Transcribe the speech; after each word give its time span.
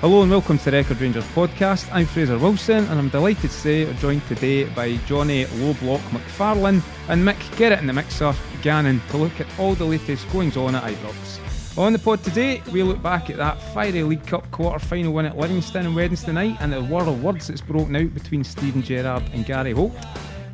Hello 0.00 0.22
and 0.22 0.30
welcome 0.30 0.56
to 0.56 0.70
the 0.70 0.78
Record 0.78 0.98
Rangers 0.98 1.26
podcast. 1.34 1.86
I'm 1.92 2.06
Fraser 2.06 2.38
Wilson 2.38 2.86
and 2.86 2.98
I'm 2.98 3.10
delighted 3.10 3.42
to 3.42 3.48
say 3.50 3.84
we're 3.84 3.92
joined 3.92 4.26
today 4.28 4.64
by 4.64 4.96
Johnny 5.06 5.44
Lowblock 5.44 6.00
McFarlane 6.08 6.82
and 7.10 7.22
Mick 7.22 7.36
Get 7.58 7.78
in 7.78 7.86
the 7.86 7.92
Mixer 7.92 8.32
Gannon 8.62 9.02
to 9.10 9.18
look 9.18 9.38
at 9.42 9.46
all 9.58 9.74
the 9.74 9.84
latest 9.84 10.26
goings 10.32 10.56
on 10.56 10.74
at 10.74 10.84
Ibrox. 10.84 11.76
On 11.76 11.92
the 11.92 11.98
pod 11.98 12.24
today, 12.24 12.62
we 12.72 12.82
look 12.82 13.02
back 13.02 13.28
at 13.28 13.36
that 13.36 13.60
fiery 13.74 14.02
League 14.02 14.26
Cup 14.26 14.50
quarter 14.50 14.78
final 14.78 15.12
win 15.12 15.26
at 15.26 15.36
Livingston 15.36 15.84
on 15.84 15.94
Wednesday 15.94 16.32
night 16.32 16.56
and 16.60 16.72
the 16.72 16.80
war 16.80 17.02
of 17.02 17.22
words 17.22 17.48
that's 17.48 17.60
broken 17.60 17.94
out 17.94 18.14
between 18.14 18.42
Steven 18.42 18.80
Gerrard 18.80 19.24
and 19.34 19.44
Gary 19.44 19.72
Holt. 19.72 19.92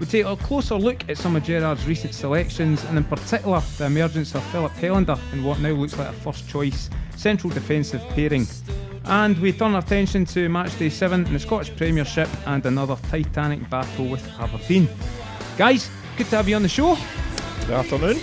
We 0.00 0.06
take 0.06 0.26
a 0.26 0.34
closer 0.34 0.74
look 0.74 1.08
at 1.08 1.18
some 1.18 1.36
of 1.36 1.44
Gerrard's 1.44 1.86
recent 1.86 2.14
selections 2.14 2.82
and 2.86 2.98
in 2.98 3.04
particular 3.04 3.62
the 3.78 3.86
emergence 3.86 4.34
of 4.34 4.42
Filip 4.46 4.72
Helander 4.72 5.20
in 5.32 5.44
what 5.44 5.60
now 5.60 5.70
looks 5.70 5.96
like 5.96 6.08
a 6.08 6.12
first 6.14 6.48
choice 6.48 6.90
central 7.14 7.52
defensive 7.52 8.02
pairing. 8.08 8.44
And 9.08 9.38
we 9.38 9.52
turn 9.52 9.74
our 9.74 9.80
attention 9.80 10.24
to 10.26 10.48
match 10.48 10.76
day 10.78 10.88
7 10.88 11.26
in 11.26 11.32
the 11.32 11.38
Scottish 11.38 11.74
Premiership 11.76 12.28
and 12.46 12.66
another 12.66 12.96
titanic 13.08 13.70
battle 13.70 14.08
with 14.08 14.26
Aberdeen. 14.40 14.88
Guys, 15.56 15.88
good 16.16 16.26
to 16.26 16.36
have 16.36 16.48
you 16.48 16.56
on 16.56 16.62
the 16.62 16.68
show. 16.68 16.96
Good 17.60 17.70
afternoon. 17.70 18.20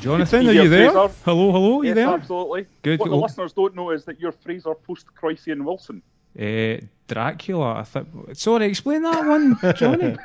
Jonathan, 0.00 0.48
are 0.48 0.52
you 0.52 0.68
there? 0.70 0.90
Fraser. 0.90 1.14
Hello, 1.24 1.52
hello, 1.52 1.80
are 1.80 1.84
you 1.84 1.88
yes, 1.88 1.94
there? 1.96 2.08
absolutely. 2.08 2.66
Good. 2.80 3.00
What 3.00 3.10
the 3.10 3.16
listeners 3.16 3.52
don't 3.52 3.74
know 3.74 3.90
is 3.90 4.04
that 4.06 4.18
you're 4.18 4.32
Fraser 4.32 4.74
post 4.74 5.06
Croyce 5.14 5.46
Wilson. 5.46 6.00
Uh, 6.38 6.76
Dracula, 7.08 7.80
I 7.80 7.82
thought. 7.82 8.06
Sorry, 8.34 8.66
explain 8.66 9.02
that 9.02 9.26
one, 9.26 9.58
Johnny. 9.74 10.16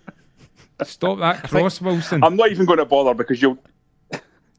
Stop 0.82 1.18
that 1.20 1.42
cross, 1.44 1.80
Wilson. 1.80 2.22
I'm 2.22 2.36
not 2.36 2.50
even 2.50 2.66
going 2.66 2.78
to 2.78 2.84
bother 2.84 3.14
because 3.14 3.40
you'll 3.40 3.58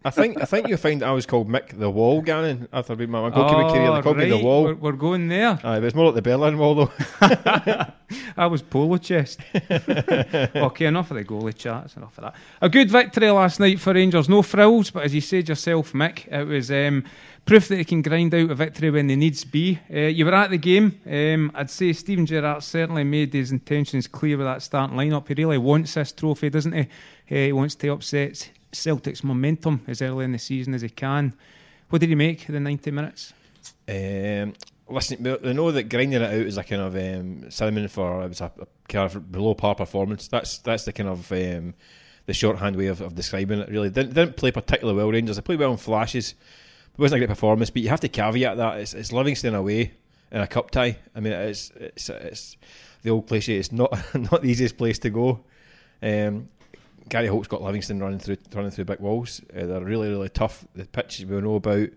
I 0.08 0.10
think 0.10 0.42
I 0.42 0.46
think 0.46 0.70
you'll 0.70 0.78
find 0.78 1.04
I 1.04 1.12
was 1.12 1.26
called 1.26 1.50
Mick 1.50 1.78
the 1.78 1.90
Wall, 1.90 2.22
Gannon, 2.22 2.70
after 2.72 2.96
being 2.96 3.12
my, 3.12 3.22
my 3.24 3.30
goalkeeping 3.30 3.70
oh, 3.70 3.74
career. 3.74 3.92
They 3.92 4.02
called 4.02 4.18
right. 4.18 4.30
me 4.30 4.38
the 4.38 4.46
Wall. 4.46 4.64
We're, 4.64 4.76
we're 4.76 4.92
going 4.94 5.28
there. 5.28 5.60
Aye, 5.62 5.80
but 5.80 5.84
it's 5.84 5.96
more 5.96 6.06
like 6.06 6.16
the 6.16 6.22
Berlin 6.22 6.58
Wall, 6.58 6.76
though. 6.76 6.92
I 8.38 8.46
was 8.46 8.62
polo 8.62 8.96
chest. 8.96 9.42
okay, 9.70 10.86
enough 10.86 11.12
of 11.12 11.18
the 11.18 11.26
goalie 11.26 11.54
chats. 11.54 11.98
Enough 11.98 12.18
of 12.20 12.24
that. 12.24 12.36
A 12.62 12.70
good 12.70 12.90
victory 12.90 13.30
last 13.30 13.60
night 13.60 13.82
for 13.82 13.94
Rangers. 13.94 14.30
No 14.30 14.44
frills, 14.44 14.92
but 14.92 15.04
as 15.04 15.14
you 15.14 15.20
said 15.20 15.50
yourself, 15.50 15.92
Mick, 15.92 16.26
it 16.32 16.46
was 16.46 16.72
um, 16.72 17.04
proof 17.44 17.68
that 17.68 17.76
they 17.76 17.84
can 17.84 18.02
grind 18.02 18.34
out 18.34 18.50
a 18.50 18.56
victory 18.56 18.90
when 18.90 19.08
they 19.08 19.18
needs 19.18 19.44
be. 19.44 19.78
Uh, 19.94 20.00
you 20.00 20.24
were 20.24 20.34
at 20.34 20.52
the 20.52 20.58
game. 20.58 21.02
Um, 21.06 21.52
I'd 21.54 21.70
say 21.70 21.92
Steven 21.92 22.26
Gerrard 22.26 22.64
certainly 22.64 23.04
made 23.04 23.34
his 23.34 23.52
intentions 23.52 24.08
clear 24.08 24.38
with 24.38 24.48
that 24.48 24.62
starting 24.62 24.96
lineup. 24.96 25.28
He 25.28 25.34
really 25.34 25.58
wants 25.58 25.96
this 25.96 26.14
trophy, 26.14 26.50
doesn't 26.50 26.72
he? 26.72 26.82
Uh, 26.82 26.86
he 27.48 27.52
wants 27.52 27.76
to 27.76 27.90
upset 27.90 28.52
Celtic's 28.78 29.24
momentum 29.24 29.82
as 29.88 30.02
early 30.02 30.26
in 30.26 30.32
the 30.32 30.40
season 30.40 30.74
as 30.74 30.82
he 30.82 30.90
can. 30.90 31.34
What 31.90 32.00
did 32.00 32.10
he 32.10 32.16
make 32.16 32.48
of 32.48 32.54
the 32.54 32.60
90 32.60 32.92
minutes? 32.92 33.34
Um, 33.88 34.54
listen, 34.90 35.24
we 35.24 35.54
know 35.54 35.72
that 35.72 35.90
grinding 35.90 36.22
it 36.22 36.26
out 36.26 36.34
is 36.34 36.58
a 36.58 36.64
kind 36.64 36.82
of 36.82 36.96
um, 36.96 37.50
cinnamon 37.50 37.88
for 37.88 38.24
it 38.24 38.30
was 38.30 38.42
a, 38.42 38.52
a, 38.60 38.68
kind 38.88 39.06
of 39.06 39.32
below 39.32 39.54
par 39.54 39.76
performance. 39.76 40.28
That's 40.28 40.60
that's 40.60 40.86
the 40.86 40.94
kind 40.94 41.10
of 41.10 41.32
um, 41.32 41.74
the 42.26 42.34
shorthand 42.34 42.76
way 42.76 42.88
of, 42.88 43.02
of 43.02 43.16
describing 43.16 43.60
it. 43.60 43.70
Really, 43.70 43.90
didn't, 43.90 44.14
didn't 44.14 44.38
play 44.38 44.52
particularly 44.52 44.98
well. 44.98 45.12
Rangers 45.12 45.38
they 45.38 45.42
played 45.42 45.60
well 45.60 45.72
in 45.72 45.78
flashes. 45.78 46.36
It 46.94 47.00
wasn't 47.00 47.18
a 47.18 47.26
great 47.26 47.30
performance, 47.30 47.70
but 47.70 47.82
you 47.82 47.90
have 47.90 48.00
to 48.02 48.10
caveat 48.10 48.58
that 48.58 48.80
it's, 48.80 48.94
it's 48.94 49.12
Livingston 49.12 49.56
away 49.56 49.94
in 50.32 50.42
a 50.42 50.48
cup 50.48 50.72
tie. 50.72 50.98
I 51.16 51.20
mean, 51.20 51.34
it's 51.34 51.72
it's, 51.76 52.10
it's 52.10 52.58
the 53.04 53.12
old 53.12 53.28
cliche. 53.28 53.58
It's 53.58 53.72
not 53.72 53.92
not 54.14 54.42
the 54.42 54.50
easiest 54.50 54.78
place 54.78 55.00
to 55.00 55.10
go. 55.10 55.44
Um, 56.02 56.50
Gary 57.10 57.28
Holt's 57.28 57.48
got 57.48 57.62
Livingston 57.62 58.00
running 58.00 58.20
through 58.20 58.38
running 58.54 58.72
through 58.72 58.86
big 58.86 59.00
walls. 59.00 59.42
Uh, 59.56 59.66
they're 59.66 59.82
really 59.82 60.10
really 60.10 60.30
tough. 60.30 60.66
The 60.76 60.86
pitches 60.86 61.26
we 61.26 61.40
know 61.42 61.56
about 61.56 61.90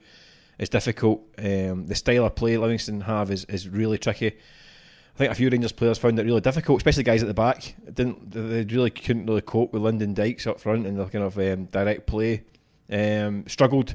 is 0.58 0.68
difficult. 0.68 1.22
Um, 1.38 1.86
the 1.86 1.94
style 1.94 2.26
of 2.26 2.34
play 2.34 2.56
Livingston 2.56 3.02
have 3.02 3.30
is, 3.30 3.44
is 3.46 3.68
really 3.68 3.98
tricky. 3.98 4.28
I 4.28 5.18
think 5.18 5.32
a 5.32 5.34
few 5.34 5.50
Rangers 5.50 5.72
players 5.72 5.98
found 5.98 6.18
it 6.18 6.24
really 6.24 6.40
difficult, 6.40 6.78
especially 6.78 7.02
guys 7.02 7.22
at 7.22 7.28
the 7.28 7.34
back. 7.34 7.74
didn't 7.92 8.30
they 8.30 8.64
really 8.74 8.90
couldn't 8.90 9.26
really 9.26 9.42
cope 9.42 9.72
with 9.72 9.82
Lyndon 9.82 10.14
Dykes 10.14 10.46
up 10.46 10.60
front 10.60 10.86
and 10.86 10.98
the 10.98 11.06
kind 11.06 11.24
of 11.24 11.38
um, 11.38 11.64
direct 11.66 12.06
play. 12.06 12.44
Um, 12.90 13.44
struggled. 13.46 13.94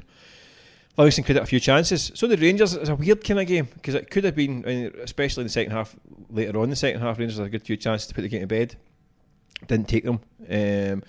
Livingston 0.96 1.24
have 1.24 1.42
a 1.42 1.46
few 1.46 1.60
chances. 1.60 2.10
So 2.14 2.26
did 2.26 2.40
Rangers. 2.40 2.74
It's 2.74 2.88
a 2.88 2.94
weird 2.94 3.22
kind 3.22 3.40
of 3.40 3.46
game 3.46 3.68
because 3.74 3.94
it 3.94 4.10
could 4.10 4.24
have 4.24 4.34
been, 4.34 4.64
especially 5.02 5.42
in 5.42 5.46
the 5.46 5.52
second 5.52 5.72
half. 5.72 5.94
Later 6.30 6.58
on 6.58 6.64
in 6.64 6.70
the 6.70 6.76
second 6.76 7.00
half, 7.00 7.18
Rangers 7.18 7.38
had 7.38 7.46
a 7.46 7.50
good 7.50 7.62
few 7.62 7.76
chances 7.76 8.08
to 8.08 8.14
put 8.14 8.22
the 8.22 8.28
game 8.28 8.40
to 8.40 8.46
bed 8.46 8.76
didn't 9.66 9.88
take 9.88 10.04
them. 10.04 10.20
Um, 10.50 11.02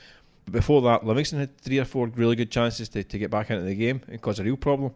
but 0.46 0.54
before 0.54 0.82
that, 0.84 1.06
Livingston 1.06 1.40
had 1.40 1.58
three 1.58 1.80
or 1.80 1.86
four 1.86 2.08
really 2.08 2.36
good 2.36 2.52
chances 2.52 2.90
to, 2.90 3.04
to 3.04 3.18
get 3.18 3.30
back 3.30 3.50
into 3.50 3.64
the 3.64 3.76
game 3.76 4.02
and 4.08 4.22
cause 4.22 4.40
a 4.40 4.44
real 4.44 4.58
problem. 4.58 4.94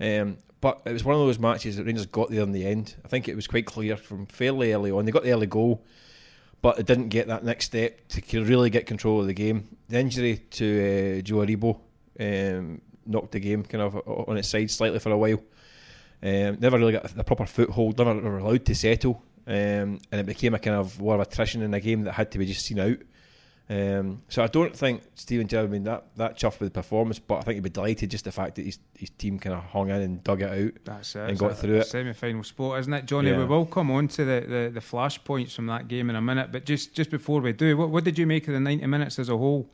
Um, 0.00 0.38
but 0.60 0.82
it 0.84 0.92
was 0.92 1.04
one 1.04 1.14
of 1.14 1.20
those 1.20 1.38
matches 1.38 1.76
that 1.76 1.84
Rangers 1.84 2.06
got 2.06 2.30
there 2.30 2.42
in 2.42 2.52
the 2.52 2.66
end. 2.66 2.96
I 3.04 3.08
think 3.08 3.28
it 3.28 3.36
was 3.36 3.46
quite 3.46 3.66
clear 3.66 3.96
from 3.96 4.26
fairly 4.26 4.72
early 4.72 4.90
on. 4.90 5.04
They 5.04 5.12
got 5.12 5.22
the 5.22 5.32
early 5.32 5.46
goal, 5.46 5.84
but 6.62 6.78
it 6.78 6.86
didn't 6.86 7.08
get 7.08 7.28
that 7.28 7.44
next 7.44 7.66
step 7.66 8.08
to 8.08 8.44
really 8.44 8.70
get 8.70 8.86
control 8.86 9.20
of 9.20 9.26
the 9.26 9.34
game. 9.34 9.76
The 9.88 10.00
injury 10.00 10.38
to 10.50 11.18
uh, 11.18 11.22
Joe 11.22 11.36
Aribo 11.36 11.78
um, 12.18 12.80
knocked 13.06 13.32
the 13.32 13.40
game 13.40 13.62
kind 13.64 13.82
of 13.82 13.96
on 14.06 14.36
its 14.36 14.48
side 14.48 14.70
slightly 14.70 14.98
for 14.98 15.10
a 15.10 15.18
while. 15.18 15.42
Um, 16.20 16.58
never 16.58 16.78
really 16.78 16.92
got 16.92 17.16
a 17.16 17.24
proper 17.24 17.46
foothold, 17.46 17.98
never 17.98 18.14
were 18.14 18.38
allowed 18.38 18.64
to 18.66 18.74
settle 18.74 19.22
um, 19.48 19.98
and 20.12 20.20
it 20.20 20.26
became 20.26 20.54
a 20.54 20.58
kind 20.58 20.76
of 20.76 21.00
war 21.00 21.14
of 21.14 21.20
attrition 21.20 21.62
in 21.62 21.72
a 21.72 21.80
game 21.80 22.02
that 22.04 22.12
had 22.12 22.30
to 22.32 22.38
be 22.38 22.46
just 22.46 22.64
seen 22.64 22.78
out. 22.78 22.98
Um, 23.70 24.22
so 24.28 24.42
I 24.42 24.46
don't 24.46 24.74
think 24.74 25.02
Steven 25.14 25.46
Gerrard 25.46 25.70
been 25.70 25.84
that 25.84 26.06
that 26.16 26.38
chuffed 26.38 26.60
with 26.60 26.72
the 26.72 26.80
performance, 26.80 27.18
but 27.18 27.36
I 27.36 27.40
think 27.42 27.56
he'd 27.56 27.64
be 27.64 27.70
delighted 27.70 28.10
just 28.10 28.24
the 28.24 28.32
fact 28.32 28.54
that 28.54 28.64
his 28.64 28.78
his 28.94 29.10
team 29.10 29.38
kind 29.38 29.54
of 29.54 29.62
hung 29.64 29.90
in 29.90 30.00
and 30.00 30.24
dug 30.24 30.40
it 30.40 30.50
out. 30.50 30.72
That's 30.84 31.16
it, 31.16 31.28
and 31.28 31.38
got 31.38 31.58
through 31.58 31.76
it. 31.76 31.86
Semi-final 31.86 32.44
spot, 32.44 32.78
isn't 32.80 32.92
it, 32.92 33.04
Johnny? 33.04 33.30
Yeah. 33.30 33.38
We 33.38 33.44
will 33.44 33.66
come 33.66 33.90
on 33.90 34.08
to 34.08 34.24
the, 34.24 34.46
the, 34.48 34.70
the 34.72 34.80
flash 34.80 35.22
points 35.22 35.54
from 35.54 35.66
that 35.66 35.88
game 35.88 36.08
in 36.08 36.16
a 36.16 36.22
minute, 36.22 36.50
but 36.50 36.64
just 36.64 36.94
just 36.94 37.10
before 37.10 37.40
we 37.40 37.52
do, 37.52 37.76
what, 37.76 37.90
what 37.90 38.04
did 38.04 38.18
you 38.18 38.26
make 38.26 38.48
of 38.48 38.54
the 38.54 38.60
ninety 38.60 38.86
minutes 38.86 39.18
as 39.18 39.28
a 39.28 39.36
whole? 39.36 39.68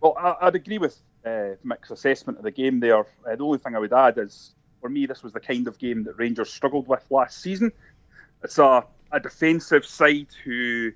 Well, 0.00 0.16
I, 0.18 0.46
would 0.46 0.56
agree 0.56 0.78
with 0.78 1.00
uh, 1.24 1.50
Mick's 1.62 1.92
assessment 1.92 2.38
of 2.38 2.44
the 2.44 2.50
game 2.50 2.80
there. 2.80 3.00
Uh, 3.00 3.36
the 3.36 3.44
only 3.44 3.58
thing 3.58 3.76
I 3.76 3.78
would 3.78 3.92
add 3.92 4.18
is, 4.18 4.54
for 4.80 4.88
me, 4.88 5.06
this 5.06 5.22
was 5.22 5.32
the 5.32 5.38
kind 5.38 5.68
of 5.68 5.78
game 5.78 6.02
that 6.02 6.18
Rangers 6.18 6.52
struggled 6.52 6.88
with 6.88 7.04
last 7.10 7.40
season. 7.40 7.70
It's 8.42 8.58
a, 8.58 8.84
a 9.12 9.20
defensive 9.20 9.84
side 9.86 10.28
who 10.44 10.92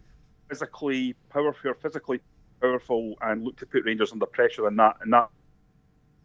physically 0.49 1.15
powerful, 1.31 1.75
physically 1.75 2.21
powerful, 2.61 3.15
and 3.21 3.45
look 3.45 3.57
to 3.59 3.67
put 3.67 3.85
Rangers 3.85 4.13
under 4.13 4.27
pressure 4.27 4.67
and 4.67 4.79
that 4.79 4.97
and 5.01 5.13
that. 5.13 5.29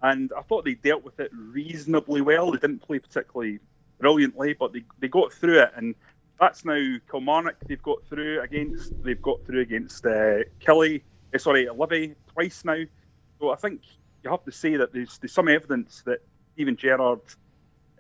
And 0.02 0.32
I 0.36 0.42
thought 0.42 0.66
they 0.66 0.74
dealt 0.74 1.04
with 1.04 1.20
it 1.20 1.32
reasonably 1.34 2.22
well. 2.22 2.52
They 2.52 2.58
didn't 2.58 2.82
play 2.82 3.00
particularly 3.00 3.60
brilliantly, 4.00 4.54
but 4.54 4.74
they, 4.74 4.84
they 5.00 5.08
got 5.08 5.32
through 5.32 5.60
it. 5.60 5.72
And 5.76 5.94
that's 6.40 6.66
now 6.66 6.98
Kilmarnock. 7.10 7.58
They've 7.68 7.82
got 7.82 8.04
through 8.08 8.42
against. 8.42 8.92
They've 9.04 9.22
got 9.22 9.46
through 9.46 9.62
against 9.62 10.06
uh, 10.06 10.40
Killie. 10.60 11.04
Uh, 11.34 11.38
sorry, 11.38 11.70
Livy 11.70 12.16
twice 12.34 12.66
now. 12.66 12.84
So 13.40 13.52
I 13.52 13.56
think 13.56 13.82
you 14.24 14.32
have 14.32 14.44
to 14.46 14.52
say 14.52 14.76
that 14.76 14.92
there's, 14.92 15.20
there's 15.20 15.34
some 15.34 15.48
evidence 15.48 16.02
that 16.06 16.20
even 16.58 16.76
Gerrard 16.76 17.22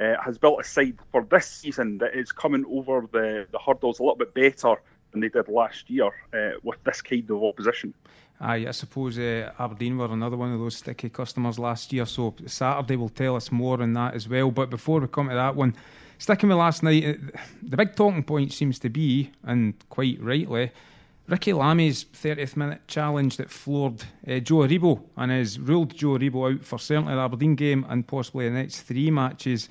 uh, 0.02 0.16
has 0.24 0.38
built 0.38 0.60
a 0.60 0.64
side 0.64 0.98
for 1.12 1.24
this 1.30 1.46
season 1.46 2.00
that 2.00 2.16
is 2.16 2.32
coming 2.32 2.66
over 2.68 3.08
the, 3.12 3.46
the 3.52 3.60
hurdles 3.60 4.00
a 4.00 4.04
little 4.04 4.18
bit 4.18 4.34
better 4.34 4.82
than 5.12 5.22
they 5.22 5.30
did 5.30 5.48
last 5.48 5.90
year 5.90 6.12
uh, 6.34 6.58
with 6.64 6.84
this 6.84 7.02
kind 7.02 7.30
of 7.30 7.44
opposition. 7.44 7.94
Aye, 8.40 8.66
I 8.68 8.72
suppose 8.72 9.20
uh, 9.20 9.52
Aberdeen 9.60 9.98
were 9.98 10.12
another 10.12 10.38
one 10.38 10.52
of 10.52 10.60
those 10.60 10.78
sticky 10.78 11.10
customers 11.10 11.60
last 11.60 11.94
year, 11.94 12.08
so 12.08 12.34
Saturday 12.48 12.96
will 12.96 13.10
tell 13.10 13.36
us 13.36 13.52
more 13.52 13.82
on 13.82 13.94
that 13.94 14.16
as 14.16 14.28
well. 14.28 14.50
But 14.50 14.72
before 14.72 15.00
we 15.00 15.08
come 15.08 15.30
to 15.30 15.36
that 15.36 15.56
one, 15.56 15.76
sticking 16.18 16.50
with 16.50 16.58
last 16.58 16.82
night, 16.82 17.06
uh, 17.06 17.40
the 17.62 17.78
big 17.78 17.96
talking 17.96 18.24
point 18.24 18.52
seems 18.52 18.80
to 18.80 18.90
be, 18.90 19.30
and 19.44 19.76
quite 19.90 20.20
rightly, 20.20 20.72
Ricky 21.28 21.54
Lamie's 21.54 22.04
30th 22.04 22.58
minute 22.58 22.82
challenge 22.88 23.38
that 23.38 23.52
floored 23.52 24.04
uh, 24.28 24.40
Joe 24.40 24.68
Aribo 24.68 25.02
and 25.18 25.32
has 25.32 25.60
ruled 25.60 25.96
Joe 25.96 26.18
Aribo 26.18 26.54
out 26.56 26.66
for 26.66 26.80
certainly 26.80 27.14
the 27.14 27.22
Aberdeen 27.22 27.56
game 27.56 27.86
and 27.90 28.08
possibly 28.08 28.50
the 28.50 28.56
next 28.56 28.82
three 28.82 29.12
matches 29.12 29.70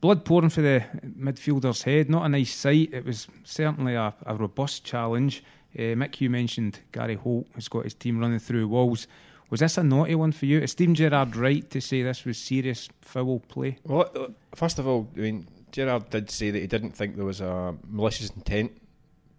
blood 0.00 0.24
pouring 0.24 0.50
for 0.50 0.62
the 0.62 0.84
midfielder's 1.18 1.82
head. 1.82 2.10
Not 2.10 2.26
a 2.26 2.28
nice 2.28 2.54
sight. 2.54 2.92
It 2.92 3.04
was 3.04 3.28
certainly 3.44 3.94
a, 3.94 4.14
a 4.24 4.34
robust 4.34 4.84
challenge. 4.84 5.42
Uh, 5.74 5.94
Mick, 5.94 6.20
you 6.20 6.30
mentioned 6.30 6.80
Gary 6.92 7.16
Holt 7.16 7.46
has 7.54 7.68
got 7.68 7.84
his 7.84 7.94
team 7.94 8.18
running 8.18 8.38
through 8.38 8.68
walls. 8.68 9.06
Was 9.50 9.60
this 9.60 9.78
a 9.78 9.82
naughty 9.82 10.14
one 10.14 10.32
for 10.32 10.46
you? 10.46 10.60
Is 10.60 10.72
Steven 10.72 10.94
Gerrard 10.94 11.36
right 11.36 11.68
to 11.70 11.80
say 11.80 12.02
this 12.02 12.24
was 12.24 12.38
serious 12.38 12.88
foul 13.00 13.40
play? 13.40 13.78
Well, 13.84 14.10
uh, 14.14 14.28
first 14.54 14.78
of 14.78 14.86
all, 14.88 15.08
I 15.16 15.20
mean, 15.20 15.46
Gerrard 15.70 16.10
did 16.10 16.30
say 16.30 16.50
that 16.50 16.58
he 16.58 16.66
didn't 16.66 16.92
think 16.92 17.16
there 17.16 17.24
was 17.24 17.40
a 17.40 17.76
malicious 17.86 18.30
intent 18.30 18.72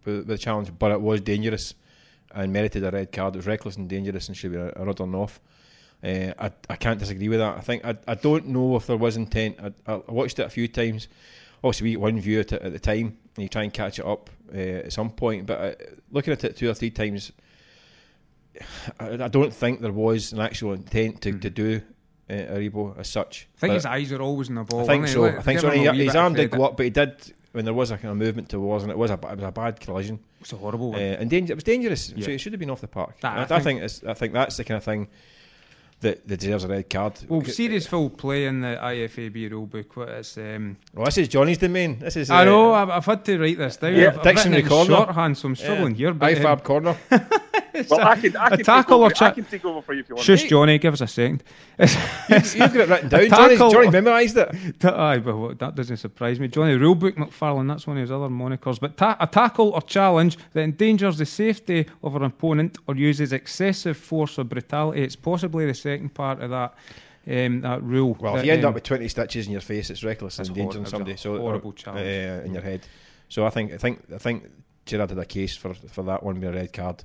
with 0.06 0.28
the 0.28 0.38
challenge, 0.38 0.72
but 0.78 0.92
it 0.92 1.02
was 1.02 1.22
dangerous 1.22 1.74
and 2.34 2.54
merited 2.54 2.84
a 2.84 2.92
red 2.92 3.12
card. 3.12 3.36
It 3.36 3.40
was 3.40 3.48
reckless 3.48 3.76
and 3.76 3.90
dangerous 3.90 4.28
and 4.28 4.38
should 4.38 4.52
be 4.52 4.58
a, 4.58 4.70
a 4.70 5.16
off. 5.16 5.42
Uh, 6.04 6.32
I, 6.38 6.52
I 6.70 6.76
can't 6.76 7.00
disagree 7.00 7.28
with 7.28 7.40
that. 7.40 7.58
I 7.58 7.62
think 7.62 7.84
I, 7.84 7.96
I 8.08 8.16
don't 8.16 8.48
know 8.48 8.76
if 8.76 8.86
there 8.86 8.98
was 8.98 9.18
intent. 9.18 9.58
I, 9.60 9.72
I 9.92 10.02
watched 10.08 10.38
it 10.40 10.46
a 10.46 10.50
few 10.50 10.68
times. 10.68 11.08
Obviously, 11.64 11.86
we 11.86 11.92
get 11.92 12.02
one 12.02 12.20
view 12.20 12.40
at, 12.40 12.54
at 12.54 12.72
the 12.72 12.80
time, 12.80 13.18
and 13.36 13.44
you 13.44 13.50
try 13.50 13.64
and 13.64 13.74
catch 13.74 13.98
it 13.98 14.06
up 14.06 14.30
uh, 14.54 14.58
at 14.58 14.94
some 14.94 15.10
point. 15.10 15.48
But 15.48 15.60
uh, 15.60 15.86
looking 16.12 16.34
at 16.34 16.44
it 16.44 16.56
two 16.56 16.70
or 16.70 16.76
three 16.76 16.92
times, 16.92 17.32
I, 19.00 19.14
I, 19.14 19.28
don't 19.28 19.54
think 19.54 19.82
there 19.82 19.92
was 19.92 20.34
an 20.34 20.40
actual 20.40 20.74
intent 20.74 21.22
to, 21.22 21.34
mm. 21.34 21.42
to 21.42 21.50
do 21.50 21.82
uh, 22.30 22.34
Aribo 22.34 22.98
as 23.00 23.10
such. 23.10 23.48
I 23.58 23.60
think 23.62 23.72
But 23.72 23.76
his 23.76 23.86
eyes 23.86 24.12
are 24.12 24.22
always 24.22 24.50
in 24.50 24.56
the 24.56 24.64
ball. 24.64 24.82
I 24.82 24.86
think 24.86 25.08
so. 25.08 25.26
I 25.26 25.42
think 25.42 25.62
so. 25.62 25.72
He, 25.72 25.86
his 25.86 26.16
arm 26.16 26.34
did 26.34 26.52
go 26.52 26.66
up, 26.66 26.78
but 26.78 26.84
he 26.84 26.90
did 26.92 27.34
when 27.54 27.66
there 27.66 27.74
was 27.74 27.90
a 27.90 27.98
kind 27.98 28.12
of 28.12 28.18
movement 28.18 28.50
towards, 28.50 28.84
and 28.84 28.92
it 28.92 28.98
was 28.98 29.10
a 29.10 29.16
it 29.16 29.36
was 29.36 29.44
a 29.44 29.52
bad 29.52 29.80
collision. 29.80 30.20
It's 30.42 30.54
a 30.54 30.58
horrible 30.58 30.90
Uh, 30.90 30.92
one. 30.92 31.02
and 31.02 31.30
danger, 31.30 31.54
it 31.54 31.56
was 31.56 31.64
dangerous. 31.64 32.14
Yeah. 32.16 32.26
So 32.26 32.32
it 32.32 32.38
should 32.38 32.54
have 32.54 32.60
been 32.60 32.70
off 32.70 32.82
the 32.82 32.88
park. 32.88 33.20
That- 33.22 33.34
I 33.34 33.40
I, 33.40 33.44
I, 33.44 33.46
think- 33.48 33.64
think, 33.64 33.82
it's, 33.82 34.04
I 34.04 34.14
think 34.14 34.34
that's 34.34 34.58
the 34.58 34.64
kind 34.64 34.78
of 34.78 34.84
thing 34.84 35.08
that, 36.02 36.28
that 36.28 36.40
deserves 36.40 36.64
a 36.64 36.68
red 36.68 36.90
card. 36.90 37.14
well, 37.28 37.44
serious 37.44 37.88
foul 37.88 38.10
play 38.10 38.46
in 38.46 38.62
the 38.62 38.78
IFAB 38.82 39.50
rulebook. 39.52 39.96
What 39.96 40.10
is, 40.10 40.38
um, 40.38 40.78
Well, 40.94 41.06
this 41.06 41.18
is 41.18 41.28
Johnny's 41.28 41.58
domain. 41.58 42.00
This 42.00 42.16
is. 42.16 42.30
I 42.30 42.42
uh, 42.42 42.46
know, 42.46 42.74
I've, 42.74 42.90
I've 42.90 43.06
had 43.06 43.26
to 43.26 43.40
write 43.40 43.58
this 43.58 43.78
down. 43.78 43.96
Yeah, 43.96 44.10
I've, 44.10 44.20
I've 44.20 44.26
written 44.36 44.54
in 44.54 44.68
corner. 44.68 44.96
shorthand, 44.96 45.38
so 45.38 45.48
I'm 45.48 45.56
struggling 45.56 45.96
here. 45.96 46.14
But, 46.14 46.38
um, 46.38 46.44
IFAB 46.44 46.64
corner. 46.64 46.98
Well, 47.90 48.08
I 48.08 48.16
can, 48.16 48.36
I 48.38 48.46
a 48.46 48.50
can, 48.50 48.58
take 48.58 48.66
tackle 48.66 48.96
over, 48.96 49.06
or 49.06 49.12
cha- 49.12 49.28
I 49.28 49.32
can 49.32 49.44
take 49.46 49.66
over 49.66 49.82
for 49.82 49.94
you 49.94 50.02
if 50.02 50.10
you 50.10 50.16
want. 50.16 50.26
Shush, 50.26 50.44
Johnny, 50.44 50.78
give 50.78 50.94
us 50.94 51.02
a 51.02 51.08
second. 51.08 51.44
You've, 51.80 51.92
you've 52.30 52.74
got 52.74 52.76
it 52.76 52.90
written 52.90 53.10
down. 53.10 53.22
A 53.22 53.30
tackle- 53.30 53.72
Johnny 53.72 53.90
memorised 53.90 54.38
it. 54.38 54.50
Aye, 54.86 55.20
but 55.20 55.38
what- 55.38 55.60
that 55.60 55.76
doesn't 55.76 55.98
surprise 55.98 56.40
me. 56.40 56.48
Johnny 56.48 56.76
Rulebook 56.78 57.16
McFarlane, 57.16 57.68
that's 57.68 57.88
one 57.88 57.98
of 57.98 58.02
his 58.02 58.12
other 58.12 58.28
monikers. 58.30 58.80
But 58.80 58.98
ta- 58.98 59.18
a 59.20 59.28
tackle 59.28 59.70
or 59.72 59.82
challenge 59.82 60.38
that 60.54 60.62
endangers 60.62 61.18
the 61.18 61.26
safety 61.26 61.86
of 62.04 62.16
an 62.16 62.24
opponent 62.24 62.78
or 62.88 62.96
uses 62.96 63.34
excessive 63.34 63.98
force 63.98 64.38
or 64.40 64.44
brutality. 64.44 65.04
It's 65.04 65.16
possibly 65.16 65.66
the 65.66 65.74
second 65.74 66.14
part 66.14 66.42
of 66.42 66.50
that 66.52 66.74
um, 67.30 67.62
that 67.62 67.84
rule. 67.84 68.16
Well, 68.20 68.34
that, 68.36 68.40
if 68.40 68.46
you 68.46 68.54
end 68.54 68.64
um, 68.64 68.70
up 68.70 68.76
with 68.76 68.84
20 68.84 69.08
stitches 69.10 69.48
in 69.48 69.52
your 69.52 69.62
face, 69.62 69.90
it's 69.90 70.04
reckless 70.04 70.40
and 70.40 70.48
endangering 70.48 70.84
hor- 70.86 70.90
somebody. 70.90 71.12
a 71.14 71.18
So 71.18 71.38
horrible 71.38 71.72
uh, 71.72 71.74
challenge. 71.74 72.06
uh, 72.08 72.46
in 72.46 72.54
your 72.54 72.64
head. 72.64 72.88
So 73.30 73.46
I 73.46 73.50
think 73.50 73.74
I 73.74 73.78
think 73.78 74.02
I 74.14 74.18
think 74.18 74.46
Gerrard 74.86 75.10
had 75.10 75.20
a 75.20 75.26
case 75.26 75.56
for 75.58 75.74
for 75.74 76.04
that 76.04 76.24
one 76.24 76.40
being 76.40 76.54
a 76.54 76.56
red 76.56 76.72
card. 76.72 77.04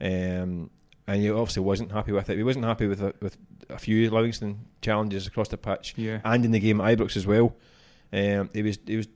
Um, 0.00 0.70
and 1.08 1.22
he 1.22 1.30
obviously 1.30 1.62
wasn't 1.62 1.92
happy 1.92 2.12
with 2.12 2.28
it. 2.30 2.36
He 2.36 2.42
wasn't 2.42 2.64
happy 2.64 2.86
with 2.86 3.00
a, 3.00 3.14
with 3.20 3.36
a 3.70 3.78
few 3.78 4.10
Livingston 4.10 4.58
challenges 4.82 5.26
across 5.26 5.48
the 5.48 5.56
pitch 5.56 5.94
Yeah. 5.96 6.20
and 6.24 6.44
in 6.44 6.50
the 6.50 6.58
game 6.60 6.80
at 6.80 6.98
Ibrox 6.98 7.16
as 7.16 7.26
well. 7.26 7.54
Um, 8.12 8.50
he 8.52 8.62
was 8.62 8.78
he 8.86 8.96
was 8.96 9.08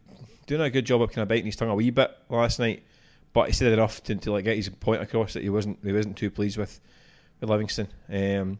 doing 0.46 0.60
a 0.60 0.70
good 0.70 0.84
job 0.84 1.02
of 1.02 1.10
kind 1.10 1.22
of 1.22 1.28
biting 1.28 1.46
his 1.46 1.56
tongue 1.56 1.68
a 1.68 1.74
wee 1.74 1.90
bit 1.90 2.10
last 2.28 2.58
night, 2.58 2.84
but 3.32 3.46
he 3.46 3.52
said 3.52 3.72
enough 3.72 4.02
to, 4.04 4.14
to 4.16 4.32
like 4.32 4.44
get 4.44 4.56
his 4.56 4.68
point 4.68 5.02
across 5.02 5.32
that 5.34 5.42
he 5.42 5.48
wasn't 5.50 5.78
he 5.84 5.92
wasn't 5.92 6.16
too 6.16 6.30
pleased 6.30 6.56
with 6.58 6.80
with 7.40 7.50
Livingston. 7.50 7.88
Um, 8.08 8.58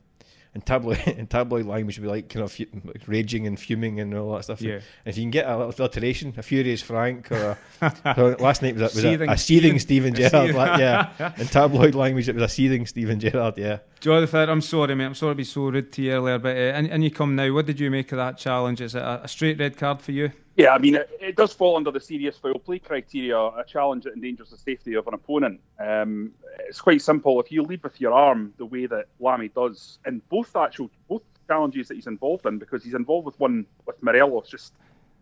and 0.55 0.65
tabloid 0.67 0.99
in 1.07 1.27
tabloid 1.27 1.67
language 1.67 1.99
would 1.99 2.03
be 2.05 2.09
like 2.09 2.29
kind 2.29 2.43
of 2.45 2.53
fu- 2.53 2.67
raging 3.07 3.47
and 3.47 3.59
fuming 3.59 4.01
and 4.01 4.13
all 4.15 4.35
that 4.35 4.45
stuff. 4.45 4.61
Yeah. 4.61 4.75
And 4.75 4.83
if 5.07 5.17
you 5.17 5.23
can 5.23 5.31
get 5.31 5.47
a 5.49 5.57
little 5.57 5.73
alliteration, 5.85 6.35
a 6.37 6.43
furious 6.43 6.83
Frank 6.83 7.31
or 7.31 7.57
a, 7.81 8.37
last 8.41 8.63
night 8.63 8.75
was, 8.75 8.83
a, 8.83 8.85
was 8.85 8.93
Seething 8.95 9.29
a, 9.29 9.33
a 9.33 9.39
seething 9.39 9.79
Steven- 9.79 10.15
Gerrard. 10.15 10.55
like, 10.55 10.81
yeah, 10.81 11.33
in 11.39 11.47
tabloid 11.47 11.95
language 11.95 12.29
it 12.29 12.35
was 12.35 12.45
a 12.45 12.49
seething 12.49 12.87
Steven 12.87 13.21
Gerrard. 13.21 13.59
Yeah. 13.59 13.79
Joy 14.01 14.21
the 14.23 14.27
Jonathan, 14.27 14.49
I'm 14.51 14.61
sorry, 14.63 14.95
mate. 14.95 15.05
I'm 15.05 15.15
sorry 15.15 15.33
to 15.33 15.37
be 15.37 15.45
so 15.45 15.69
rude 15.69 15.93
to 15.93 16.03
you 16.03 16.13
earlier, 16.13 16.39
but 16.39 16.57
uh, 16.57 16.61
and, 16.61 16.89
and 16.89 17.05
you 17.05 17.11
come 17.11 17.37
now. 17.37 17.53
What 17.53 17.67
did 17.67 17.79
you 17.79 17.91
make 17.91 18.11
of 18.13 18.17
that 18.19 18.39
challenge? 18.39 18.81
Is 18.81 18.95
it 18.95 19.03
a, 19.03 19.23
a 19.25 19.29
straight 19.29 19.59
red 19.59 19.77
card 19.77 20.01
for 20.01 20.13
you? 20.13 20.33
Yeah, 20.61 20.75
I 20.75 20.79
mean, 20.79 20.95
it, 20.97 21.11
it 21.21 21.37
does 21.37 21.53
fall 21.53 21.77
under 21.77 21.91
the 21.91 22.01
serious 22.01 22.37
foul 22.37 22.59
play 22.59 22.79
criteria, 22.79 23.37
a 23.39 23.65
challenge 23.67 24.05
that 24.05 24.15
endangers 24.15 24.51
the 24.51 24.59
safety 24.59 24.95
of 24.95 25.07
an 25.07 25.15
opponent. 25.15 25.61
Um, 25.79 26.33
it's 26.69 26.81
quite 26.81 27.03
simple. 27.03 27.41
If 27.41 27.51
you 27.53 27.63
lead 27.63 27.83
with 27.83 28.01
your 28.01 28.13
arm 28.13 28.53
the 28.59 28.67
way 28.67 28.87
that 28.87 29.07
Lamie 29.19 29.49
does 29.49 29.99
in 30.07 30.21
both 30.29 30.55
actual 30.57 30.91
both 31.09 31.23
challenges 31.49 31.89
that 31.89 31.95
he's 31.95 32.07
involved 32.07 32.47
in, 32.47 32.59
because 32.59 32.85
he's 32.85 32.95
involved 32.95 33.27
with 33.27 33.39
one 33.41 33.67
with 33.87 34.03
Morelos 34.03 34.49
just 34.49 34.73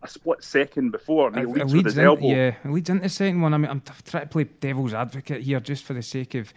a 0.03 0.09
split 0.09 0.43
second 0.45 0.91
before, 0.93 1.29
and 1.29 1.37
he 1.37 1.43
It- 1.43 1.45
it 1.45 1.51
leads 1.53 1.65
with 1.65 1.73
leads 1.75 1.85
his 1.87 1.99
in- 1.99 2.05
elbow. 2.05 2.27
yeah, 2.29 2.55
it 2.65 2.71
leads 2.71 2.89
into 2.91 3.03
the 3.03 3.09
second 3.09 3.41
one. 3.41 3.53
I 3.55 3.59
mean, 3.59 3.71
I'm 3.71 3.83
trying 4.05 4.23
to 4.25 4.29
play 4.29 4.45
devil's 4.45 4.95
advocate 4.95 5.43
here 5.43 5.61
just 5.61 5.85
for 5.85 5.95
the 5.95 6.03
sake 6.03 6.35
of 6.35 6.53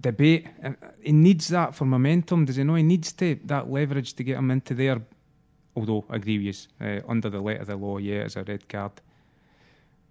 debate. 0.00 0.46
Uh, 0.62 0.70
He 1.02 1.12
needs 1.12 1.48
that 1.48 1.74
for 1.74 1.84
momentum. 1.84 2.44
Does 2.46 2.56
he 2.56 2.64
know 2.64 2.74
he 2.74 2.82
needs 2.82 3.12
to 3.14 3.38
that 3.44 3.70
leverage 3.70 4.14
to 4.14 4.24
get 4.24 4.38
him 4.38 4.50
into 4.50 4.74
there? 4.74 5.02
Although 5.76 6.04
I 6.08 6.16
agree 6.16 6.38
with 6.38 6.68
you, 6.80 6.86
uh, 6.86 7.00
under 7.08 7.30
the 7.30 7.40
letter 7.40 7.60
of 7.60 7.66
the 7.66 7.76
law, 7.76 7.98
yeah, 7.98 8.22
it's 8.22 8.36
a 8.36 8.44
red 8.44 8.68
card. 8.68 8.92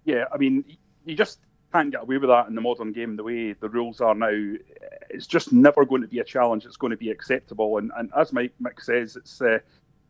Yeah, 0.04 0.24
I 0.32 0.36
mean, 0.36 0.64
you 1.06 1.14
just 1.14 1.38
can't 1.72 1.90
get 1.90 2.02
away 2.02 2.18
with 2.18 2.28
that 2.28 2.46
in 2.46 2.54
the 2.54 2.60
modern 2.60 2.92
game 2.92 3.16
the 3.16 3.24
way 3.24 3.52
the 3.52 3.68
rules 3.68 4.00
are 4.00 4.14
now. 4.14 4.54
It's 5.10 5.26
just 5.26 5.52
never 5.52 5.84
going 5.84 6.02
to 6.02 6.08
be 6.08 6.20
a 6.20 6.24
challenge. 6.24 6.66
It's 6.66 6.76
going 6.76 6.92
to 6.92 6.96
be 6.96 7.10
acceptable. 7.10 7.78
And, 7.78 7.90
and 7.96 8.10
as 8.16 8.32
Mike 8.32 8.52
Mick 8.62 8.82
says, 8.82 9.16
it's 9.16 9.40
uh, 9.40 9.58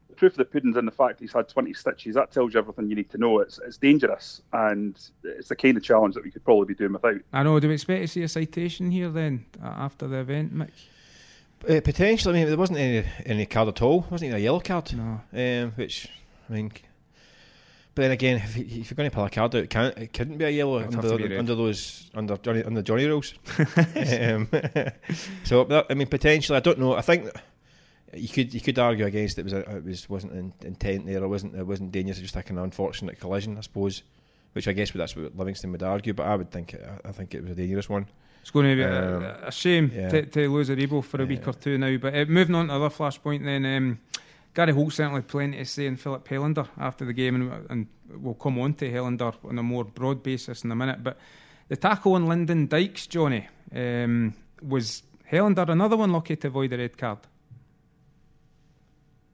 the 0.08 0.14
proof 0.14 0.32
of 0.32 0.38
the 0.38 0.44
pudding's 0.44 0.76
in 0.76 0.84
the 0.84 0.92
fact 0.92 1.20
he's 1.20 1.32
had 1.32 1.48
20 1.48 1.72
stitches. 1.72 2.14
That 2.14 2.30
tells 2.30 2.54
you 2.54 2.60
everything 2.60 2.88
you 2.88 2.96
need 2.96 3.10
to 3.10 3.18
know. 3.18 3.38
It's, 3.38 3.58
it's 3.64 3.78
dangerous, 3.78 4.42
and 4.52 4.98
it's 5.22 5.48
the 5.48 5.56
kind 5.56 5.76
of 5.76 5.82
challenge 5.82 6.14
that 6.14 6.24
we 6.24 6.30
could 6.30 6.44
probably 6.44 6.66
be 6.66 6.74
doing 6.74 6.92
without. 6.92 7.20
I 7.32 7.42
know. 7.42 7.58
Do 7.60 7.68
we 7.68 7.74
expect 7.74 8.02
to 8.02 8.08
see 8.08 8.22
a 8.22 8.28
citation 8.28 8.90
here 8.90 9.08
then 9.08 9.46
uh, 9.62 9.68
after 9.68 10.06
the 10.06 10.18
event, 10.18 10.54
Mick? 10.54 10.70
Uh, 11.68 11.80
potentially, 11.80 12.34
I 12.34 12.38
mean, 12.38 12.48
there 12.48 12.58
wasn't 12.58 12.78
any 12.78 13.06
any 13.24 13.46
card 13.46 13.68
at 13.68 13.82
all. 13.82 14.06
wasn't 14.10 14.28
even 14.28 14.40
a 14.40 14.42
yellow 14.42 14.60
card. 14.60 14.92
No. 14.94 15.20
Um, 15.32 15.72
which, 15.72 16.08
I 16.48 16.52
mean, 16.52 16.72
but 17.94 18.02
then 18.02 18.10
again, 18.10 18.36
if, 18.36 18.56
if 18.56 18.90
you're 18.90 18.96
going 18.96 19.08
to 19.08 19.14
pull 19.14 19.24
a 19.24 19.30
card 19.30 19.54
out, 19.54 19.62
it 19.62 19.70
can't 19.70 19.96
it 19.96 20.12
couldn't 20.12 20.38
be 20.38 20.44
a 20.44 20.50
yellow 20.50 20.80
It'd 20.80 20.94
under, 20.94 21.08
to 21.10 21.16
be 21.16 21.28
red. 21.28 21.38
under 21.38 21.54
those 21.54 22.10
under 22.14 22.36
Johnny 22.36 22.64
under 22.64 22.82
Johnny 22.82 23.06
rules. 23.06 23.34
um, 23.58 24.48
so 25.44 25.64
that, 25.64 25.86
I 25.88 25.94
mean, 25.94 26.08
potentially, 26.08 26.56
I 26.56 26.60
don't 26.60 26.78
know. 26.78 26.94
I 26.94 27.02
think 27.02 27.30
you 28.12 28.28
could 28.28 28.52
you 28.52 28.60
could 28.60 28.78
argue 28.78 29.06
against 29.06 29.38
it 29.38 29.44
was 29.44 29.52
a, 29.52 29.76
it 29.76 29.84
was 29.84 30.08
wasn't 30.08 30.32
in, 30.32 30.52
intent 30.62 31.06
there. 31.06 31.22
It 31.22 31.28
wasn't 31.28 31.54
it 31.54 31.66
wasn't 31.66 31.92
dangerous. 31.92 32.18
It 32.18 32.22
was 32.22 32.32
just 32.32 32.36
like 32.36 32.50
an 32.50 32.58
unfortunate 32.58 33.20
collision, 33.20 33.56
I 33.56 33.60
suppose. 33.60 34.02
Which 34.54 34.68
I 34.68 34.72
guess 34.72 34.92
that's 34.92 35.16
what 35.16 35.36
Livingston 35.36 35.72
would 35.72 35.82
argue, 35.82 36.14
but 36.14 36.26
I 36.26 36.36
would 36.36 36.50
think 36.50 36.74
it, 36.74 36.88
I 37.04 37.10
think 37.10 37.34
it 37.34 37.42
was 37.42 37.50
a 37.50 37.54
dangerous 37.56 37.88
one. 37.88 38.06
It's 38.44 38.50
going 38.50 38.66
to 38.66 38.76
be 38.76 38.84
Um, 38.84 39.22
a, 39.22 39.46
a 39.46 39.50
shame 39.50 39.90
yeah. 39.94 40.10
to, 40.10 40.26
to 40.26 40.52
lose 40.52 40.68
Aribo 40.68 41.02
for 41.02 41.22
a 41.22 41.24
week 41.24 41.48
or 41.48 41.54
two 41.54 41.78
now. 41.78 41.96
But 41.96 42.14
uh, 42.14 42.26
moving 42.28 42.54
on 42.54 42.68
to 42.68 42.74
other 42.74 42.90
flashpoint 42.90 43.42
then. 43.42 43.64
Um, 43.64 43.98
Gary 44.52 44.72
Holt 44.72 44.92
certainly 44.92 45.22
plenty 45.22 45.56
to 45.56 45.64
say 45.64 45.86
in 45.86 45.96
Filip 45.96 46.28
Helander 46.28 46.68
after 46.76 47.06
the 47.06 47.14
game, 47.14 47.36
and, 47.36 47.70
and 47.70 47.86
we'll 48.22 48.34
come 48.34 48.58
on 48.58 48.74
to 48.74 48.92
Helander 48.92 49.34
on 49.44 49.58
a 49.58 49.62
more 49.62 49.82
broad 49.82 50.22
basis 50.22 50.62
in 50.62 50.70
a 50.70 50.76
minute. 50.76 51.02
But 51.02 51.16
the 51.68 51.76
tackle 51.76 52.12
on 52.12 52.26
Lyndon 52.26 52.66
Dykes, 52.66 53.06
Johnny, 53.06 53.48
um, 53.74 54.34
was 54.60 55.04
Helander 55.32 55.70
another 55.70 55.96
one 55.96 56.12
lucky 56.12 56.36
to 56.36 56.48
avoid 56.48 56.74
a 56.74 56.76
red 56.76 56.98
card? 56.98 57.20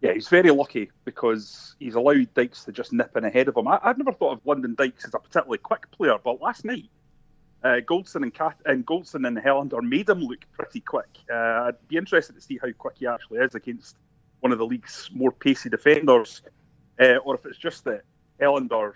Yeah, 0.03 0.13
he's 0.13 0.29
very 0.29 0.53
lucky 0.53 0.89
because 1.05 1.75
he's 1.81 1.97
allowed 1.97 2.33
Dykes 2.35 2.65
to 2.67 2.71
just 2.71 2.93
nip 2.93 3.17
in 3.17 3.25
ahead 3.25 3.49
of 3.49 3.57
him. 3.57 3.67
I, 3.67 3.81
I've 3.83 3.99
never 3.99 4.13
thought 4.13 4.35
of 4.35 4.47
Lyndon 4.47 4.77
Dykes 4.77 5.05
as 5.05 5.15
a 5.15 5.19
particularly 5.19 5.59
quick 5.59 5.91
player, 5.91 6.17
but 6.23 6.41
last 6.41 6.65
night, 6.65 6.89
uh, 7.63 7.81
Goldson 7.87 8.23
and, 8.23 8.33
Cat- 8.33 8.61
and 8.67 8.87
Goldson 8.87 9.27
and 9.27 9.37
Helander 9.37 9.83
made 9.83 10.09
him 10.09 10.21
look 10.21 10.45
pretty 10.53 10.81
quick. 10.81 11.09
Uh, 11.31 11.35
I'd 11.69 11.89
be 11.89 11.97
interested 11.97 12.35
to 12.35 12.41
see 12.41 12.59
how 12.61 12.71
quick 12.73 12.97
he 12.99 13.07
actually 13.07 13.41
is 13.41 13.55
against 13.55 13.97
one 14.41 14.53
of 14.53 14.59
the 14.59 14.67
league's 14.67 15.11
more 15.15 15.31
pacey 15.33 15.69
defenders, 15.69 16.43
uh, 16.99 17.17
or 17.25 17.35
if 17.35 17.45
it's 17.45 17.59
just 17.59 17.85
that 17.85 18.03
Helander, 18.41 18.93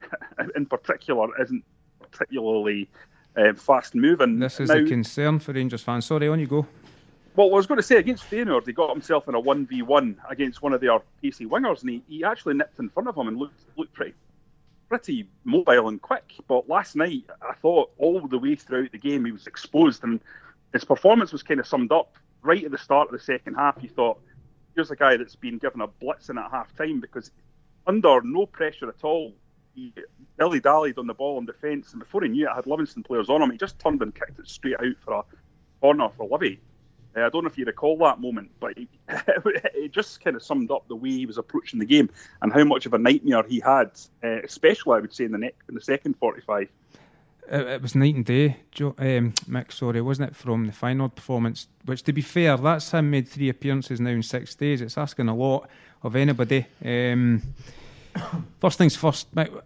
in 0.56 0.64
particular, 0.66 1.28
isn't 1.40 1.62
particularly 2.10 2.88
uh, 3.36 3.52
fast 3.54 3.94
moving. 3.94 4.38
This 4.38 4.60
is 4.60 4.70
Now- 4.70 4.76
a 4.76 4.84
concern 4.86 5.38
for 5.38 5.52
Rangers 5.52 5.82
fans. 5.82 6.06
Sorry, 6.06 6.28
on 6.28 6.40
you 6.40 6.46
go. 6.46 6.66
well, 7.36 7.50
I 7.52 7.56
was 7.56 7.66
going 7.66 7.76
to 7.78 7.82
say 7.82 7.96
against 7.96 8.28
Feyenoord, 8.30 8.66
he 8.66 8.72
got 8.72 8.90
himself 8.90 9.28
in 9.28 9.34
a 9.34 9.40
one 9.40 9.66
v 9.66 9.82
one 9.82 10.16
against 10.30 10.62
one 10.62 10.72
of 10.72 10.80
their 10.80 10.98
pacey 11.22 11.44
wingers, 11.46 11.82
and 11.82 11.90
he, 11.90 12.02
he 12.08 12.24
actually 12.24 12.54
nipped 12.54 12.78
in 12.78 12.88
front 12.88 13.08
of 13.08 13.16
him 13.16 13.28
and 13.28 13.36
looked 13.36 13.60
looked 13.76 13.92
pretty 13.92 14.14
pretty 14.88 15.28
mobile 15.44 15.88
and 15.88 16.00
quick. 16.00 16.34
But 16.46 16.68
last 16.68 16.96
night, 16.96 17.24
I 17.42 17.54
thought 17.54 17.90
all 17.98 18.26
the 18.26 18.38
way 18.38 18.54
throughout 18.54 18.92
the 18.92 18.98
game 18.98 19.24
he 19.24 19.32
was 19.32 19.46
exposed, 19.46 20.04
and 20.04 20.20
his 20.72 20.84
performance 20.84 21.32
was 21.32 21.42
kind 21.42 21.60
of 21.60 21.66
summed 21.66 21.92
up 21.92 22.16
right 22.42 22.64
at 22.64 22.70
the 22.70 22.78
start 22.78 23.08
of 23.08 23.12
the 23.12 23.24
second 23.24 23.54
half. 23.54 23.76
You 23.80 23.88
thought, 23.88 24.20
here's 24.74 24.90
a 24.90 24.96
guy 24.96 25.16
that's 25.16 25.36
been 25.36 25.58
given 25.58 25.80
a 25.80 25.88
blitzing 25.88 26.42
at 26.42 26.50
half 26.50 26.74
time 26.76 27.00
because 27.00 27.30
under 27.86 28.20
no 28.22 28.46
pressure 28.46 28.88
at 28.88 29.04
all. 29.04 29.34
He 29.74 29.92
dilly 30.36 30.58
dallied 30.58 30.98
on 30.98 31.06
the 31.06 31.14
ball 31.14 31.38
in 31.38 31.46
defence, 31.46 31.92
and 31.92 32.00
before 32.00 32.22
he 32.22 32.28
knew 32.28 32.46
it, 32.46 32.50
I 32.50 32.56
had 32.56 32.66
Livingston 32.66 33.04
players 33.04 33.28
on 33.28 33.42
him. 33.42 33.50
He 33.50 33.58
just 33.58 33.78
turned 33.78 34.02
and 34.02 34.12
kicked 34.12 34.38
it 34.38 34.48
straight 34.48 34.74
out 34.80 34.96
for 35.04 35.14
a 35.14 35.24
corner 35.80 36.08
for 36.16 36.26
Livy. 36.28 36.60
Uh, 37.18 37.26
I 37.26 37.28
don't 37.28 37.44
know 37.44 37.50
if 37.50 37.58
you 37.58 37.64
recall 37.64 37.96
that 37.98 38.20
moment, 38.20 38.50
but 38.60 38.76
he, 38.76 38.88
it 39.08 39.92
just 39.92 40.22
kind 40.22 40.36
of 40.36 40.42
summed 40.42 40.70
up 40.70 40.86
the 40.88 40.96
way 40.96 41.10
he 41.10 41.26
was 41.26 41.38
approaching 41.38 41.78
the 41.78 41.86
game 41.86 42.10
and 42.42 42.52
how 42.52 42.64
much 42.64 42.86
of 42.86 42.94
a 42.94 42.98
nightmare 42.98 43.42
he 43.46 43.60
had, 43.60 43.90
uh, 44.22 44.42
especially 44.42 44.96
I 44.96 45.00
would 45.00 45.12
say 45.12 45.24
in 45.24 45.32
the 45.32 45.38
ne- 45.38 45.52
in 45.68 45.74
the 45.74 45.80
second 45.80 46.16
45. 46.16 46.68
It, 47.50 47.60
it 47.66 47.82
was 47.82 47.94
night 47.94 48.14
and 48.14 48.24
day, 48.24 48.58
Joe, 48.70 48.94
um, 48.98 49.32
Mick, 49.48 49.72
sorry, 49.72 50.00
wasn't 50.00 50.30
it, 50.30 50.36
from 50.36 50.66
the 50.66 50.72
final 50.72 51.08
performance? 51.08 51.68
Which, 51.86 52.02
to 52.04 52.12
be 52.12 52.20
fair, 52.20 52.56
that's 52.56 52.90
him 52.90 53.10
made 53.10 53.28
three 53.28 53.48
appearances 53.48 54.00
now 54.00 54.10
in 54.10 54.22
six 54.22 54.54
days. 54.54 54.80
It's 54.80 54.98
asking 54.98 55.28
a 55.28 55.34
lot 55.34 55.68
of 56.02 56.14
anybody. 56.14 56.66
Um, 56.84 57.42
first 58.60 58.78
things 58.78 58.96
first, 58.96 59.34
Mick, 59.34 59.62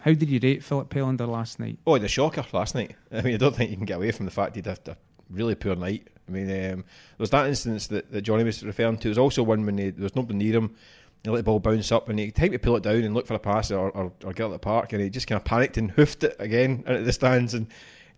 how 0.00 0.12
did 0.12 0.28
you 0.28 0.38
rate 0.42 0.62
Filip 0.62 0.90
Helander 0.90 1.26
last 1.26 1.58
night? 1.58 1.78
Oh, 1.86 1.98
the 1.98 2.08
shocker 2.08 2.44
last 2.52 2.74
night. 2.74 2.94
I 3.12 3.22
mean, 3.22 3.34
I 3.34 3.38
don't 3.38 3.56
think 3.56 3.70
you 3.70 3.76
can 3.76 3.86
get 3.86 3.96
away 3.96 4.12
from 4.12 4.26
the 4.26 4.30
fact 4.30 4.54
he'd 4.56 4.66
had 4.66 4.86
a 4.86 4.96
really 5.30 5.54
poor 5.54 5.74
night. 5.74 6.08
I 6.28 6.32
mean, 6.32 6.44
um, 6.44 6.78
there 6.80 6.84
was 7.18 7.30
that 7.30 7.46
instance 7.46 7.86
that, 7.88 8.10
that 8.10 8.22
Johnny 8.22 8.44
was 8.44 8.62
referring 8.64 8.96
to. 8.98 9.02
There 9.02 9.10
was 9.10 9.18
also 9.18 9.42
one 9.42 9.64
when 9.66 9.78
he, 9.78 9.90
there 9.90 10.02
was 10.02 10.16
nobody 10.16 10.38
near 10.38 10.56
him. 10.56 10.74
He 11.22 11.30
let 11.30 11.38
the 11.38 11.42
ball 11.42 11.60
bounce 11.60 11.90
up 11.90 12.08
and 12.08 12.18
he 12.18 12.30
tried 12.30 12.52
to 12.52 12.58
pull 12.58 12.76
it 12.76 12.82
down 12.82 13.02
and 13.02 13.14
look 13.14 13.26
for 13.26 13.34
a 13.34 13.38
pass 13.38 13.70
or, 13.70 13.90
or, 13.90 14.12
or 14.24 14.32
get 14.32 14.46
at 14.46 14.50
the 14.50 14.58
park 14.58 14.92
and 14.92 15.02
he 15.02 15.08
just 15.08 15.26
kind 15.26 15.38
of 15.38 15.44
panicked 15.44 15.76
and 15.76 15.90
hoofed 15.92 16.24
it 16.24 16.36
again 16.38 16.84
into 16.86 17.02
the 17.02 17.12
stands 17.12 17.54
and 17.54 17.66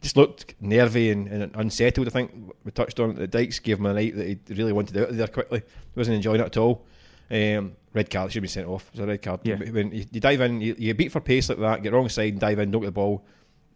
just 0.02 0.16
looked 0.16 0.54
nervy 0.60 1.10
and, 1.10 1.28
and, 1.28 1.54
unsettled. 1.54 2.08
I 2.08 2.10
think 2.10 2.32
we 2.64 2.70
touched 2.72 3.00
on 3.00 3.10
it. 3.10 3.16
The 3.16 3.26
Dykes 3.26 3.60
gave 3.60 3.78
him 3.78 3.86
a 3.86 3.94
night 3.94 4.16
that 4.16 4.26
he 4.26 4.54
really 4.54 4.72
wanted 4.72 4.96
out 4.98 5.10
of 5.10 5.16
there 5.16 5.28
quickly. 5.28 5.60
He 5.60 5.98
wasn't 5.98 6.16
enjoying 6.16 6.40
it 6.40 6.46
at 6.46 6.56
all. 6.56 6.84
Um, 7.30 7.76
red 7.92 8.10
card 8.10 8.32
should 8.32 8.42
be 8.42 8.48
sent 8.48 8.68
off. 8.68 8.88
It 8.88 8.98
was 8.98 9.00
a 9.00 9.06
red 9.06 9.22
card. 9.22 9.40
Yeah. 9.44 9.56
When 9.56 9.92
you, 9.92 10.04
you 10.10 10.20
dive 10.20 10.40
in, 10.42 10.60
you, 10.60 10.74
you 10.78 10.94
beat 10.94 11.12
for 11.12 11.20
pace 11.20 11.48
like 11.48 11.58
that, 11.58 11.82
get 11.82 11.92
wrong 11.92 12.08
side, 12.08 12.32
and 12.32 12.40
dive 12.40 12.58
in, 12.58 12.70
don't 12.70 12.82
get 12.82 12.88
the 12.88 12.92
ball. 12.92 13.24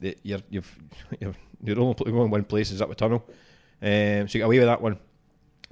You're 0.00 0.40
you've 0.48 0.78
you're, 1.20 1.34
you're 1.62 1.80
only 1.80 1.94
going 1.94 2.30
one 2.30 2.44
place 2.44 2.70
is 2.70 2.80
up 2.80 2.88
the 2.88 2.94
tunnel. 2.94 3.24
Um, 3.82 4.28
so 4.28 4.38
you 4.38 4.40
get 4.40 4.42
away 4.42 4.58
with 4.58 4.68
that 4.68 4.82
one. 4.82 4.98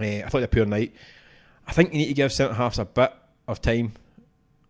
Uh, 0.01 0.25
I 0.25 0.29
thought 0.29 0.43
it 0.43 0.45
a 0.45 0.49
poor 0.49 0.65
night. 0.65 0.95
I 1.67 1.73
think 1.73 1.93
you 1.93 1.99
need 1.99 2.09
to 2.09 2.15
give 2.15 2.33
centre 2.33 2.55
halves 2.55 2.79
a 2.79 2.85
bit 2.85 3.13
of 3.47 3.61
time. 3.61 3.93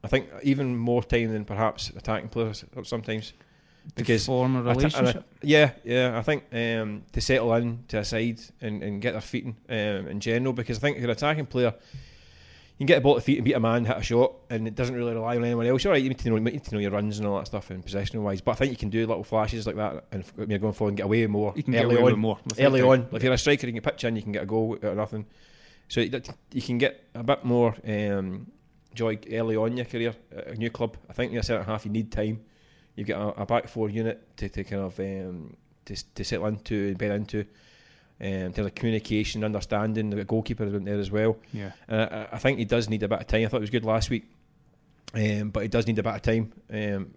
I 0.03 0.09
think 0.09 0.29
even 0.43 0.77
more 0.77 1.03
time 1.03 1.33
than 1.33 1.45
perhaps 1.45 1.91
attacking 1.91 2.29
players 2.29 2.65
sometimes. 2.85 3.33
Because 3.95 4.27
former 4.27 4.63
relationship. 4.63 5.25
yeah, 5.43 5.73
yeah. 5.83 6.19
I 6.19 6.23
think 6.23 6.45
um, 6.53 7.05
to 7.13 7.21
settle 7.21 7.55
in 7.55 7.85
to 7.89 7.99
a 7.99 8.05
side 8.05 8.41
and, 8.61 8.83
and 8.83 9.01
get 9.01 9.13
their 9.13 9.21
feet 9.21 9.45
in 9.45 9.57
um, 9.71 10.09
in 10.09 10.21
general. 10.21 10.53
Because 10.53 10.77
I 10.79 10.81
think 10.81 10.97
if 10.97 11.03
you're 11.03 11.11
an 11.11 11.17
attacking 11.17 11.47
player, 11.47 11.75
you 12.79 12.87
can 12.87 12.95
get 12.95 12.99
a 12.99 13.01
ball 13.01 13.17
to 13.17 13.21
feet 13.21 13.39
and 13.39 13.45
beat 13.45 13.55
a 13.55 13.61
man, 13.61 13.85
hit 13.85 13.97
a 13.97 14.03
shot, 14.03 14.35
and 14.51 14.69
it 14.69 14.77
doesn't 14.77 14.95
really 14.95 15.13
rely 15.13 15.37
on 15.37 15.45
anyone 15.45 15.67
else. 15.67 15.85
All 15.85 15.91
right, 15.91 16.01
you 16.01 16.09
need 16.09 16.19
to 16.21 16.29
know, 16.29 16.37
you 16.37 16.43
need 16.43 16.63
to 16.63 16.75
know 16.75 16.81
your 16.81 16.93
runs 16.93 17.19
and 17.19 17.27
all 17.27 17.37
that 17.39 17.47
stuff 17.47 17.71
and 17.71 17.85
possessional 17.85 18.23
wise. 18.23 18.41
But 18.41 18.53
I 18.53 18.55
think 18.55 18.71
you 18.71 18.77
can 18.77 18.89
do 18.89 19.05
little 19.05 19.25
flashes 19.25 19.67
like 19.67 19.75
that, 19.75 20.05
and 20.13 20.25
when 20.37 20.49
you're 20.49 20.61
going 20.61 20.75
forward 20.75 20.91
and 20.91 20.97
get 20.97 21.07
away 21.07 21.27
more. 21.27 21.53
You 21.57 21.65
can 21.65 21.75
early 21.75 21.97
get 21.97 22.03
away 22.03 22.13
on, 22.13 22.21
more 22.21 22.39
early 22.57 22.81
on. 22.81 23.09
If 23.11 23.25
you're 23.25 23.33
a 23.33 23.39
striker, 23.39 23.67
you 23.67 23.73
can 23.73 23.83
pitch 23.83 24.05
in, 24.05 24.15
you 24.15 24.23
can 24.23 24.31
get 24.31 24.45
a 24.45 24.47
goal 24.47 24.77
out 24.77 24.85
of 24.85 24.97
nothing. 24.97 25.27
So 25.89 26.01
you 26.01 26.63
can 26.63 26.79
get 26.79 27.03
a 27.15 27.25
bit 27.25 27.45
more 27.45 27.75
um, 27.85 28.47
joy 28.95 29.19
early 29.33 29.57
on 29.57 29.73
in 29.73 29.77
your 29.79 29.87
career 29.87 30.15
at 30.37 30.49
a 30.49 30.55
new 30.55 30.71
club. 30.71 30.97
I 31.11 31.15
think 31.15 31.33
you're 31.33 31.41
a 31.41 31.45
centre 31.45 31.65
half, 31.65 31.85
you 31.85 31.91
need 31.91 32.13
time. 32.13 32.41
You 32.95 33.05
get 33.05 33.17
a, 33.17 33.43
a, 33.43 33.47
back 33.47 33.69
four 33.69 33.91
unit 33.91 34.37
to, 34.37 34.49
to 34.49 34.65
kind 34.65 34.83
of 34.83 35.01
um, 35.01 35.57
to, 35.87 36.15
to 36.15 36.25
settle 36.25 36.47
into 36.47 36.89
and 36.89 36.99
bed 36.99 37.13
into. 37.13 37.45
Um, 38.21 38.27
in 38.27 38.53
terms 38.53 38.67
of 38.67 38.75
communication, 38.75 39.45
understanding, 39.45 40.11
the 40.11 40.25
goalkeeper 40.25 40.65
is 40.65 40.83
there 40.83 40.99
as 40.99 41.11
well. 41.11 41.37
Yeah, 41.53 41.71
uh, 41.89 42.27
I 42.33 42.39
think 42.39 42.59
he 42.59 42.65
does 42.65 42.89
need 42.89 43.03
a 43.05 43.09
bit 43.09 43.21
of 43.21 43.27
time. 43.29 43.45
I 43.45 43.49
thought 43.49 43.59
it 43.59 43.61
was 43.61 43.71
good 43.71 43.85
last 43.85 44.11
week, 44.11 44.25
um, 45.15 45.51
but 45.51 45.63
he 45.63 45.69
does 45.69 45.87
need 45.87 45.99
a 45.99 46.03
bit 46.03 46.15
of 46.15 46.23
time. 46.23 46.53
Um, 46.73 47.15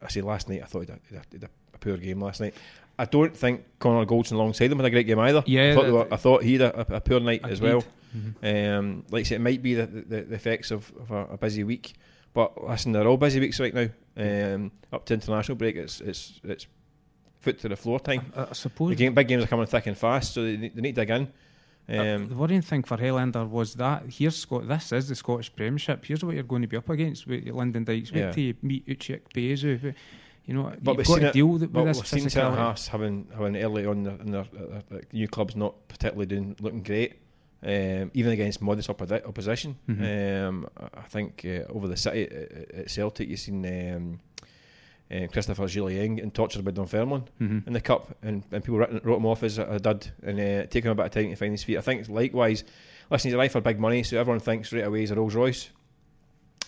I 0.00 0.08
say 0.08 0.20
last 0.20 0.48
night, 0.48 0.62
I 0.62 0.66
thought 0.66 0.80
he 0.80 0.86
did, 0.86 1.00
he 1.10 1.16
had 1.16 1.50
a 1.74 1.78
poor 1.78 1.96
game 1.96 2.20
last 2.20 2.40
night. 2.40 2.54
I 2.98 3.04
don't 3.04 3.36
think 3.36 3.64
Connor 3.78 4.06
Goldson 4.06 4.32
alongside 4.32 4.70
him 4.70 4.78
had 4.78 4.86
a 4.86 4.90
great 4.90 5.06
game 5.06 5.18
either. 5.18 5.42
Yeah, 5.46 5.72
I 5.72 5.74
thought, 5.74 5.92
were, 5.92 6.14
I 6.14 6.16
thought 6.16 6.42
he 6.42 6.52
had 6.54 6.62
a, 6.62 6.96
a 6.96 7.00
poor 7.00 7.20
night 7.20 7.40
agreed. 7.40 7.52
as 7.52 7.60
well. 7.60 7.84
Mm-hmm. 8.16 8.78
Um, 8.78 9.04
like 9.10 9.20
I 9.20 9.22
said, 9.24 9.36
it 9.36 9.44
might 9.44 9.62
be 9.62 9.74
the, 9.74 9.86
the, 9.86 10.22
the 10.22 10.34
effects 10.34 10.70
of, 10.70 10.90
of 11.00 11.10
a, 11.10 11.34
a, 11.34 11.36
busy 11.36 11.64
week, 11.64 11.94
but 12.32 12.64
listen, 12.66 12.92
they're 12.92 13.06
all 13.06 13.18
busy 13.18 13.40
weeks 13.40 13.60
right 13.60 13.74
now. 13.74 13.88
Um, 14.16 14.72
up 14.92 15.04
to 15.06 15.14
international 15.14 15.56
break, 15.56 15.76
it's 15.76 16.00
it's 16.00 16.40
it's 16.44 16.66
foot 17.46 17.58
to 17.60 17.68
the 17.68 17.76
floor 17.76 17.98
time. 18.00 18.22
I, 18.36 18.42
I 18.50 18.52
suppose 18.52 18.90
the 18.90 18.96
game, 18.96 19.14
big 19.14 19.28
games 19.28 19.44
are 19.44 19.50
coming 19.54 19.66
thick 19.66 19.86
and 19.86 19.96
fast, 19.96 20.34
so 20.34 20.42
they, 20.42 20.56
they 20.56 20.80
need 20.86 20.94
to 20.96 21.00
dig 21.06 21.10
in. 21.10 21.22
Um, 21.88 22.24
uh, 22.24 22.28
the 22.32 22.34
worrying 22.42 22.62
thing 22.62 22.82
for 22.82 22.96
Helander 22.96 23.48
was 23.48 23.74
that 23.74 24.02
here's 24.18 24.36
Scott. 24.36 24.66
This 24.66 24.90
is 24.92 25.08
the 25.08 25.14
Scottish 25.14 25.50
Premiership. 25.54 26.04
Here's 26.04 26.24
what 26.24 26.34
you're 26.34 26.42
going 26.52 26.62
to 26.62 26.68
be 26.68 26.76
up 26.76 26.88
against 26.90 27.26
with 27.28 27.46
Lyndon 27.46 27.84
Dykes. 27.84 28.10
Wait 28.12 28.20
Yeah. 28.20 28.32
till 28.32 28.44
you 28.44 28.54
meet 28.62 28.82
Uche 28.88 29.20
Ikpeazu. 29.20 29.94
You 30.46 30.54
know, 30.54 30.62
But 30.82 30.92
you've 30.92 30.96
we've 30.98 31.06
got 31.06 31.06
seen 31.14 31.20
to 31.22 31.28
it- 31.28 31.32
deal 31.32 31.46
with, 31.46 31.60
But 31.72 31.84
with 31.84 31.96
we've 31.96 32.02
this 32.02 32.10
seen 32.22 32.28
centre 32.30 32.56
physicality. 32.56 32.88
having 32.88 33.26
having 33.38 33.56
early 33.56 33.86
on 33.86 33.96
in 33.98 34.02
their, 34.04 34.16
in 34.24 34.30
their, 34.32 34.46
uh, 34.60 34.94
uh, 34.96 35.00
new 35.12 35.28
clubs 35.28 35.54
not 35.56 35.72
particularly 35.88 36.26
doing 36.26 36.56
looking 36.60 36.82
great, 36.82 37.12
um, 37.64 38.10
even 38.14 38.32
against 38.32 38.60
modest 38.62 38.88
oppo- 38.88 39.24
opposition. 39.26 39.76
Mhm. 39.88 40.02
Um, 40.48 40.68
I 41.02 41.02
think 41.14 41.44
uh, 41.44 41.72
over 41.72 41.86
the 41.88 41.96
city 41.96 42.22
at, 42.24 42.74
at 42.80 42.90
Celtic, 42.90 43.28
you've 43.28 43.40
seen 43.40 43.64
um, 43.66 44.20
uh, 45.10 45.26
Christopher 45.32 45.64
Jullien 45.64 46.16
getting 46.16 46.30
tortured 46.30 46.64
by 46.64 46.70
Dunfermline 46.72 47.24
Mhm. 47.40 47.66
in 47.66 47.72
the 47.72 47.80
cup, 47.80 48.16
and, 48.22 48.42
and 48.50 48.62
people 48.64 48.78
wrote, 48.78 49.04
wrote 49.04 49.16
him 49.18 49.26
off 49.26 49.42
as 49.42 49.58
a, 49.58 49.64
a 49.64 49.78
dud, 49.78 50.08
and 50.22 50.38
uh, 50.40 50.66
taking 50.66 50.84
him 50.90 50.92
a 50.92 50.94
bit 50.94 51.06
of 51.06 51.12
time 51.12 51.30
to 51.30 51.36
find 51.36 51.52
his 51.52 51.62
feet. 51.64 51.78
I 51.78 51.80
think 51.80 52.08
likewise, 52.08 52.64
listen, 53.10 53.28
he's 53.30 53.36
arrived 53.36 53.52
for 53.52 53.60
big 53.60 53.78
money, 53.78 54.02
so 54.02 54.18
everyone 54.18 54.40
thinks 54.40 54.68
straight 54.68 54.82
away 54.82 55.00
he's 55.00 55.10
a 55.10 55.14
Rolls 55.14 55.34
Royce. 55.34 55.70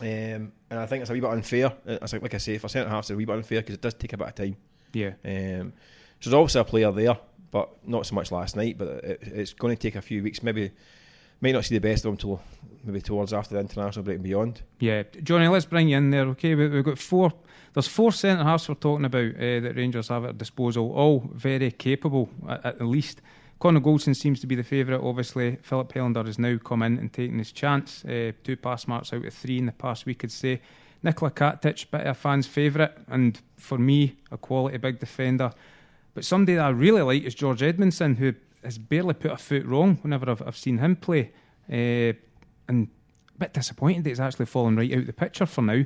Um, 0.00 0.52
and 0.70 0.78
I 0.78 0.86
think 0.86 1.00
it's 1.02 1.10
a 1.10 1.12
wee 1.12 1.20
bit 1.20 1.30
unfair. 1.30 1.72
It's 1.84 2.12
like, 2.12 2.22
like 2.22 2.34
I 2.34 2.38
say, 2.38 2.58
for 2.58 2.68
centre 2.68 2.88
halves, 2.90 3.06
it's 3.10 3.14
a 3.14 3.16
wee 3.16 3.24
bit 3.24 3.34
unfair 3.36 3.60
because 3.60 3.74
it 3.74 3.80
does 3.80 3.94
take 3.94 4.12
a 4.12 4.16
bit 4.16 4.28
of 4.28 4.34
time. 4.34 4.56
Yeah, 4.92 5.12
Um, 5.24 5.72
so 6.20 6.30
there's 6.30 6.34
obviously 6.34 6.60
a 6.60 6.64
player 6.64 6.92
there, 6.92 7.18
but 7.50 7.70
not 7.86 8.06
so 8.06 8.14
much 8.14 8.30
last 8.30 8.54
night. 8.56 8.78
But 8.78 8.88
it, 9.04 9.18
it's 9.22 9.52
going 9.54 9.76
to 9.76 9.80
take 9.80 9.96
a 9.96 10.00
few 10.00 10.22
weeks. 10.22 10.42
Maybe 10.42 10.70
might 11.40 11.52
not 11.52 11.64
see 11.64 11.74
the 11.74 11.80
best 11.80 12.04
of 12.04 12.08
him 12.10 12.12
until 12.14 12.40
maybe 12.84 13.00
towards 13.00 13.32
after 13.32 13.54
the 13.54 13.60
international 13.60 14.04
break 14.04 14.16
and 14.16 14.24
beyond. 14.24 14.62
yeah. 14.80 15.02
Johnny, 15.22 15.46
let's 15.48 15.66
bring 15.66 15.88
you 15.88 15.96
in 15.96 16.10
there. 16.10 16.26
Okay, 16.28 16.54
we, 16.54 16.68
we've 16.68 16.84
got 16.84 16.98
four. 16.98 17.32
There's 17.78 17.86
four 17.86 18.10
centre 18.10 18.42
halves 18.42 18.68
we're 18.68 18.74
talking 18.74 19.04
about 19.04 19.36
uh, 19.36 19.60
that 19.60 19.76
Rangers 19.76 20.08
have 20.08 20.24
at 20.24 20.36
disposal, 20.36 20.90
all 20.90 21.30
very 21.32 21.70
capable 21.70 22.28
at, 22.48 22.66
at 22.66 22.78
the 22.78 22.84
least. 22.84 23.22
Connor 23.60 23.78
Goldson 23.78 24.16
seems 24.16 24.40
to 24.40 24.48
be 24.48 24.56
the 24.56 24.64
favourite. 24.64 25.00
Obviously, 25.00 25.58
Filip 25.62 25.92
Helander 25.92 26.26
has 26.26 26.40
now 26.40 26.58
come 26.58 26.82
in 26.82 26.98
and 26.98 27.12
taken 27.12 27.38
his 27.38 27.52
chance. 27.52 28.04
Uh, 28.04 28.32
two 28.42 28.56
pass 28.56 28.88
marks 28.88 29.12
out 29.12 29.24
of 29.24 29.32
three 29.32 29.58
in 29.58 29.66
the 29.66 29.70
past 29.70 30.06
week, 30.06 30.24
I'd 30.24 30.32
say. 30.32 30.60
Nikola 31.04 31.30
Katic, 31.30 31.88
bit 31.92 32.00
of 32.00 32.06
a 32.08 32.14
fan's 32.14 32.48
favourite, 32.48 32.90
and 33.06 33.40
for 33.56 33.78
me, 33.78 34.16
a 34.32 34.36
quality 34.36 34.78
big 34.78 34.98
defender. 34.98 35.52
But 36.14 36.24
somebody 36.24 36.56
that 36.56 36.64
I 36.64 36.70
really 36.70 37.02
like 37.02 37.22
is 37.22 37.36
George 37.36 37.60
Edmundson, 37.60 38.16
who 38.16 38.34
has 38.64 38.76
barely 38.76 39.14
put 39.14 39.30
a 39.30 39.36
foot 39.36 39.64
wrong 39.64 39.98
whenever 40.02 40.28
I've, 40.28 40.42
I've 40.44 40.56
seen 40.56 40.78
him 40.78 40.96
play. 40.96 41.30
Uh, 41.70 42.18
and 42.66 42.88
a 43.36 43.38
bit 43.38 43.52
disappointed 43.52 44.02
that 44.02 44.10
he's 44.10 44.18
actually 44.18 44.46
fallen 44.46 44.74
right 44.74 44.92
out 44.92 44.98
of 44.98 45.06
the 45.06 45.12
picture 45.12 45.46
for 45.46 45.62
now. 45.62 45.84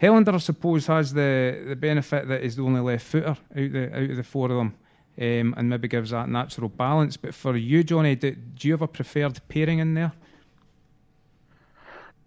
Helander, 0.00 0.34
I 0.34 0.38
suppose, 0.38 0.86
has 0.86 1.12
the, 1.12 1.64
the 1.68 1.76
benefit 1.76 2.28
that 2.28 2.42
he's 2.42 2.56
the 2.56 2.62
only 2.62 2.80
left 2.80 3.06
footer 3.06 3.30
out 3.30 3.36
the 3.54 3.90
out 3.92 4.10
of 4.10 4.16
the 4.16 4.22
four 4.22 4.50
of 4.50 4.56
them, 4.56 4.74
um, 5.20 5.54
and 5.56 5.68
maybe 5.68 5.88
gives 5.88 6.10
that 6.10 6.28
natural 6.28 6.68
balance. 6.68 7.16
But 7.16 7.34
for 7.34 7.56
you, 7.56 7.82
Johnny, 7.82 8.14
do, 8.14 8.32
do 8.32 8.68
you 8.68 8.74
have 8.74 8.82
a 8.82 8.88
preferred 8.88 9.40
pairing 9.48 9.80
in 9.80 9.94
there? 9.94 10.12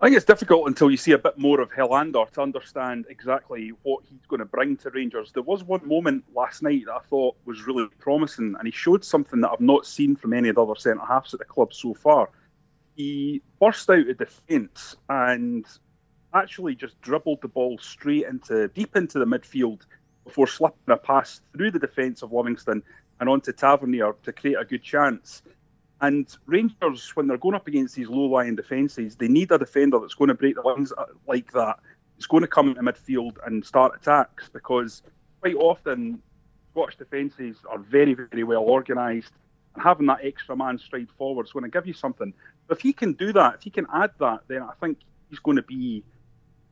I 0.01 0.05
think 0.05 0.17
it's 0.17 0.25
difficult 0.25 0.67
until 0.67 0.89
you 0.89 0.97
see 0.97 1.11
a 1.11 1.17
bit 1.19 1.37
more 1.37 1.61
of 1.61 1.69
Helander 1.69 2.27
to 2.31 2.41
understand 2.41 3.05
exactly 3.07 3.71
what 3.83 4.03
he's 4.03 4.25
going 4.27 4.39
to 4.39 4.45
bring 4.45 4.75
to 4.77 4.89
Rangers. 4.89 5.31
There 5.31 5.43
was 5.43 5.63
one 5.63 5.87
moment 5.87 6.23
last 6.33 6.63
night 6.63 6.85
that 6.87 6.95
I 6.95 6.99
thought 7.01 7.35
was 7.45 7.67
really 7.67 7.87
promising, 7.99 8.55
and 8.57 8.67
he 8.67 8.71
showed 8.71 9.05
something 9.05 9.41
that 9.41 9.51
I've 9.51 9.61
not 9.61 9.85
seen 9.85 10.15
from 10.15 10.33
any 10.33 10.49
of 10.49 10.55
the 10.55 10.65
other 10.65 10.75
centre 10.75 11.05
halves 11.05 11.35
at 11.35 11.39
the 11.39 11.45
club 11.45 11.71
so 11.71 11.93
far. 11.93 12.31
He 12.95 13.43
burst 13.59 13.91
out 13.91 14.09
of 14.09 14.17
defence 14.17 14.95
and 15.07 15.65
actually 16.33 16.75
just 16.75 16.99
dribbled 17.01 17.41
the 17.41 17.47
ball 17.47 17.77
straight 17.79 18.25
into 18.25 18.67
deep 18.69 18.95
into 18.95 19.19
the 19.19 19.25
midfield 19.25 19.81
before 20.23 20.47
slipping 20.47 20.77
a 20.87 20.97
pass 20.97 21.41
through 21.53 21.71
the 21.71 21.79
defence 21.79 22.21
of 22.21 22.31
Livingston 22.31 22.83
and 23.19 23.29
onto 23.29 23.51
Tavernier 23.51 24.13
to 24.23 24.31
create 24.31 24.57
a 24.59 24.65
good 24.65 24.83
chance. 24.83 25.43
And 26.01 26.27
Rangers, 26.47 27.11
when 27.15 27.27
they're 27.27 27.37
going 27.37 27.55
up 27.55 27.67
against 27.67 27.95
these 27.95 28.07
low-lying 28.07 28.55
defences, 28.55 29.15
they 29.15 29.27
need 29.27 29.51
a 29.51 29.59
defender 29.59 29.99
that's 29.99 30.15
going 30.15 30.29
to 30.29 30.33
break 30.33 30.55
the 30.55 30.61
lines 30.61 30.91
uh, 30.97 31.05
like 31.27 31.51
that. 31.53 31.79
It's 32.17 32.25
going 32.25 32.41
to 32.41 32.47
come 32.47 32.69
into 32.69 32.81
midfield 32.81 33.37
and 33.45 33.63
start 33.63 33.93
attacks 33.95 34.49
because 34.49 35.03
quite 35.41 35.55
often 35.55 36.21
Scottish 36.71 36.97
defences 36.97 37.57
are 37.69 37.77
very, 37.77 38.15
very 38.15 38.43
well 38.43 38.63
organised. 38.63 39.31
And 39.75 39.83
having 39.83 40.07
that 40.07 40.19
extra 40.23 40.55
man 40.55 40.79
stride 40.79 41.09
forward 41.17 41.45
is 41.45 41.51
going 41.51 41.63
to 41.63 41.69
give 41.69 41.85
you 41.85 41.93
something. 41.93 42.33
If 42.69 42.81
he 42.81 42.93
can 42.93 43.13
do 43.13 43.31
that, 43.33 43.55
if 43.55 43.61
he 43.61 43.69
can 43.69 43.85
add 43.93 44.11
that, 44.19 44.41
then 44.47 44.63
I 44.63 44.73
think 44.79 44.97
he's 45.29 45.39
going 45.39 45.57
to 45.57 45.63
be 45.63 46.03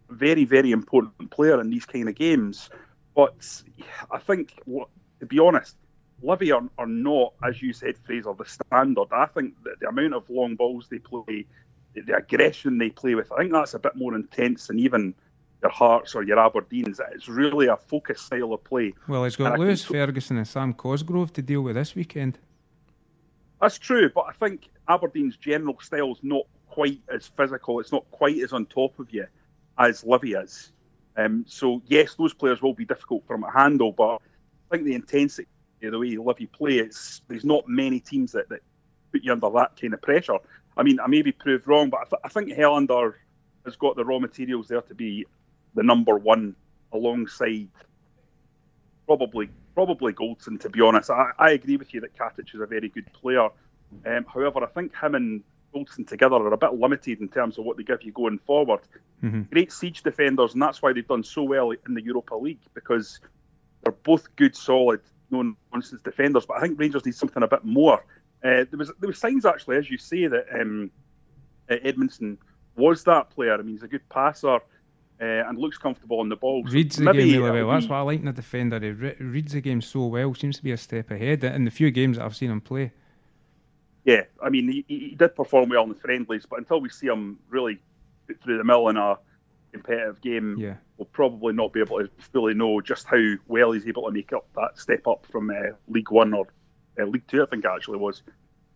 very, 0.10 0.46
very 0.46 0.72
important 0.72 1.32
player 1.32 1.60
in 1.62 1.70
these 1.70 1.86
kind 1.86 2.10
of 2.10 2.16
games. 2.16 2.70
But 3.16 3.64
I 4.12 4.20
think, 4.20 4.54
to 4.66 5.26
be 5.28 5.40
honest, 5.40 5.76
Livy 6.22 6.52
are, 6.52 6.64
are 6.78 6.88
not, 6.88 7.34
as 7.44 7.62
you 7.62 7.74
said, 7.74 7.98
Fraser, 7.98 8.34
the 8.38 8.46
standard. 8.46 9.08
I 9.12 9.26
think 9.26 9.56
that 9.64 9.80
the 9.80 9.88
amount 9.88 10.14
of 10.14 10.30
long 10.30 10.56
balls 10.56 10.88
they 10.90 11.00
play, 11.00 11.46
the, 11.94 12.02
the 12.02 12.16
aggression 12.18 12.78
they 12.78 12.90
play 12.90 13.16
with, 13.16 13.32
I 13.32 13.38
think 13.38 13.52
that's 13.52 13.74
a 13.74 13.80
bit 13.80 13.96
more 13.96 14.16
intense 14.16 14.68
than 14.68 14.80
even 14.80 15.16
your 15.62 15.72
Hearts 15.72 16.16
or 16.16 16.24
your 16.24 16.38
Aberdeens. 16.38 17.00
It's 17.14 17.28
really 17.28 17.68
a 17.68 17.78
focused 17.78 18.26
style 18.26 18.54
of 18.54 18.64
play. 18.64 18.94
Well, 19.08 19.24
he's 19.24 19.36
And 19.36 19.46
got 19.46 19.52
can 19.56 19.62
Lewis 19.62 19.82
so- 19.84 19.94
Ferguson 19.94 20.38
and 20.38 20.48
Sam 20.48 20.74
Cosgrove 20.74 21.34
to 21.34 21.42
deal 21.42 21.62
with 21.62 21.76
this 21.76 21.96
weekend. 21.96 22.38
That's 23.62 23.78
true, 23.78 24.10
but 24.14 24.26
I 24.30 24.32
think 24.32 24.70
Aberdeen's 24.88 25.36
general 25.36 25.78
style 25.82 26.14
is 26.14 26.20
not 26.24 26.44
quite 26.70 27.02
as 27.14 27.28
physical. 27.28 27.82
It's 27.82 27.92
not 27.92 28.10
quite 28.12 28.38
as 28.40 28.54
on 28.54 28.66
top 28.66 28.98
of 29.00 29.12
you 29.14 29.26
as 29.80 30.04
Livy 30.04 30.34
is. 30.34 30.72
Um, 31.18 31.46
so 31.48 31.82
yes, 31.88 32.16
those 32.16 32.34
players 32.34 32.62
will 32.62 32.74
be 32.74 32.86
difficult 32.86 33.26
for 33.26 33.36
him 33.36 33.44
to 33.44 33.50
handle, 33.50 33.92
but 33.92 34.18
I 34.18 34.76
think 34.76 34.86
the 34.86 34.94
intensity 34.94 35.48
the 35.82 35.98
way 35.98 36.18
Livy 36.18 36.46
play, 36.46 36.78
it's 36.80 37.22
there's 37.28 37.46
not 37.46 37.68
many 37.68 38.00
teams 38.00 38.34
that, 38.34 38.50
that 38.50 38.62
put 39.12 39.24
you 39.24 39.32
under 39.32 39.50
that 39.52 39.80
kind 39.80 39.94
of 39.94 40.02
pressure. 40.02 40.38
I 40.78 40.84
mean, 40.84 41.00
I 41.00 41.08
may 41.08 41.22
be 41.22 41.32
proved 41.32 41.68
wrong, 41.68 41.90
but 41.90 42.02
I, 42.02 42.04
th- 42.04 42.22
I 42.24 42.30
think 42.30 42.50
Helander 42.50 43.14
has 43.66 43.76
got 43.76 43.96
the 43.96 44.06
raw 44.06 44.20
materials 44.20 44.68
there 44.68 44.82
to 44.82 44.96
be 44.96 45.26
the 45.76 45.84
number 45.84 46.18
one 46.18 46.56
alongside 46.92 47.70
probably 49.06 49.50
probably 49.74 50.14
Goldson. 50.14 50.60
To 50.62 50.70
be 50.70 50.82
honest, 50.82 51.10
I, 51.10 51.32
I 51.38 51.52
agree 51.52 51.78
with 51.78 51.94
you 51.94 52.02
that 52.02 52.16
Katic 52.16 52.54
is 52.54 52.62
a 52.62 52.66
very 52.66 52.90
good 52.90 53.12
player. 53.14 53.50
Um, 54.06 54.26
however, 54.32 54.64
I 54.64 54.68
think 54.68 54.96
him 54.96 55.16
and 55.16 55.44
Goldson 55.74 56.08
together 56.08 56.36
are 56.36 56.54
a 56.54 56.58
bit 56.58 56.74
limited 56.74 57.22
in 57.22 57.30
terms 57.30 57.58
of 57.58 57.66
what 57.66 57.78
they 57.78 57.84
give 57.84 58.04
you 58.04 58.12
going 58.12 58.40
forward. 58.40 58.82
Mhm. 59.24 59.50
Great 59.52 59.72
siege 59.72 60.04
defenders, 60.04 60.54
and 60.54 60.62
that's 60.62 60.82
why 60.82 60.94
they've 60.94 61.08
done 61.08 61.24
so 61.24 61.44
well 61.44 61.72
in 61.72 61.94
the 61.94 62.02
Europa 62.02 62.36
League 62.36 62.60
because 62.74 63.20
they're 63.84 63.94
both 64.04 64.36
good, 64.36 64.56
solid, 64.56 65.02
no 65.32 65.56
Johnston's 65.74 66.02
defenders, 66.02 66.46
but 66.46 66.58
I 66.58 66.62
think 66.62 66.80
Rangers 66.80 67.06
need 67.06 67.16
something 67.16 67.44
a 67.44 67.48
bit 67.48 67.64
more. 67.64 68.04
Uh, 68.44 68.66
there 68.70 68.78
was 68.78 68.92
there 69.00 69.08
was 69.08 69.18
signs 69.18 69.46
actually, 69.46 69.78
as 69.78 69.90
you 69.90 69.98
say, 69.98 70.28
that 70.28 70.46
um, 70.60 70.90
uh, 71.70 71.76
Edmundson 71.86 72.38
was 72.76 73.04
that 73.04 73.30
player. 73.30 73.54
I 73.54 73.58
mean, 73.58 73.74
he's 73.76 73.84
a 73.84 73.88
good 73.88 74.08
passer. 74.10 74.60
Uh, 75.22 75.44
and 75.50 75.58
looks 75.60 75.78
comfortable 75.78 76.22
on 76.22 76.30
the 76.30 76.36
ball. 76.38 76.64
Reads 76.64 76.96
the 76.96 77.04
game 77.12 77.18
really 77.18 77.40
well. 77.40 77.72
That's 77.72 77.88
what 77.88 77.98
I 77.98 78.02
like 78.04 78.20
in 78.20 78.26
the 78.28 78.32
defender. 78.32 78.80
He 78.80 78.92
re- 78.92 79.18
reads 79.20 79.52
the 79.52 79.60
game 79.60 79.82
so 79.82 80.06
well. 80.06 80.34
Seems 80.34 80.56
to 80.56 80.64
be 80.64 80.72
a 80.72 80.78
step 80.78 81.12
ahead 81.12 81.44
in 81.44 81.66
the 81.66 81.72
few 81.72 81.92
games 81.92 82.16
that 82.16 82.24
I've 82.24 82.38
seen 82.38 82.50
him 82.50 82.62
play. 82.62 82.94
Yeah, 84.06 84.24
I 84.42 84.50
mean, 84.50 84.70
he, 84.70 84.86
he 84.88 85.16
did 85.16 85.36
perform 85.36 85.70
well 85.70 85.84
in 85.84 85.90
the 85.90 85.96
friendlies, 85.96 86.46
but 86.50 86.60
until 86.60 86.82
we 86.82 86.90
see 86.90 87.08
him 87.08 87.40
really 87.50 87.80
through 88.44 88.58
the 88.58 88.64
mill 88.64 88.88
in 88.90 88.98
a 88.98 89.18
competitive 89.72 90.22
game, 90.22 90.58
yeah. 90.58 90.76
we'll 90.98 91.06
probably 91.06 91.54
not 91.54 91.74
be 91.74 91.82
able 91.82 92.00
to 92.00 92.10
fully 92.18 92.54
know 92.54 92.82
just 92.82 93.06
how 93.06 93.22
well 93.48 93.72
he's 93.72 93.88
able 93.88 94.06
to 94.06 94.12
make 94.12 94.34
up 94.34 94.48
that 94.56 94.78
step 94.80 95.08
up 95.08 95.26
from 95.32 95.50
uh, 95.50 95.76
League 95.88 96.12
One 96.12 96.34
or 96.34 96.48
uh, 97.00 97.06
League 97.06 97.28
Two, 97.28 97.44
I 97.44 97.46
think 97.46 97.66
it 97.66 97.72
actually 97.74 97.98
was. 97.98 98.24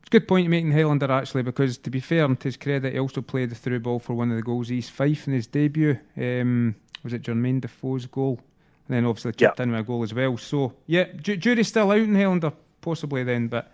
It's 0.01 0.09
a 0.09 0.11
good 0.11 0.27
point 0.27 0.43
you're 0.43 0.51
making, 0.51 0.71
Helander, 0.71 1.09
actually, 1.09 1.43
because 1.43 1.77
to 1.79 1.89
be 1.89 1.99
fair, 1.99 2.25
and 2.25 2.39
to 2.41 2.49
his 2.49 2.57
credit, 2.57 2.93
he 2.93 2.99
also 2.99 3.21
played 3.21 3.49
the 3.49 3.55
through 3.55 3.79
ball 3.79 3.99
for 3.99 4.13
one 4.13 4.29
of 4.29 4.35
the 4.35 4.43
goals. 4.43 4.67
He's 4.67 4.89
Fife 4.89 5.27
in 5.27 5.33
his 5.33 5.47
debut. 5.47 5.97
Um, 6.17 6.75
was 7.03 7.13
it 7.13 7.23
Jermaine 7.23 7.61
Defoe's 7.61 8.05
goal? 8.05 8.39
And 8.87 8.97
then 8.97 9.05
obviously 9.05 9.31
chipped 9.31 9.61
in 9.61 9.71
with 9.71 9.79
a 9.79 9.83
goal 9.83 10.03
as 10.03 10.13
well. 10.13 10.37
So, 10.37 10.73
yeah, 10.87 11.05
ju- 11.13 11.37
jury's 11.37 11.69
still 11.69 11.89
out 11.89 11.99
in 11.99 12.13
Helander, 12.13 12.53
possibly 12.81 13.23
then, 13.23 13.47
but 13.47 13.71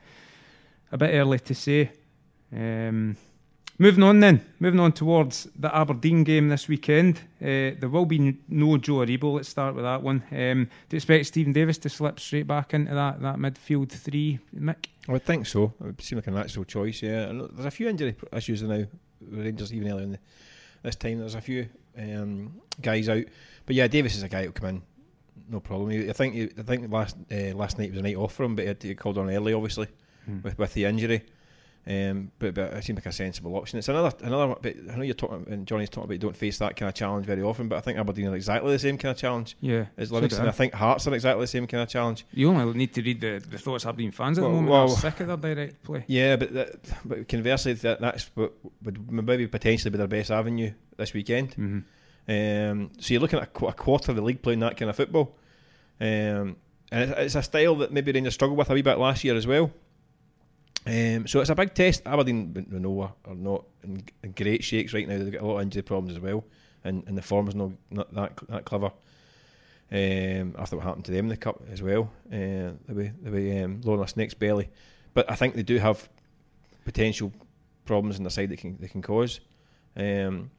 a 0.92 0.98
bit 0.98 1.12
early 1.14 1.40
to 1.40 1.56
say. 1.56 1.92
Um, 2.52 3.16
moving 3.78 4.04
on 4.04 4.20
then, 4.20 4.46
moving 4.60 4.80
on 4.80 4.92
towards 4.92 5.48
the 5.56 5.76
Aberdeen 5.76 6.24
game 6.24 6.50
this 6.50 6.68
weekend. 6.68 7.18
Uh, 7.42 7.78
there 7.80 7.90
will 7.90 8.06
be 8.06 8.38
no 8.48 8.78
Joe 8.78 9.06
Aribo. 9.06 9.36
Let's 9.36 9.50
start 9.50 9.76
with 9.76 9.86
that 9.86 10.02
one. 10.02 10.24
Um, 10.32 10.66
do 10.90 10.96
you 10.96 10.98
expect 10.98 11.28
Steven 11.28 11.54
Davis 11.54 11.78
to 11.80 11.90
slip 11.90 12.20
straight 12.20 12.48
back 12.48 12.74
into 12.74 12.94
that, 12.94 13.22
that 13.22 13.38
midfield 13.38 13.92
three, 13.92 14.40
Mick? 14.56 14.88
I 15.08 15.14
would 15.14 15.26
think 15.26 15.48
so. 15.48 15.74
It 15.80 15.86
would 15.86 16.02
seem 16.02 16.18
like 16.18 16.28
a 16.28 16.32
natural 16.32 16.66
choice, 16.66 17.02
yeah. 17.02 17.30
And 17.30 17.50
there's 17.54 17.66
a 17.66 17.72
few 17.72 17.88
injury 17.88 18.16
issues 18.34 18.62
now. 18.64 18.86
Rangers, 19.22 19.74
even 19.74 19.92
earlier 19.92 20.04
in 20.04 20.12
the, 20.14 20.20
this 20.84 20.96
time, 20.96 21.20
there's 21.20 21.36
a 21.36 21.42
few 21.42 21.68
um, 21.98 22.62
guys 22.82 23.10
out. 23.10 23.26
But 23.66 23.76
yeah, 23.76 23.88
Davis 23.88 24.16
is 24.16 24.24
a 24.24 24.30
guy 24.30 24.44
who'll 24.44 24.54
come 24.54 24.70
in, 24.70 24.82
no 25.50 25.60
problem. 25.60 26.10
I 26.10 26.14
think 26.14 26.58
I 26.58 26.62
think 26.62 26.92
last 26.92 27.18
uh, 27.32 27.56
last 27.56 27.78
night 27.78 27.92
was 27.92 28.00
a 28.00 28.04
night 28.04 28.16
off 28.16 28.34
for 28.34 28.44
him, 28.44 28.56
but 28.56 28.64
he, 28.64 28.68
had, 28.68 28.82
he 28.82 28.96
called 28.96 29.18
on 29.18 29.30
early, 29.30 29.54
obviously, 29.54 29.88
hmm. 30.30 30.42
with 30.44 30.58
with 30.58 30.74
the 30.74 30.86
injury. 30.86 31.24
Um, 31.88 32.32
but, 32.38 32.54
but 32.54 32.74
it 32.74 32.84
seemed 32.84 33.00
like 33.00 33.08
a 33.08 33.12
sensible 33.12 33.56
option. 33.56 33.80
It's 33.80 33.88
another 33.88 34.12
another. 34.22 34.54
Bit, 34.62 34.78
I 34.92 34.96
know 34.96 35.02
you're 35.02 35.16
talking, 35.16 35.46
and 35.50 35.66
Johnny's 35.66 35.90
talking 35.90 36.04
about 36.04 36.14
you 36.14 36.20
don't 36.20 36.38
face 36.38 36.60
that 36.60 36.76
kind 36.76 36.88
of 36.88 36.94
challenge 36.94 37.26
very 37.26 37.42
often, 37.42 37.68
but 37.68 37.78
I 37.78 37.82
think 37.82 37.98
Aberdeen 37.98 38.28
are 38.28 38.36
exactly 38.36 38.72
the 38.72 38.78
same 38.78 38.98
kind 38.98 39.12
of 39.12 39.18
challenge. 39.18 39.58
Yeah, 39.60 39.86
as 39.98 40.12
Livingston. 40.12 40.44
So 40.44 40.48
I 40.48 40.52
think 40.52 40.74
Hearts 40.74 41.08
are 41.08 41.14
exactly 41.16 41.42
the 41.42 41.48
same 41.48 41.66
kind 41.66 41.82
of 41.82 41.90
challenge. 41.90 42.28
You 42.32 42.50
only 42.50 42.78
need 42.78 42.94
to 42.94 43.02
read 43.02 43.22
the, 43.22 43.44
the 43.50 43.58
thoughts 43.58 43.86
of 43.86 43.90
Aberdeen 43.90 44.12
fans 44.12 44.38
at 44.38 44.44
well, 44.44 44.52
the 44.52 44.56
moment. 44.58 44.72
Well, 44.72 44.88
they're 44.88 44.98
sick 44.98 45.20
of 45.22 45.42
their 45.42 45.56
direct 45.56 45.82
play. 45.82 46.04
Yeah, 46.06 46.36
but 46.36 46.54
that, 46.54 46.76
but 47.06 47.28
conversely, 47.28 47.74
that, 47.74 48.02
that's 48.02 48.30
what 48.36 48.54
would 48.84 49.12
maybe 49.12 49.48
potentially 49.48 49.90
be 49.90 49.98
their 49.98 50.08
best 50.08 50.30
avenue 50.30 50.74
this 50.98 51.14
weekend. 51.14 51.52
Mm-hmm. 51.52 51.80
Um, 52.30 52.92
so 53.00 53.14
you're 53.14 53.22
looking 53.22 53.40
at 53.40 53.46
a 53.46 53.74
quarter 53.74 54.12
of 54.12 54.16
the 54.16 54.22
league 54.22 54.44
playing 54.44 54.60
that 54.60 54.78
kind 54.78 54.92
of 54.92 54.96
football, 54.96 55.36
um, 56.00 56.58
and 56.92 57.12
it's, 57.18 57.34
a 57.34 57.42
style 57.42 57.76
that 57.78 57.92
maybe 57.92 58.12
Rangers 58.12 58.36
struggled 58.36 58.60
with 58.60 58.70
a 58.70 58.74
wee 58.76 58.84
bit 58.84 59.00
last 59.00 59.24
year 59.24 59.36
as 59.36 59.48
well. 59.48 59.72
Um, 60.86 61.28
so 61.28 61.42
it's 61.42 61.50
a 61.50 61.56
big 61.56 61.74
test. 61.74 62.04
Aberdeen, 62.06 62.68
we 62.72 62.80
know, 62.80 63.14
are 63.26 63.36
not 63.36 63.66
in, 63.84 64.04
great 64.36 64.64
shakes 64.64 64.94
right 64.94 65.08
now. 65.08 65.18
They've 65.18 65.32
got 65.32 65.42
a 65.42 65.46
lot 65.46 65.58
of 65.58 65.62
injury 65.64 65.82
problems 65.82 66.16
as 66.16 66.22
well, 66.22 66.44
and, 66.84 67.04
and 67.06 67.18
the 67.18 67.22
form 67.22 67.48
is 67.48 67.56
not, 67.56 67.72
not 67.92 68.14
that 68.14 68.40
that 68.50 68.66
clever. 68.66 68.92
Um, 69.92 70.56
after 70.60 70.76
what 70.76 70.86
happened 70.86 71.06
to 71.06 71.12
them 71.12 71.26
in 71.26 71.30
the 71.30 71.38
cup 71.38 71.64
as 71.72 71.82
well, 71.82 72.12
uh, 72.32 72.78
the 72.88 72.94
way 72.94 73.12
the 73.22 73.32
way 73.32 73.64
um, 73.64 73.82
Lorna 73.84 74.08
Snake's 74.08 74.36
belly, 74.36 74.70
but 75.14 75.30
I 75.30 75.36
think 75.36 75.56
they 75.56 75.64
do 75.64 75.78
have 75.78 76.08
potential 76.86 77.32
problems 77.86 78.18
in 78.18 78.24
the 78.24 78.30
side 78.30 78.50
that 78.50 78.60
can 78.60 78.78
they 78.80 78.88
can 78.88 79.02
cause. 79.02 79.40
Um, 79.98 80.52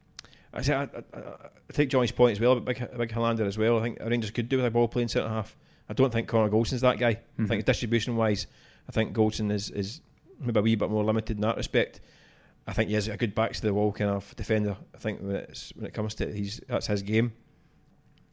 I 0.52 0.62
say 0.62 0.74
I, 0.74 0.82
I, 0.82 0.86
I, 1.14 1.72
take 1.72 1.88
Johnny's 1.88 2.10
point 2.10 2.32
as 2.32 2.40
well 2.40 2.52
about 2.52 2.64
big 2.64 2.98
big 2.98 3.10
Helander 3.10 3.46
as 3.46 3.56
well. 3.56 3.78
I 3.78 3.82
think 3.82 3.98
Rangers 4.00 4.32
could 4.32 4.48
do 4.48 4.56
with 4.56 4.66
a 4.66 4.70
ball 4.70 4.88
playing 4.88 5.08
centre 5.08 5.28
half. 5.28 5.56
I 5.88 5.92
don't 5.92 6.12
think 6.12 6.28
Connor 6.28 6.50
Goldson's 6.50 6.80
that 6.82 6.98
guy. 6.98 7.14
Mm-hmm. 7.14 7.44
I 7.44 7.48
think 7.48 7.64
distribution 7.64 8.16
wise, 8.16 8.48
I 8.88 8.92
think 8.92 9.14
Goldson 9.14 9.52
is 9.52 9.70
is 9.70 10.00
maybe 10.40 10.58
a 10.58 10.62
wee 10.62 10.74
bit 10.74 10.90
more 10.90 11.04
limited 11.04 11.36
in 11.36 11.42
that 11.42 11.56
respect. 11.56 12.00
I 12.66 12.72
think 12.72 12.90
he 12.90 12.96
is 12.96 13.08
a 13.08 13.16
good 13.16 13.34
back 13.34 13.52
to 13.52 13.62
the 13.62 13.74
wall 13.74 13.92
kind 13.92 14.10
of 14.10 14.34
defender. 14.36 14.76
I 14.94 14.98
think 14.98 15.20
when, 15.20 15.46
when 15.74 15.86
it 15.86 15.94
comes 15.94 16.14
to 16.16 16.28
it, 16.28 16.34
he's 16.34 16.60
that's 16.68 16.86
his 16.86 17.02
game. 17.02 17.32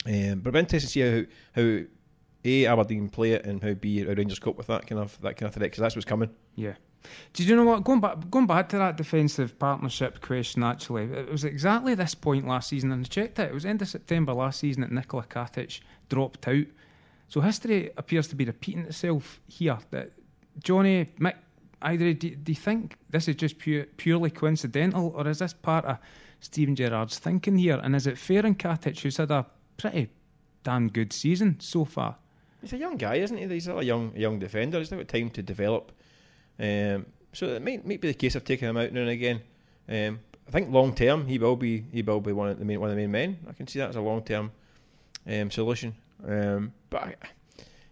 Um, 0.06 0.40
but 0.40 0.52
I'm 0.52 0.60
interested 0.60 0.88
to 0.88 0.92
see 0.92 1.02
how 1.02 1.62
how 1.62 1.86
a 2.46 2.66
Aberdeen 2.66 3.10
play 3.10 3.34
it 3.34 3.46
and 3.46 3.62
how 3.62 3.74
b 3.74 4.04
Rangers 4.04 4.40
cope 4.40 4.58
with 4.58 4.68
that 4.68 4.88
kind 4.88 5.02
of 5.02 5.20
that 5.22 5.38
kind 5.38 5.48
of 5.48 5.54
threat 5.54 5.72
because 5.72 5.82
that's 5.82 5.96
what's 5.96 6.06
coming. 6.06 6.30
Yeah. 6.56 6.74
Did 7.34 7.48
you 7.48 7.56
know 7.56 7.64
what? 7.64 7.84
Going 7.84 8.02
back, 8.02 8.30
going 8.30 8.48
back 8.48 8.70
to 8.70 8.78
that 8.78 8.98
defensive 8.98 9.58
partnership 9.60 10.20
question, 10.22 10.64
actually, 10.64 11.04
it 11.04 11.32
was 11.32 11.44
exactly 11.44 11.96
this 11.96 12.16
point 12.16 12.48
last 12.48 12.70
season, 12.70 12.92
and 12.92 13.06
I 13.06 13.08
checked 13.08 13.40
it. 13.40 13.50
It 13.50 13.54
was 13.54 13.66
end 13.66 13.82
of 13.82 13.88
September 13.88 14.34
last 14.34 14.60
season 14.60 14.82
that 14.82 14.92
Nikola 14.92 15.24
Katic 15.24 15.80
dropped 16.10 16.48
out. 16.48 16.66
So 17.30 17.42
history 17.42 17.92
appears 17.98 18.28
to 18.30 18.36
be 18.36 18.46
repeating 18.46 18.86
itself 18.86 19.40
here. 19.48 19.78
That 19.92 20.12
Johnny, 20.64 21.10
Mick, 21.20 21.36
either 21.82 22.14
do, 22.14 22.36
do 22.36 22.52
you 22.52 22.56
think 22.56 22.98
this 23.10 23.28
is 23.28 23.36
just 23.36 23.60
pure, 23.60 23.86
purely 23.98 24.30
coincidental, 24.30 25.14
or 25.16 25.28
is 25.28 25.40
this 25.40 25.54
part 25.54 25.86
of 25.86 25.98
Steven 26.40 26.76
Gerrard's 26.76 27.20
thinking 27.20 27.58
here? 27.58 27.80
And 27.82 27.96
is 27.96 28.08
it 28.08 28.18
fair 28.18 28.46
in 28.46 28.56
Katic, 28.56 29.00
who's 29.00 29.18
had 29.18 29.32
a 29.32 29.46
pretty 29.78 30.10
damn 30.64 30.90
good 30.90 31.14
season 31.14 31.60
so 31.60 31.86
far? 31.86 32.18
He's 32.62 32.74
a 32.74 32.78
young 32.78 32.98
guy, 32.98 33.16
isn't 33.16 33.38
he? 33.38 33.48
He's 33.48 33.68
a 33.68 33.84
young 33.84 34.16
young 34.16 34.40
defender. 34.40 34.80
He's 34.80 34.90
got 34.90 35.08
time 35.08 35.30
to 35.30 35.44
develop. 35.44 35.92
Um, 36.60 37.06
so 37.34 37.48
it 37.48 37.62
might, 37.62 37.86
might 37.86 38.02
be 38.02 38.08
the 38.08 38.14
case 38.14 38.36
of 38.36 38.44
taking 38.44 38.68
him 38.68 38.78
out 38.78 38.92
now 38.92 39.02
and 39.02 39.10
again. 39.10 39.42
Um, 39.88 40.20
I 40.48 40.52
think 40.52 40.72
long 40.72 40.96
term 40.96 41.28
he 41.28 41.38
will 41.38 41.56
be 41.56 41.86
he 41.92 42.02
will 42.02 42.22
be 42.22 42.34
one 42.34 42.50
of 42.50 42.60
the 42.60 42.66
main 42.66 42.80
one 42.80 42.90
of 42.90 42.96
the 42.96 43.02
main 43.02 43.12
men. 43.12 43.38
I 43.48 43.54
can 43.54 43.68
see 43.68 43.80
that 43.80 43.90
as 43.90 43.96
a 43.96 44.02
long 44.02 44.24
term 44.24 44.52
um, 45.28 45.52
solution. 45.52 45.96
Um, 46.28 46.74
but 46.90 47.04
I, 47.04 47.16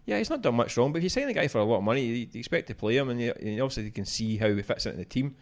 yeah, 0.06 0.18
he's 0.18 0.30
not 0.30 0.40
done 0.40 0.54
much 0.54 0.76
wrong. 0.76 0.92
But 0.92 0.98
if 0.98 1.04
you 1.04 1.08
sign 1.10 1.28
a 1.28 1.32
guy 1.32 1.48
for 1.48 1.58
a 1.58 1.64
lot 1.64 1.78
of 1.78 1.84
money, 1.84 2.04
you, 2.04 2.14
you 2.32 2.38
expect 2.38 2.68
to 2.68 2.74
play 2.74 2.96
him, 2.96 3.10
and 3.10 3.20
you, 3.20 3.34
you 3.42 3.62
obviously 3.62 3.84
you 3.84 3.90
can 3.90 4.06
see 4.06 4.36
how 4.36 4.48
he 4.48 4.62
fits 4.62 4.86
into 4.86 4.98
the 4.98 5.04
team. 5.04 5.36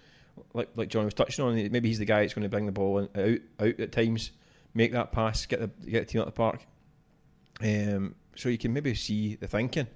Like 0.53 0.71
like 0.75 0.89
John 0.89 1.05
was 1.05 1.15
touching 1.15 1.45
on, 1.45 1.55
maybe 1.55 1.89
he's 1.89 1.99
the 1.99 2.05
guy 2.05 2.23
that's 2.23 2.35
going 2.35 2.43
to 2.43 2.49
bring 2.49 2.67
the 2.67 2.73
ball 2.73 2.99
in, 2.99 3.09
out 3.15 3.69
out 3.69 3.81
at 3.81 3.93
times, 3.93 4.33
make 4.73 4.93
that 4.93 5.13
pass, 5.13 5.47
get 5.47 5.61
the 5.61 5.69
get 5.89 6.07
the 6.07 6.13
team 6.13 6.21
at 6.23 6.27
the 6.27 6.33
park. 6.33 6.67
Um, 7.61 8.17
so 8.35 8.49
you 8.49 8.59
can 8.59 8.73
maybe 8.73 8.95
see 8.95 9.37
the 9.37 9.47
thinking. 9.47 9.87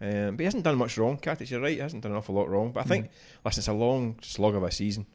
Um, 0.00 0.36
but 0.36 0.40
he 0.40 0.44
hasn't 0.44 0.64
done 0.64 0.78
much 0.78 0.98
wrong. 0.98 1.16
Katic, 1.16 1.50
you're 1.50 1.60
right, 1.60 1.74
he 1.74 1.78
hasn't 1.78 2.02
done 2.02 2.12
an 2.12 2.18
awful 2.18 2.34
lot 2.34 2.48
wrong. 2.48 2.72
But 2.72 2.80
I 2.80 2.88
think, 2.88 3.06
mm. 3.06 3.10
listen, 3.44 3.60
it's 3.60 3.68
a 3.68 3.72
long 3.72 4.18
slog 4.20 4.56
of 4.56 4.64
a 4.64 4.70
season. 4.70 5.06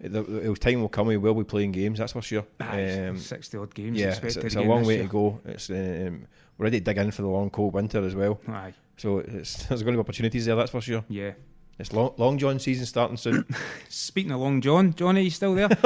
The, 0.00 0.22
the, 0.22 0.54
time 0.56 0.80
will 0.80 0.88
come, 0.88 1.06
we 1.06 1.16
will 1.16 1.34
be 1.34 1.44
playing 1.44 1.72
games, 1.72 1.98
that's 1.98 2.12
for 2.12 2.22
sure. 2.22 2.44
Um, 2.60 3.16
60 3.16 3.58
odd 3.58 3.74
games. 3.74 3.98
Yeah, 3.98 4.18
it's, 4.22 4.36
it's 4.36 4.56
a 4.56 4.60
long 4.60 4.84
way 4.84 4.96
year. 4.96 5.04
to 5.04 5.08
go. 5.08 5.40
It's 5.44 5.70
um, 5.70 6.26
We're 6.58 6.64
ready 6.64 6.80
to 6.80 6.84
dig 6.84 6.98
in 6.98 7.10
for 7.10 7.22
the 7.22 7.28
long, 7.28 7.48
cold 7.50 7.74
winter 7.74 8.04
as 8.04 8.14
well. 8.14 8.40
Aye. 8.48 8.74
So 8.96 9.20
there's 9.26 9.66
going 9.68 9.86
to 9.86 9.92
be 9.92 9.98
opportunities 9.98 10.46
there, 10.46 10.56
that's 10.56 10.72
for 10.72 10.80
sure. 10.80 11.04
Yeah. 11.08 11.32
It's 11.78 11.92
long, 11.92 12.14
long 12.18 12.38
John 12.38 12.58
season 12.60 12.86
starting 12.86 13.16
soon. 13.16 13.44
Speaking 13.88 14.30
of 14.30 14.40
Long 14.40 14.60
John, 14.60 14.94
Johnny, 14.94 15.22
you 15.22 15.30
still 15.30 15.56
there? 15.56 15.68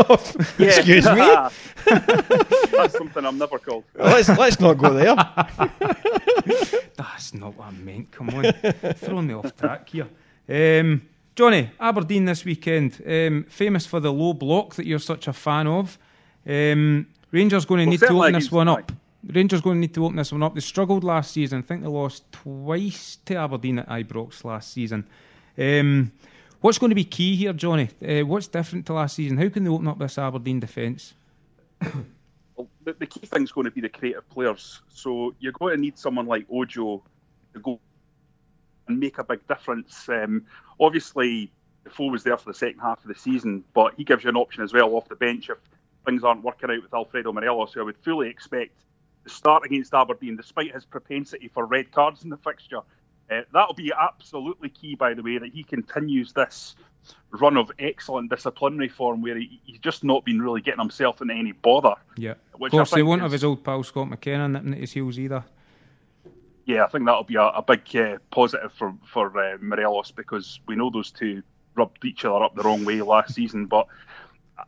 yeah. 0.59 0.67
Excuse 0.67 1.07
me. 1.07 1.39
That's 2.73 2.93
something 2.93 3.25
I'm 3.25 3.39
never 3.39 3.59
called. 3.59 3.85
let's 3.95 4.29
let's 4.29 4.61
not 4.61 4.75
go 4.75 4.93
there. 4.93 5.15
That's 6.95 7.33
not 7.33 7.57
what 7.57 7.69
I 7.69 7.71
meant. 7.71 8.11
Come 8.11 8.29
on, 8.31 8.53
throwing 8.97 9.29
me 9.29 9.35
off 9.35 9.57
track 9.57 9.89
here. 9.89 10.09
Um, 10.47 11.09
Johnny, 11.39 11.71
Aberdeen 11.79 12.25
this 12.25 12.45
weekend, 12.45 13.01
um, 13.07 13.45
famous 13.49 13.87
for 13.87 14.01
the 14.01 14.13
low 14.13 14.33
block 14.33 14.75
that 14.75 14.87
you're 14.87 14.99
such 14.99 15.29
a 15.29 15.33
fan 15.33 15.69
of. 15.69 15.97
Um, 16.45 17.07
Rangers 17.31 17.65
going 17.65 17.79
to 17.79 17.85
well, 17.85 17.91
need 17.93 18.01
to 18.01 18.09
open 18.09 18.33
this 18.33 18.51
one 18.51 18.67
up. 18.67 18.91
Rangers 19.25 19.61
going 19.61 19.77
to 19.77 19.81
need 19.83 19.95
to 19.95 20.05
open 20.05 20.17
this 20.17 20.33
one 20.33 20.43
up. 20.43 20.57
They 20.57 20.61
struggled 20.61 21.05
last 21.05 21.31
season. 21.31 21.61
I 21.61 21.63
think 21.63 21.83
they 21.83 21.89
lost 21.89 22.25
twice 22.33 23.19
to 23.27 23.37
Aberdeen 23.37 23.79
at 23.79 23.89
Ibrox 23.89 24.43
last 24.43 24.73
season. 24.73 25.07
Um, 25.57 26.11
what's 26.61 26.79
going 26.79 26.91
to 26.91 26.97
be 26.97 27.05
key 27.05 27.37
here, 27.37 27.53
Johnny? 27.53 27.89
Uh, 28.05 28.27
what's 28.27 28.49
different 28.49 28.85
to 28.87 28.95
last 28.95 29.15
season? 29.15 29.39
How 29.39 29.49
can 29.49 29.63
they 29.63 29.71
open 29.71 29.87
up 29.87 30.01
this 30.01 30.19
Aberdeen 30.19 30.59
defence? 30.59 31.15
well, 32.57 32.67
the, 32.83 32.95
the, 32.95 33.07
key 33.07 33.25
thing 33.27 33.45
is 33.45 33.53
going 33.53 33.67
to 33.67 33.71
be 33.71 33.81
the 33.81 33.89
creative 33.89 34.29
players. 34.29 34.83
So 34.89 35.37
you're 35.39 35.53
going 35.53 35.77
to 35.77 35.81
need 35.81 35.99
someone 35.99 36.27
like 36.27 36.47
Ojo 36.51 37.01
to 37.55 37.61
go 37.61 37.79
and 38.89 38.99
make 38.99 39.19
a 39.19 39.25
big 39.25 39.47
difference. 39.47 40.09
Um, 40.09 40.47
obviously, 40.81 41.51
Defoe 41.85 42.11
was 42.11 42.25
there 42.25 42.37
for 42.37 42.51
the 42.51 42.59
second 42.59 42.81
half 42.81 43.03
of 43.03 43.09
the 43.09 43.15
season, 43.15 43.65
but 43.75 43.95
he 43.97 44.05
gives 44.05 44.25
you 44.25 44.31
an 44.31 44.37
option 44.37 44.63
as 44.63 44.73
well 44.73 44.95
off 44.95 45.09
the 45.09 45.17
bench 45.17 45.51
if 45.51 45.59
things 46.05 46.25
aren't 46.25 46.43
working 46.43 46.71
out 46.71 46.83
with 46.83 46.93
Alfredo 46.93 47.33
Morelos, 47.33 47.73
who 47.73 47.81
I 47.81 47.85
would 47.85 47.99
fully 47.99 48.29
expect 48.29 48.73
to 49.25 49.31
start 49.31 49.65
against 49.65 49.95
Aberdeen, 49.95 50.37
despite 50.37 50.73
his 50.73 50.85
propensity 50.85 51.49
for 51.49 51.67
red 51.67 51.93
cards 51.93 52.25
in 52.25 52.31
the 52.31 52.37
fixture. 52.39 52.81
Uh, 53.31 53.43
that'll 53.53 53.75
be 53.75 53.93
absolutely 53.99 54.71
key, 54.71 54.95
by 54.95 55.13
the 55.13 55.23
way, 55.23 55.37
that 55.37 55.53
he 55.53 55.63
continues 55.63 56.33
this 56.33 56.77
run 57.31 57.57
of 57.57 57.71
excellent 57.79 58.31
disciplinary 58.31 58.89
form 58.89 59.21
where 59.21 59.37
he, 59.37 59.61
he's 59.65 59.79
just 59.79 60.03
not 60.03 60.25
been 60.25 60.41
really 60.41 60.61
getting 60.61 60.81
himself 60.81 61.21
into 61.21 61.35
any 61.35 61.53
bother. 61.53 61.95
Yeah. 62.17 62.35
Which 62.57 62.73
of 62.73 62.79
course, 62.79 62.95
he 62.95 63.03
won't 63.03 63.21
have 63.21 63.33
his 63.33 63.45
old 63.45 63.63
pal 63.63 63.83
Scott 63.83 64.09
McKenna 64.09 64.49
nipping 64.49 64.73
at 64.73 64.81
his 64.81 64.93
heels 64.93 65.19
either. 65.19 65.45
Yeah, 66.69 66.85
I 66.85 66.89
think 66.89 67.07
that'll 67.07 67.25
be 67.25 67.37
a, 67.37 67.45
a 67.45 67.63
big 67.63 67.97
uh, 67.97 68.19
positive 68.31 68.71
for 68.75 68.95
for 69.07 69.27
uh, 69.41 69.57
Morelos 69.59 70.11
because 70.11 70.61
we 70.67 70.77
know 70.77 70.91
those 70.91 71.11
two 71.11 71.43
rubbed 71.75 72.05
each 72.05 72.27
other 72.27 72.45
up 72.45 72.55
the 72.55 72.63
wrong 72.63 72.85
way 72.85 73.01
last 73.01 73.35
season. 73.35 73.65
But 73.65 73.87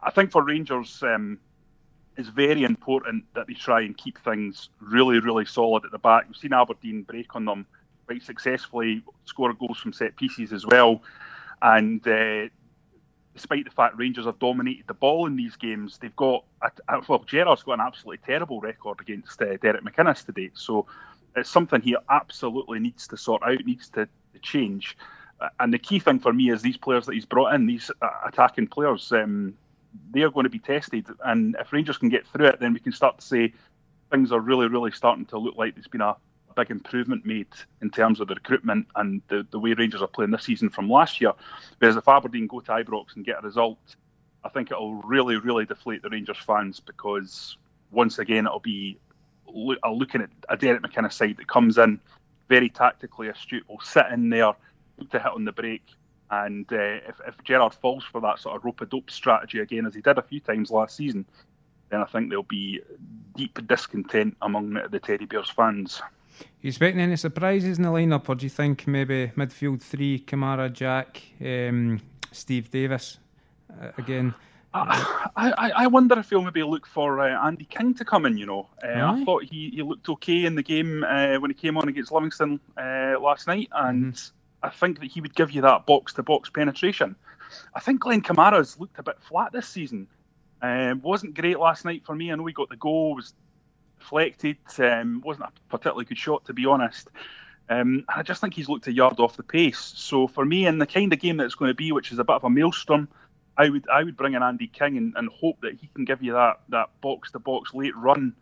I 0.02 0.10
think 0.10 0.30
for 0.30 0.42
Rangers, 0.42 1.02
um, 1.02 1.38
it's 2.16 2.30
very 2.30 2.64
important 2.64 3.26
that 3.34 3.48
they 3.48 3.52
try 3.52 3.82
and 3.82 3.94
keep 3.94 4.18
things 4.20 4.70
really, 4.80 5.20
really 5.20 5.44
solid 5.44 5.84
at 5.84 5.90
the 5.90 5.98
back. 5.98 6.24
We've 6.26 6.38
seen 6.38 6.54
Aberdeen 6.54 7.02
break 7.02 7.36
on 7.36 7.44
them 7.44 7.66
quite 8.06 8.22
successfully, 8.22 9.04
score 9.26 9.52
goals 9.52 9.78
from 9.78 9.92
set 9.92 10.16
pieces 10.16 10.54
as 10.54 10.64
well, 10.64 11.02
and. 11.60 12.06
Uh, 12.08 12.48
despite 13.32 13.64
the 13.64 13.70
fact 13.70 13.96
Rangers 13.96 14.26
have 14.26 14.40
dominated 14.40 14.86
the 14.88 14.92
ball 14.92 15.26
in 15.26 15.36
these 15.36 15.54
games, 15.54 15.98
they've 15.98 16.16
got 16.16 16.44
a, 16.62 17.00
well, 17.08 17.24
Gerrard's 17.24 17.62
got 17.62 17.74
an 17.74 17.80
absolutely 17.80 18.18
terrible 18.26 18.60
record 18.60 19.00
against 19.00 19.40
uh, 19.40 19.56
Derek 19.62 19.84
McInnes 19.84 20.26
today. 20.26 20.50
So 20.54 20.86
it's 21.36 21.50
something 21.50 21.80
he 21.80 21.96
absolutely 22.08 22.78
needs 22.80 23.08
to 23.08 23.16
sort 23.16 23.42
out, 23.42 23.64
needs 23.64 23.88
to, 23.90 24.08
change. 24.42 24.96
Uh, 25.38 25.48
and 25.58 25.74
the 25.74 25.78
key 25.78 25.98
thing 25.98 26.18
for 26.18 26.32
me 26.32 26.50
is 26.50 26.62
these 26.62 26.78
players 26.78 27.04
that 27.04 27.14
he's 27.14 27.26
brought 27.26 27.54
in, 27.54 27.66
these 27.66 27.90
uh, 28.00 28.08
attacking 28.26 28.66
players, 28.66 29.12
um, 29.12 29.52
they 30.12 30.22
are 30.22 30.30
going 30.30 30.44
to 30.44 30.50
be 30.50 30.58
tested. 30.58 31.06
And 31.24 31.56
if 31.60 31.72
Rangers 31.72 31.98
can 31.98 32.08
get 32.08 32.26
through 32.28 32.46
it, 32.46 32.58
then 32.58 32.72
we 32.72 32.80
can 32.80 32.92
start 32.92 33.18
to 33.18 33.26
say 33.26 33.52
things 34.10 34.32
are 34.32 34.40
really, 34.40 34.66
really 34.66 34.92
starting 34.92 35.26
to 35.26 35.38
look 35.38 35.56
like 35.56 35.74
there's 35.74 35.88
been 35.88 36.00
a 36.00 36.16
big 36.56 36.70
improvement 36.70 37.26
made 37.26 37.48
in 37.80 37.90
terms 37.90 38.20
of 38.20 38.28
the 38.28 38.34
recruitment 38.34 38.86
and 38.96 39.22
the, 39.28 39.46
the 39.50 39.58
way 39.58 39.72
Rangers 39.74 40.02
are 40.02 40.08
playing 40.08 40.30
this 40.30 40.44
season 40.44 40.68
from 40.68 40.88
last 40.88 41.20
year. 41.20 41.32
Whereas 41.78 41.96
if 41.96 42.08
Aberdeen 42.08 42.46
go 42.46 42.60
to 42.60 42.72
Ibrox 42.72 43.16
and 43.16 43.24
get 43.24 43.38
a 43.38 43.42
result, 43.42 43.96
I 44.44 44.48
think 44.48 44.70
it'll 44.70 45.02
really, 45.02 45.36
really 45.36 45.66
deflate 45.66 46.02
the 46.02 46.08
Rangers 46.08 46.38
fans 46.38 46.80
because 46.80 47.56
once 47.90 48.18
again 48.18 48.46
it'll 48.46 48.60
be 48.60 48.98
looking 49.54 50.22
at 50.22 50.30
a 50.48 50.56
Derek 50.56 50.82
McInnes 50.82 51.12
side 51.12 51.36
that 51.38 51.48
comes 51.48 51.78
in 51.78 52.00
very 52.48 52.68
tactically 52.68 53.28
astute, 53.28 53.68
will 53.68 53.80
sit 53.80 54.06
in 54.12 54.28
there, 54.30 54.52
to 55.10 55.18
hit 55.18 55.32
on 55.32 55.44
the 55.44 55.52
break. 55.52 55.82
And 56.30 56.70
uh, 56.72 56.76
if, 57.08 57.20
if 57.26 57.42
Gerrard 57.44 57.74
falls 57.74 58.04
for 58.04 58.20
that 58.20 58.38
sort 58.38 58.56
of 58.56 58.64
rope 58.64 58.80
a 58.80 58.86
dope 58.86 59.10
strategy 59.10 59.60
again, 59.60 59.86
as 59.86 59.94
he 59.94 60.00
did 60.00 60.18
a 60.18 60.22
few 60.22 60.40
times 60.40 60.70
last 60.70 60.96
season, 60.96 61.24
then 61.90 62.00
I 62.00 62.04
think 62.04 62.28
there'll 62.28 62.44
be 62.44 62.80
deep 63.36 63.66
discontent 63.66 64.36
among 64.42 64.78
the 64.90 65.00
Teddy 65.00 65.26
Bears 65.26 65.50
fans. 65.50 66.00
You 66.60 66.68
expecting 66.68 67.00
any 67.00 67.16
surprises 67.16 67.78
in 67.78 67.84
the 67.84 67.90
lineup, 67.90 68.28
or 68.28 68.34
do 68.34 68.46
you 68.46 68.50
think 68.50 68.86
maybe 68.86 69.32
midfield 69.36 69.82
three, 69.82 70.20
Kamara, 70.20 70.72
Jack, 70.72 71.20
um, 71.44 72.00
Steve 72.32 72.70
Davis 72.70 73.18
uh, 73.80 73.90
again? 73.98 74.34
I, 74.72 75.32
I, 75.36 75.70
I, 75.76 75.86
wonder 75.88 76.18
if 76.18 76.30
he'll 76.30 76.42
maybe 76.42 76.62
look 76.62 76.86
for 76.86 77.20
uh, 77.20 77.46
Andy 77.46 77.64
King 77.64 77.94
to 77.94 78.04
come 78.04 78.24
in. 78.24 78.36
You 78.36 78.46
know, 78.46 78.68
uh, 78.84 78.88
I 78.88 79.24
thought 79.24 79.42
he, 79.42 79.70
he 79.70 79.82
looked 79.82 80.08
okay 80.08 80.44
in 80.44 80.54
the 80.54 80.62
game 80.62 81.02
uh, 81.02 81.38
when 81.40 81.50
he 81.50 81.54
came 81.54 81.76
on 81.76 81.88
against 81.88 82.12
Livingston 82.12 82.60
uh, 82.76 83.16
last 83.20 83.48
night, 83.48 83.68
and 83.72 84.14
mm-hmm. 84.14 84.66
I 84.66 84.70
think 84.70 85.00
that 85.00 85.10
he 85.10 85.20
would 85.20 85.34
give 85.34 85.50
you 85.50 85.62
that 85.62 85.86
box 85.86 86.12
to 86.14 86.22
box 86.22 86.50
penetration. 86.50 87.16
I 87.74 87.80
think 87.80 88.00
Glenn 88.00 88.22
Kamara's 88.22 88.78
looked 88.78 88.98
a 88.98 89.02
bit 89.02 89.20
flat 89.22 89.52
this 89.52 89.68
season. 89.68 90.06
Uh, 90.62 90.94
wasn't 91.02 91.34
great 91.34 91.58
last 91.58 91.84
night 91.84 92.04
for 92.04 92.14
me. 92.14 92.30
I 92.30 92.36
know 92.36 92.46
he 92.46 92.52
got 92.52 92.68
the 92.68 92.76
goal, 92.76 93.16
was 93.16 93.34
deflected. 93.98 94.58
Um, 94.78 95.20
wasn't 95.24 95.46
a 95.46 95.52
particularly 95.68 96.04
good 96.04 96.18
shot, 96.18 96.44
to 96.44 96.52
be 96.52 96.66
honest. 96.66 97.08
Um, 97.68 98.04
I 98.08 98.22
just 98.22 98.40
think 98.40 98.54
he's 98.54 98.68
looked 98.68 98.86
a 98.88 98.92
yard 98.92 99.18
off 99.18 99.36
the 99.36 99.42
pace. 99.42 99.78
So 99.78 100.26
for 100.26 100.44
me, 100.44 100.66
in 100.66 100.78
the 100.78 100.86
kind 100.86 101.12
of 101.12 101.18
game 101.18 101.38
that 101.38 101.44
it's 101.44 101.54
going 101.54 101.70
to 101.70 101.74
be, 101.74 101.92
which 101.92 102.12
is 102.12 102.18
a 102.18 102.24
bit 102.24 102.34
of 102.34 102.44
a 102.44 102.50
maelstrom, 102.50 103.08
I 103.60 103.68
would 103.68 103.86
I 103.90 104.02
would 104.02 104.16
bring 104.16 104.32
in 104.32 104.42
Andy 104.42 104.68
King 104.68 104.96
and, 104.96 105.12
and 105.16 105.28
hope 105.28 105.60
that 105.60 105.74
he 105.78 105.86
can 105.94 106.06
give 106.06 106.22
you 106.22 106.32
that 106.32 106.60
that 106.70 106.88
box 107.02 107.30
to 107.32 107.38
box 107.38 107.74
late 107.74 107.94
run 107.94 108.34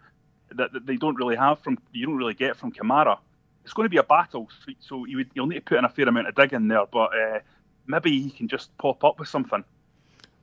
that, 0.55 0.73
that 0.73 0.87
they 0.87 0.97
don't 0.97 1.17
really 1.17 1.35
have 1.35 1.59
from 1.59 1.77
you 1.93 2.07
don't 2.07 2.17
really 2.17 2.35
get 2.35 2.57
from 2.57 2.71
Kamara. 2.71 3.19
It's 3.65 3.73
going 3.73 3.85
to 3.85 3.91
be 3.91 3.97
a 3.97 4.05
battle, 4.05 4.49
so 4.79 5.05
you 5.07 5.17
would 5.17 5.31
you'll 5.35 5.49
need 5.49 5.57
to 5.57 5.61
put 5.63 5.79
in 5.79 5.85
a 5.85 5.89
fair 5.89 6.09
amount 6.09 6.29
of 6.29 6.37
digging 6.37 6.69
there, 6.69 6.87
but 6.87 7.11
uh, 7.19 7.41
maybe 7.89 8.23
he 8.23 8.31
can 8.31 8.47
just 8.47 8.77
pop 8.79 9.03
up 9.03 9.19
with 9.19 9.29
something. 9.29 9.65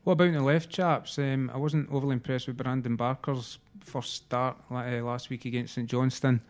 What 0.03 0.13
about 0.13 0.33
the 0.33 0.41
left 0.41 0.69
chaps? 0.69 1.17
Um, 1.17 1.49
I 1.53 1.57
wasn't 1.57 1.89
overly 1.89 2.13
impressed 2.13 2.47
with 2.47 2.57
Brandon 2.57 2.97
Barker's 2.97 3.59
first 3.79 4.13
start 4.13 4.57
uh, 4.69 5.01
last 5.01 5.29
week 5.29 5.45
against 5.45 5.73
St 5.73 5.89
Johnstone. 5.89 6.41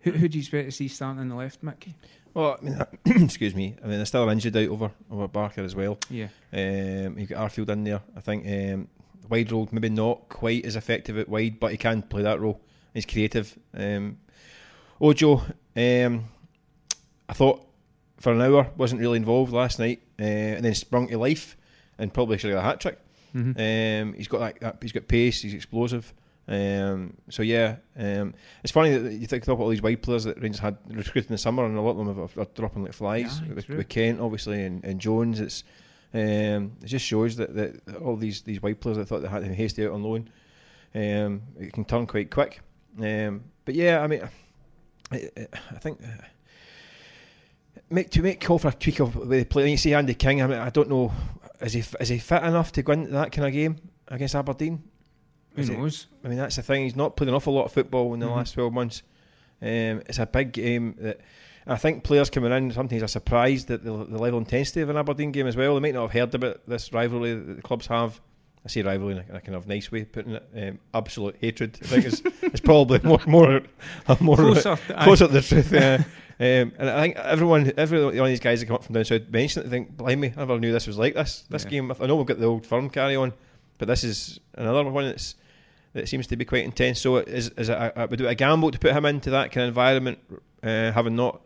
Who, 0.00 0.12
who 0.12 0.28
do 0.28 0.38
you 0.38 0.42
expect 0.42 0.68
to 0.68 0.72
see 0.72 0.88
starting 0.88 1.20
in 1.22 1.28
the 1.28 1.36
left, 1.36 1.62
Mickey? 1.62 1.94
Well, 2.34 2.58
I 2.60 2.64
mean, 2.64 2.78
excuse 3.24 3.54
me. 3.54 3.76
I 3.82 3.86
mean, 3.86 3.96
there's 3.96 4.08
still 4.08 4.28
injured 4.28 4.56
out 4.56 4.68
over 4.68 4.90
over 5.10 5.28
Barker 5.28 5.62
as 5.62 5.74
well. 5.74 5.98
Yeah. 6.10 6.28
Um, 6.52 7.18
you've 7.18 7.30
got 7.30 7.48
Arfield 7.48 7.70
in 7.70 7.84
there. 7.84 8.02
I 8.16 8.20
think 8.20 8.44
um, 8.46 8.88
wide 9.28 9.50
role 9.52 9.68
maybe 9.70 9.88
not 9.88 10.28
quite 10.28 10.64
as 10.64 10.76
effective 10.76 11.16
at 11.16 11.28
wide, 11.28 11.60
but 11.60 11.70
he 11.70 11.76
can 11.76 12.02
play 12.02 12.22
that 12.22 12.40
role. 12.40 12.60
He's 12.92 13.06
creative. 13.06 13.56
Um, 13.72 14.18
Ojo, 15.00 15.42
um, 15.76 16.24
I 17.28 17.32
thought 17.32 17.66
for 18.18 18.32
an 18.32 18.42
hour 18.42 18.70
wasn't 18.76 19.00
really 19.00 19.16
involved 19.16 19.52
last 19.52 19.78
night, 19.78 20.02
uh, 20.18 20.22
and 20.22 20.64
then 20.64 20.74
sprung 20.74 21.08
to 21.08 21.18
life 21.18 21.56
and 21.98 22.12
probably 22.12 22.38
should 22.38 22.50
have 22.50 22.58
got 22.58 22.64
a 22.64 22.68
hat 22.70 22.80
trick. 22.80 22.98
Mm-hmm. 23.34 24.08
Um, 24.08 24.14
he's 24.14 24.28
got 24.28 24.38
that, 24.38 24.60
that, 24.60 24.78
He's 24.80 24.92
got 24.92 25.08
pace. 25.08 25.42
He's 25.42 25.54
explosive. 25.54 26.12
Um, 26.46 27.16
so 27.30 27.42
yeah, 27.42 27.76
um, 27.96 28.34
it's 28.62 28.72
funny 28.72 28.96
that 28.96 29.12
you 29.12 29.26
think 29.26 29.46
of 29.48 29.60
all 29.60 29.68
these 29.68 29.82
wide 29.82 30.02
players 30.02 30.24
that 30.24 30.40
Rangers 30.40 30.60
had 30.60 30.76
recruited 30.88 31.30
in 31.30 31.34
the 31.34 31.38
summer, 31.38 31.64
and 31.64 31.76
a 31.76 31.80
lot 31.80 31.98
of 31.98 32.06
them 32.06 32.20
are, 32.20 32.42
are 32.42 32.48
dropping 32.54 32.84
like 32.84 32.92
flies. 32.92 33.40
Yeah, 33.40 33.54
with, 33.54 33.68
with, 33.68 33.88
Kent, 33.88 34.20
obviously, 34.20 34.64
and, 34.64 34.84
and 34.84 35.00
Jones. 35.00 35.40
It's 35.40 35.64
um, 36.12 36.72
it 36.82 36.86
just 36.86 37.06
shows 37.06 37.36
that, 37.36 37.54
that 37.54 37.96
all 37.96 38.16
these 38.16 38.42
these 38.42 38.62
wide 38.62 38.80
players 38.80 38.98
that 38.98 39.06
thought 39.06 39.22
they 39.22 39.28
had 39.28 39.42
to 39.42 39.54
hasty 39.54 39.86
out 39.86 39.92
on 39.92 40.02
loan, 40.02 40.30
um, 40.94 41.42
it 41.58 41.72
can 41.72 41.84
turn 41.84 42.06
quite 42.06 42.30
quick. 42.30 42.60
Um, 43.00 43.44
but 43.64 43.74
yeah, 43.74 44.02
I 44.02 44.06
mean, 44.06 44.28
I, 45.10 45.30
I 45.70 45.78
think. 45.78 46.00
Uh, 46.02 46.24
make 47.90 48.10
to 48.10 48.22
make 48.22 48.40
call 48.40 48.58
for 48.58 48.68
a 48.68 48.72
tweak 48.72 49.00
of 49.00 49.28
the 49.28 49.44
play. 49.44 49.70
You 49.70 49.76
see 49.76 49.94
Andy 49.94 50.14
King. 50.14 50.42
I 50.42 50.46
mean, 50.46 50.58
I 50.58 50.70
don't 50.70 50.88
know 50.88 51.12
is 51.60 51.72
he 51.72 51.84
is 52.00 52.08
he 52.08 52.18
fit 52.18 52.42
enough 52.42 52.72
to 52.72 52.82
go 52.82 52.92
into 52.92 53.10
that 53.12 53.32
kind 53.32 53.46
of 53.46 53.52
game 53.52 53.76
against 54.08 54.34
Aberdeen? 54.34 54.82
Is 55.56 55.68
Who 55.68 55.76
knows? 55.76 56.06
It, 56.10 56.26
I 56.26 56.28
mean, 56.30 56.38
that's 56.38 56.56
the 56.56 56.62
thing. 56.62 56.84
He's 56.84 56.96
not 56.96 57.16
played 57.16 57.28
an 57.28 57.34
awful 57.34 57.54
lot 57.54 57.66
of 57.66 57.72
football 57.72 58.12
in 58.14 58.20
the 58.20 58.26
mm-hmm. 58.26 58.36
last 58.36 58.54
twelve 58.54 58.72
months. 58.72 59.02
Um, 59.62 60.02
it's 60.06 60.18
a 60.18 60.26
big 60.26 60.52
game 60.52 60.96
that 60.98 61.20
I 61.66 61.76
think 61.76 62.04
players 62.04 62.28
coming 62.28 62.52
in 62.52 62.72
sometimes 62.72 63.02
are 63.02 63.08
surprised 63.08 63.70
at 63.70 63.84
the, 63.84 63.90
the 63.90 64.18
level 64.18 64.38
of 64.38 64.44
intensity 64.44 64.82
of 64.82 64.90
an 64.90 64.96
Aberdeen 64.96 65.32
game 65.32 65.46
as 65.46 65.56
well. 65.56 65.74
They 65.74 65.80
might 65.80 65.94
not 65.94 66.02
have 66.02 66.12
heard 66.12 66.34
about 66.34 66.60
this 66.68 66.92
rivalry 66.92 67.34
that 67.34 67.54
the 67.56 67.62
clubs 67.62 67.86
have. 67.86 68.20
I 68.64 68.68
say 68.68 68.82
rivalry 68.82 69.12
in 69.12 69.18
a, 69.18 69.24
in 69.28 69.36
a 69.36 69.40
kind 69.40 69.54
of 69.56 69.66
nice 69.66 69.90
way, 69.92 70.02
of 70.02 70.12
putting 70.12 70.32
it. 70.32 70.48
Um, 70.56 70.78
absolute 70.92 71.36
hatred. 71.40 71.78
I 71.82 71.86
think 71.86 72.04
it's, 72.06 72.22
it's 72.42 72.60
probably 72.60 73.00
more 73.02 73.20
more 73.26 73.62
more 74.20 74.36
closer, 74.36 74.76
closer 74.76 75.26
to 75.26 75.32
the 75.32 75.42
truth. 75.42 75.72
Yeah. 75.72 76.04
Um, 76.36 76.72
and 76.78 76.90
I 76.90 77.00
think 77.00 77.16
everyone, 77.16 77.72
every 77.76 78.04
one 78.04 78.18
of 78.18 78.26
these 78.26 78.40
guys 78.40 78.58
that 78.58 78.66
come 78.66 78.74
up 78.74 78.82
from 78.82 78.96
down 78.96 79.04
south 79.04 79.28
mention 79.30 79.62
it. 79.62 79.68
Think, 79.68 79.96
blame 79.96 80.18
me, 80.18 80.32
I 80.36 80.40
never 80.40 80.58
knew 80.58 80.72
this 80.72 80.88
was 80.88 80.98
like 80.98 81.14
this. 81.14 81.44
This 81.48 81.62
yeah. 81.62 81.70
game, 81.70 81.92
I 82.00 82.06
know 82.06 82.16
we've 82.16 82.26
got 82.26 82.40
the 82.40 82.46
old 82.46 82.66
firm 82.66 82.90
carry 82.90 83.14
on, 83.14 83.32
but 83.78 83.86
this 83.86 84.02
is 84.02 84.40
another 84.54 84.82
one 84.82 85.04
that's 85.04 85.36
that 85.94 86.08
seems 86.08 86.26
to 86.28 86.36
be 86.36 86.44
quite 86.44 86.64
intense. 86.64 87.00
So, 87.00 87.16
is 87.16 87.48
is 87.50 87.68
it 87.68 87.72
a, 87.72 88.06
would 88.08 88.20
it 88.20 88.26
a 88.26 88.34
gamble 88.34 88.70
to 88.70 88.78
put 88.78 88.92
him 88.92 89.06
into 89.06 89.30
that 89.30 89.50
kind 89.50 89.64
of 89.64 89.68
environment, 89.68 90.18
uh, 90.62 90.92
having 90.92 91.16
not 91.16 91.40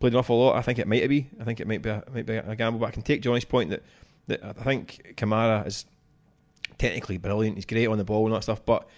played 0.00 0.12
an 0.12 0.18
awful 0.18 0.38
lot? 0.38 0.56
I 0.56 0.62
think 0.62 0.78
it 0.78 0.88
might 0.88 1.08
be. 1.08 1.28
I 1.40 1.44
think 1.44 1.60
it 1.60 1.68
might 1.68 1.82
be 1.82 1.90
a, 1.90 2.02
might 2.12 2.26
be 2.26 2.36
a 2.36 2.56
gamble, 2.56 2.80
but 2.80 2.86
I 2.86 2.90
can 2.90 3.02
take 3.02 3.22
Johnny's 3.22 3.44
point 3.44 3.70
that 3.70 3.82
that 4.26 4.44
I 4.44 4.52
think 4.52 5.14
Kamara 5.16 5.66
is 5.66 5.84
technically 6.78 7.18
brilliant. 7.18 7.56
He's 7.56 7.66
great 7.66 7.86
on 7.86 7.98
the 7.98 8.04
ball 8.04 8.26
and 8.26 8.34
that 8.34 8.42
stuff, 8.42 8.64
but 8.64 8.88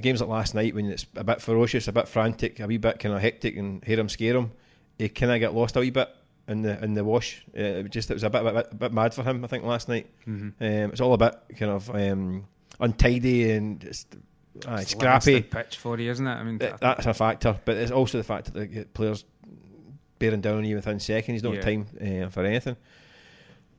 games 0.00 0.20
like 0.20 0.28
last 0.30 0.54
night 0.54 0.74
when 0.74 0.86
it's 0.86 1.06
a 1.16 1.24
bit 1.24 1.40
ferocious, 1.40 1.88
a 1.88 1.92
bit 1.92 2.08
frantic, 2.08 2.60
a 2.60 2.66
wee 2.66 2.76
bit 2.76 2.98
kind 2.98 3.14
of 3.14 3.20
hectic, 3.20 3.56
and 3.56 3.84
hear 3.84 3.98
him 3.98 4.08
scare 4.08 4.36
him 4.36 4.52
he 4.98 5.08
kind 5.08 5.32
of 5.32 5.40
got 5.40 5.54
lost 5.54 5.76
a 5.76 5.80
wee 5.80 5.90
bit 5.90 6.08
in 6.48 6.62
the 6.62 6.82
in 6.82 6.94
the 6.94 7.04
wash. 7.04 7.44
Uh, 7.56 7.84
it 7.84 7.90
just 7.90 8.10
it 8.10 8.14
was 8.14 8.22
a 8.22 8.30
bit, 8.30 8.46
a 8.46 8.52
bit, 8.52 8.68
a 8.70 8.74
bit 8.74 8.92
mad 8.92 9.14
for 9.14 9.22
him. 9.22 9.44
I 9.44 9.48
think 9.48 9.64
last 9.64 9.88
night. 9.88 10.08
Mm-hmm. 10.26 10.48
Um, 10.62 10.90
it's 10.90 11.00
all 11.00 11.12
a 11.12 11.18
bit 11.18 11.34
kind 11.58 11.72
of 11.72 11.90
um, 11.90 12.46
untidy 12.80 13.50
and 13.50 13.80
just, 13.80 14.16
uh, 14.66 14.78
scrappy. 14.78 15.42
pitch 15.42 15.76
for 15.76 15.98
you, 15.98 16.10
isn't 16.10 16.26
it? 16.26 16.30
I 16.30 16.42
mean, 16.42 16.58
that's 16.58 17.06
a 17.06 17.14
factor, 17.14 17.58
but 17.64 17.76
it's 17.76 17.90
also 17.90 18.18
the 18.18 18.24
fact 18.24 18.52
that 18.52 18.72
the 18.72 18.84
players 18.84 19.24
bearing 20.18 20.40
down 20.40 20.58
on 20.58 20.64
you 20.64 20.76
within 20.76 21.00
seconds. 21.00 21.42
Don't 21.42 21.54
yeah. 21.54 21.60
time 21.60 21.86
uh, 22.00 22.28
for 22.28 22.44
anything. 22.44 22.76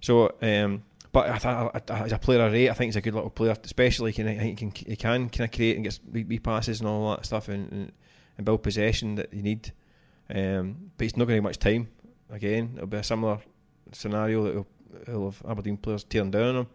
So, 0.01 0.35
um, 0.41 0.83
but 1.11 1.29
I 1.29 1.37
thought 1.37 1.89
as 1.89 2.11
a 2.11 2.19
player 2.19 2.49
rate, 2.49 2.69
I 2.69 2.73
think 2.73 2.89
he's 2.89 2.95
a 2.95 3.01
good 3.01 3.15
little 3.15 3.29
player, 3.29 3.55
especially 3.63 4.13
can, 4.13 4.27
I 4.27 4.37
think 4.37 4.59
he 4.59 4.69
can, 4.69 4.89
he 4.89 4.95
can 4.95 5.29
kind 5.29 5.49
of 5.49 5.51
create 5.51 5.75
and 5.75 5.83
get 5.83 5.99
wee 6.11 6.39
passes 6.39 6.79
and 6.79 6.87
all 6.87 7.11
that 7.11 7.25
stuff 7.25 7.47
and, 7.47 7.71
and, 7.71 7.91
and 8.37 8.45
build 8.45 8.63
possession 8.63 9.15
that 9.15 9.33
you 9.33 9.41
need. 9.41 9.71
Um, 10.29 10.91
but 10.97 11.05
he's 11.05 11.17
not 11.17 11.25
going 11.25 11.29
to 11.29 11.35
have 11.35 11.43
much 11.43 11.59
time. 11.59 11.87
Again, 12.29 12.73
it'll 12.75 12.87
be 12.87 12.97
a 12.97 13.03
similar 13.03 13.39
scenario 13.93 14.43
that 14.43 14.53
he'll, 14.53 14.67
he'll 15.05 15.25
have 15.31 15.41
Aberdeen 15.49 15.77
players 15.77 16.03
tearing 16.03 16.31
down 16.31 16.55
on 16.55 16.55
him. 16.55 16.67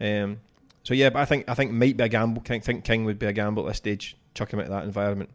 Yeah. 0.00 0.24
Um, 0.24 0.40
so 0.88 0.94
yeah, 0.94 1.10
but 1.10 1.18
I 1.18 1.26
think 1.26 1.44
I 1.50 1.52
think 1.52 1.70
might 1.70 1.98
be 1.98 2.04
a 2.04 2.08
gamble. 2.08 2.42
I 2.48 2.60
think 2.60 2.82
King 2.82 3.04
would 3.04 3.18
be 3.18 3.26
a 3.26 3.32
gamble 3.34 3.64
at 3.64 3.68
this 3.68 3.76
stage. 3.76 4.16
Chuck 4.32 4.54
him 4.54 4.58
out 4.58 4.64
of 4.64 4.70
that 4.70 4.84
environment. 4.84 5.28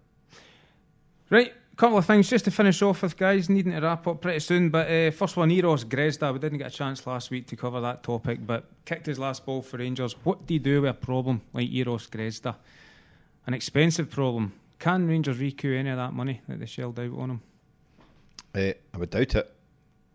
Right, 1.29 1.53
a 1.71 1.75
couple 1.75 1.95
of 1.95 2.07
things 2.07 2.27
just 2.27 2.45
to 2.45 2.51
finish 2.51 2.81
off 2.81 3.03
with, 3.03 3.15
guys. 3.15 3.51
Needing 3.51 3.73
to 3.73 3.79
wrap 3.79 4.07
up 4.07 4.19
pretty 4.19 4.39
soon, 4.39 4.71
but 4.71 4.89
uh, 4.89 5.11
first 5.11 5.37
one, 5.37 5.51
Eros 5.51 5.83
Grezda. 5.83 6.33
We 6.33 6.39
didn't 6.39 6.57
get 6.57 6.73
a 6.73 6.75
chance 6.75 7.05
last 7.05 7.29
week 7.29 7.45
to 7.49 7.55
cover 7.55 7.79
that 7.81 8.01
topic, 8.01 8.39
but 8.47 8.65
kicked 8.85 9.05
his 9.05 9.19
last 9.19 9.45
ball 9.45 9.61
for 9.61 9.77
Rangers. 9.77 10.15
What 10.23 10.47
do 10.47 10.55
you 10.55 10.59
do 10.59 10.81
with 10.81 10.89
a 10.89 10.95
problem 10.95 11.43
like 11.53 11.71
Eros 11.71 12.07
Grezda? 12.07 12.55
An 13.45 13.53
expensive 13.53 14.09
problem 14.09 14.53
can 14.79 15.07
Rangers 15.07 15.37
recoup 15.37 15.77
any 15.77 15.91
of 15.91 15.97
that 15.97 16.13
money 16.13 16.41
that 16.47 16.59
they 16.59 16.65
shelled 16.65 16.99
out 16.99 17.13
on 17.15 17.29
him? 17.29 17.41
Uh, 18.55 18.73
I 18.91 18.97
would 18.97 19.11
doubt 19.11 19.35
it. 19.35 19.53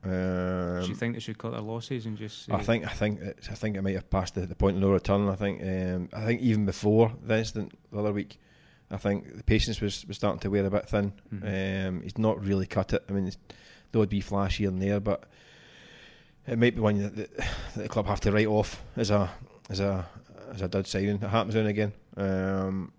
Um, 0.09 0.83
Do 0.83 0.89
you 0.89 0.95
think 0.95 1.15
they 1.15 1.21
should 1.21 1.39
cut 1.39 1.53
their 1.53 1.61
losses 1.61 2.07
and 2.07 2.17
just? 2.17 2.51
I 2.51 2.63
think 2.63 2.87
I 2.87 2.91
think 2.91 3.21
I 3.23 3.55
think 3.55 3.77
it 3.77 3.83
might 3.83 3.95
have 3.95 4.09
passed 4.11 4.35
the, 4.35 4.47
the 4.47 4.55
point 4.55 4.77
of 4.77 4.83
no 4.83 4.91
return. 4.91 5.29
I 5.29 5.37
think 5.37 5.63
um, 5.63 6.09
I 6.13 6.25
think 6.25 6.41
even 6.41 6.67
before 6.67 7.13
the 7.23 7.39
incident 7.39 7.79
the 7.93 7.99
other 7.99 8.13
week, 8.13 8.39
I 8.91 8.97
think 8.97 9.37
the 9.37 9.43
patience 9.43 9.81
was, 9.81 10.07
was 10.07 10.17
starting 10.17 10.41
to 10.41 10.51
wear 10.51 10.65
a 10.65 10.71
bit 10.71 10.89
thin. 10.89 11.13
Mhm. 11.35 11.89
Um, 11.89 12.03
he's 12.03 12.19
not 12.19 12.43
really 12.45 12.67
cut 12.67 12.93
it. 12.93 13.05
I 13.09 13.13
mean, 13.13 13.31
there 13.93 13.99
would 13.99 14.09
be 14.09 14.21
flash 14.21 14.59
here 14.59 14.69
and 14.69 14.81
there, 14.81 15.01
but 15.01 15.25
it 16.47 16.59
might 16.59 16.75
be 16.75 16.81
one 16.81 17.03
that, 17.03 17.17
that, 17.17 17.37
that 17.37 17.83
the 17.83 17.89
club 17.89 18.07
have 18.07 18.21
to 18.21 18.33
write 18.33 18.47
off 18.47 18.83
as 18.97 19.11
a 19.11 19.31
as 19.69 19.81
a 19.81 20.07
as 20.53 20.63
a 20.63 20.69
dud 20.69 20.87
signing. 20.87 21.17
It 21.17 21.23
happens 21.23 21.55
now 21.55 21.61
and 21.61 21.69
again. 21.69 21.93
Um, 22.17 22.93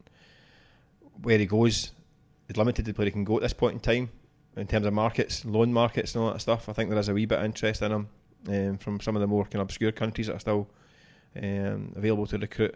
where 1.22 1.38
he 1.38 1.46
goes 1.46 1.92
is 2.48 2.58
limited 2.58 2.86
to 2.86 2.92
where 2.94 3.06
he 3.06 3.12
can 3.12 3.24
go 3.24 3.38
at 3.38 3.42
this 3.44 3.54
point 3.54 3.74
in 3.74 3.80
time 3.80 4.10
in 4.56 4.68
terms 4.68 4.86
of 4.86 4.94
markets, 4.94 5.46
loan 5.46 5.72
markets, 5.72 6.16
and 6.16 6.24
all 6.24 6.32
that 6.32 6.42
stuff. 6.42 6.70
I 6.70 6.74
think 6.74 6.90
there 6.90 7.00
is 7.00 7.10
a 7.10 7.14
wee 7.14 7.26
bit 7.26 7.40
of 7.40 7.46
interest 7.46 7.82
in 7.82 7.92
him 7.92 8.10
um, 8.48 8.78
from 8.78 9.00
some 9.00 9.16
of 9.16 9.22
the 9.22 9.28
more 9.28 9.44
kind 9.44 9.56
of 9.56 9.62
obscure 9.62 9.92
countries 9.92 10.28
that 10.28 10.36
are 10.36 10.40
still 10.40 10.70
um, 11.36 11.94
available 11.96 12.28
to 12.28 12.38
recruit. 12.38 12.76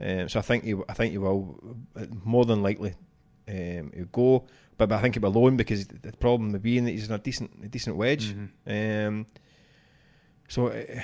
Um, 0.00 0.28
so 0.28 0.38
I 0.38 0.42
think 0.42 0.64
he, 0.64 0.74
I 0.88 0.92
think 0.92 1.12
he 1.12 1.18
will 1.18 1.76
uh, 1.96 2.06
more 2.24 2.44
than 2.44 2.62
likely 2.62 2.94
um, 3.48 3.92
he'll 3.94 4.06
go, 4.10 4.44
but, 4.76 4.88
but 4.88 4.96
I 4.98 5.02
think 5.02 5.14
he'll 5.14 5.30
be 5.30 5.38
loan 5.38 5.56
because 5.56 5.86
the 5.86 6.12
problem 6.12 6.52
with 6.52 6.62
being 6.62 6.84
that 6.84 6.92
he's 6.92 7.08
in 7.08 7.14
a 7.14 7.18
decent 7.18 7.50
a 7.62 7.68
decent 7.68 7.96
wedge. 7.96 8.34
Mhm. 8.34 9.08
Um, 9.08 9.26
so 10.48 10.68
uh, 10.68 11.00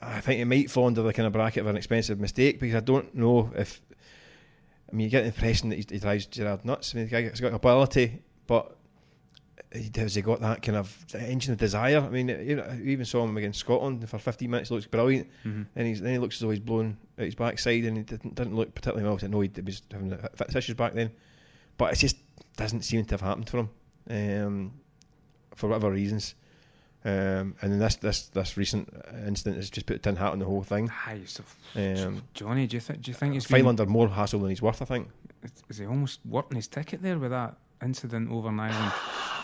I 0.00 0.20
think 0.20 0.40
it 0.40 0.46
might 0.46 0.70
fall 0.70 0.86
under 0.86 1.02
the 1.02 1.12
kind 1.12 1.26
of 1.26 1.32
bracket 1.32 1.60
of 1.60 1.66
an 1.66 1.76
expensive 1.76 2.18
mistake 2.18 2.60
because 2.60 2.76
I 2.76 2.80
don't 2.80 3.14
know 3.14 3.50
if. 3.56 3.80
I 4.90 4.96
mean, 4.96 5.04
you 5.04 5.10
get 5.10 5.20
the 5.20 5.28
impression 5.28 5.68
that 5.68 5.76
he, 5.76 5.86
he 5.88 5.98
drives 6.00 6.26
Gerrard 6.26 6.64
nuts. 6.64 6.92
I 6.92 6.98
mean, 6.98 7.06
the 7.06 7.10
guy 7.12 7.22
has 7.22 7.40
got 7.40 7.54
ability, 7.54 8.22
but 8.48 8.76
has 9.96 10.14
he 10.14 10.22
got 10.22 10.40
that 10.40 10.62
kind 10.62 10.76
of 10.76 11.04
engine 11.14 11.52
of 11.52 11.58
desire? 11.58 12.00
I 12.00 12.08
mean, 12.08 12.28
you 12.28 12.56
know, 12.56 12.70
you 12.72 12.90
even 12.90 13.04
saw 13.04 13.24
him 13.24 13.36
against 13.36 13.60
Scotland 13.60 14.08
for 14.08 14.18
15 14.18 14.50
minutes. 14.50 14.68
He 14.68 14.74
looks 14.74 14.86
brilliant, 14.86 15.28
Mhm. 15.44 15.66
and 15.76 15.86
he's, 15.86 16.00
then 16.00 16.12
he 16.12 16.18
looks 16.18 16.36
as 16.36 16.40
though 16.40 16.50
he's 16.50 16.58
blown 16.60 16.96
out 17.18 17.24
his 17.24 17.34
backside, 17.36 17.84
and 17.84 17.96
he 17.96 18.02
didn't, 18.02 18.34
didn't 18.34 18.56
look 18.56 18.74
particularly 18.74 19.04
well. 19.08 19.18
I 19.22 19.26
know 19.28 19.40
he 19.40 19.50
was 19.64 19.82
having 19.92 20.10
fitness 20.34 20.56
issues 20.56 20.74
back 20.76 20.94
then, 20.94 21.10
but 21.76 21.92
it 21.92 21.96
just 21.98 22.16
doesn't 22.56 22.82
seem 22.82 23.04
to 23.04 23.14
have 23.14 23.20
happened 23.20 23.48
for 23.48 23.58
him 23.58 23.70
um, 24.10 24.72
for 25.54 25.68
whatever 25.68 25.90
reasons. 25.90 26.34
Um, 27.02 27.54
and 27.62 27.72
then 27.72 27.78
this 27.78 27.96
this 27.96 28.28
this 28.28 28.58
recent 28.58 28.92
incident 29.26 29.56
has 29.56 29.70
just 29.70 29.86
put 29.86 29.96
a 29.96 29.98
tin 30.00 30.16
hat 30.16 30.32
on 30.32 30.38
the 30.38 30.44
whole 30.44 30.62
thing. 30.62 30.90
Aye, 31.06 31.20
so, 31.24 31.42
Um, 31.74 32.22
Johnny, 32.34 32.66
do 32.66 32.76
you 32.76 32.80
think? 32.80 33.00
Do 33.00 33.10
you 33.10 33.14
think 33.14 33.32
he's 33.32 33.46
file 33.46 33.68
under 33.68 33.86
more 33.86 34.08
hassle 34.10 34.40
than 34.40 34.50
he's 34.50 34.60
worth, 34.60 34.82
I 34.82 34.84
think. 34.84 35.08
is- 35.42 35.52
is 35.70 35.78
he 35.78 35.86
almost 35.86 36.20
working 36.26 36.56
his 36.56 36.68
ticket 36.68 37.00
there 37.00 37.18
with 37.18 37.30
that 37.30 37.56
incident 37.82 38.30
over 38.30 38.48
in 38.50 38.60
Ireland? 38.60 38.92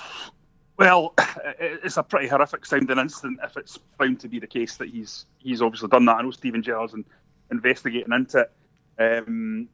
Well, 0.79 1.15
it's 1.61 1.97
a 1.97 2.03
pretty 2.03 2.29
horrific 2.29 2.67
sounding 2.67 2.99
incident 2.99 3.41
if 3.43 3.57
it's 3.57 3.79
found 3.99 4.21
to 4.21 4.29
be 4.29 4.39
the 4.39 4.47
case 4.47 4.77
that 4.77 4.89
he's 4.89 5.27
he's 5.39 5.63
obviously 5.63 5.89
done 5.89 6.05
that. 6.07 6.17
I 6.17 6.23
know 6.23 6.31
Steven 6.31 6.63
Gerrard's 6.63 6.95
in, 6.95 7.05
investigating 7.51 8.13
into 8.13 8.41
it. 8.41 8.53
Um, 9.27 9.69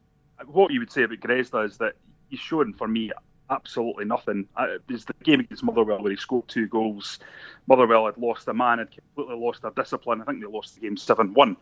what 0.47 0.73
you 0.73 0.81
would 0.81 0.93
say 0.93 1.03
about 1.03 1.21
Grezda 1.21 1.67
is 1.67 1.79
that 1.79 1.95
he's 2.29 2.41
shown 2.41 2.73
for 2.73 2.89
me 2.89 3.13
absolutely 3.51 4.05
nothing. 4.05 4.49
There's 4.89 5.05
the 5.05 5.15
game 5.23 5.41
against 5.41 5.63
Motherwell 5.63 6.03
where 6.03 6.11
he 6.11 6.17
scored 6.17 6.49
two 6.49 6.67
goals. 6.67 7.19
Motherwell 7.67 8.07
had 8.07 8.17
lost 8.19 8.49
a 8.49 8.55
man, 8.55 8.79
had 8.79 8.91
completely 8.91 9.37
lost 9.37 9.63
their 9.63 9.71
discipline. 9.73 10.23
I 10.23 10.25
think 10.25 10.41
they 10.41 10.47
lost 10.47 10.75
the 10.75 10.81
game 10.81 10.97
7 10.97 11.35
1. 11.35 11.57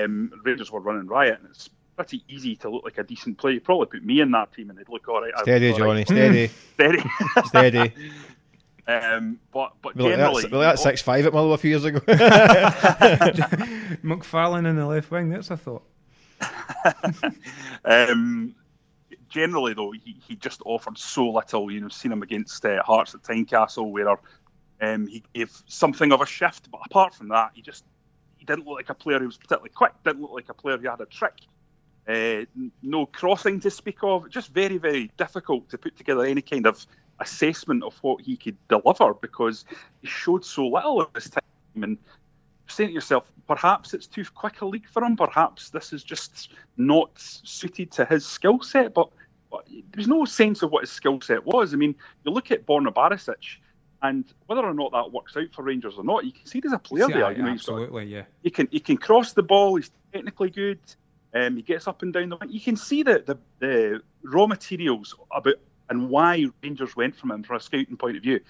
Um, 0.00 0.32
Rangers 0.44 0.70
were 0.70 0.80
running 0.80 1.06
riot, 1.06 1.38
and 1.40 1.50
it's 1.50 1.68
pretty 1.96 2.22
easy 2.28 2.56
to 2.56 2.70
look 2.70 2.84
like 2.84 2.98
a 2.98 3.02
decent 3.02 3.38
player. 3.38 3.54
You 3.54 3.60
probably 3.60 3.86
put 3.86 4.04
me 4.04 4.20
in 4.20 4.30
that 4.32 4.52
team 4.52 4.70
and 4.70 4.78
they'd 4.78 4.88
look 4.88 5.08
all 5.08 5.22
right. 5.22 5.32
Steady, 5.42 5.72
all 5.72 5.78
Johnny, 5.78 6.00
right. 6.00 6.06
steady, 6.06 6.50
Steady. 6.74 7.02
steady. 7.46 7.94
um, 8.88 9.40
but 9.52 9.72
but 9.82 9.96
We 9.96 10.04
generally, 10.10 10.42
that, 10.42 10.52
we 10.52 10.58
like 10.58 10.76
that 10.76 10.82
six 10.82 11.02
five 11.02 11.26
at 11.26 11.32
Motherwell 11.32 11.54
a 11.54 11.58
few 11.58 11.70
years 11.70 11.84
ago. 11.84 11.98
McFarlane 14.04 14.68
in 14.68 14.76
the 14.76 14.86
left 14.86 15.10
wing. 15.10 15.30
That's 15.30 15.50
a 15.50 15.56
thought. 15.56 15.82
um, 17.84 18.54
generally, 19.28 19.74
though, 19.74 19.90
he, 19.90 20.16
he 20.26 20.36
just 20.36 20.62
offered 20.64 20.98
so 20.98 21.30
little. 21.30 21.70
You 21.70 21.80
know, 21.80 21.88
seen 21.88 22.12
him 22.12 22.22
against 22.22 22.64
uh, 22.64 22.80
Hearts 22.82 23.14
at 23.14 23.22
Tynecastle, 23.22 23.90
where 23.90 24.18
um, 24.80 25.08
he 25.08 25.24
gave 25.34 25.50
something 25.66 26.12
of 26.12 26.20
a 26.20 26.26
shift. 26.26 26.70
But 26.70 26.82
apart 26.86 27.14
from 27.14 27.28
that, 27.28 27.50
he 27.54 27.62
just 27.62 27.84
he 28.36 28.44
didn't 28.44 28.66
look 28.66 28.76
like 28.76 28.90
a 28.90 28.94
player 28.94 29.18
who 29.18 29.26
was 29.26 29.36
particularly 29.36 29.70
quick. 29.70 29.92
Didn't 30.04 30.22
look 30.22 30.32
like 30.32 30.48
a 30.48 30.54
player 30.54 30.78
who 30.78 30.88
had 30.88 31.00
a 31.00 31.06
trick. 31.06 31.34
Uh, 32.08 32.44
no 32.82 33.04
crossing 33.06 33.58
to 33.60 33.70
speak 33.70 33.98
of. 34.02 34.30
Just 34.30 34.50
very, 34.50 34.78
very 34.78 35.10
difficult 35.16 35.70
to 35.70 35.78
put 35.78 35.96
together 35.96 36.24
any 36.24 36.42
kind 36.42 36.66
of 36.68 36.86
assessment 37.20 37.82
of 37.82 37.96
what 38.02 38.20
he 38.22 38.36
could 38.36 38.56
deliver 38.68 39.14
because 39.14 39.64
he 40.02 40.08
showed 40.08 40.44
so 40.44 40.66
little 40.66 41.02
at 41.02 41.12
this 41.14 41.30
time. 41.30 41.42
And 41.82 41.98
saying 42.68 42.90
to 42.90 42.94
yourself, 42.94 43.24
perhaps 43.46 43.94
it's 43.94 44.06
too 44.06 44.24
quick 44.34 44.60
a 44.60 44.66
league 44.66 44.88
for 44.88 45.04
him. 45.04 45.16
Perhaps 45.16 45.70
this 45.70 45.92
is 45.92 46.02
just 46.02 46.52
not 46.76 47.10
suited 47.16 47.92
to 47.92 48.04
his 48.04 48.26
skill 48.26 48.60
set. 48.62 48.94
But, 48.94 49.10
but 49.50 49.66
there's 49.92 50.08
no 50.08 50.24
sense 50.24 50.62
of 50.62 50.70
what 50.70 50.82
his 50.82 50.90
skill 50.90 51.20
set 51.20 51.44
was. 51.44 51.72
I 51.72 51.76
mean, 51.76 51.94
you 52.24 52.32
look 52.32 52.50
at 52.50 52.66
Borna 52.66 52.92
Barisic, 52.92 53.58
and 54.02 54.24
whether 54.46 54.64
or 54.64 54.74
not 54.74 54.92
that 54.92 55.12
works 55.12 55.36
out 55.36 55.52
for 55.52 55.62
Rangers 55.62 55.94
or 55.96 56.04
not, 56.04 56.24
you 56.24 56.32
can 56.32 56.46
see 56.46 56.60
there's 56.60 56.72
a 56.72 56.78
player 56.78 57.06
See, 57.06 57.12
there. 57.12 57.32
You 57.32 57.42
know, 57.42 57.52
he's 57.52 57.64
got- 57.64 57.74
absolutely, 57.74 58.06
yeah. 58.06 58.24
he 58.42 58.50
can 58.50 58.68
he 58.70 58.80
can 58.80 58.96
cross 58.96 59.32
the 59.32 59.42
ball. 59.42 59.76
He's 59.76 59.90
technically 60.12 60.50
good. 60.50 60.78
Um, 61.34 61.56
he 61.56 61.62
gets 61.62 61.86
up 61.86 62.02
and 62.02 62.12
down 62.12 62.30
the. 62.30 62.38
You 62.48 62.60
can 62.60 62.76
see 62.76 63.02
the, 63.02 63.22
the 63.26 63.38
the 63.58 64.02
raw 64.22 64.46
materials 64.46 65.14
about 65.30 65.56
and 65.88 66.08
why 66.10 66.46
Rangers 66.62 66.96
went 66.96 67.14
from 67.16 67.30
him 67.30 67.42
from 67.42 67.56
a 67.56 67.60
scouting 67.60 67.96
point 67.96 68.16
of 68.16 68.22
view. 68.22 68.40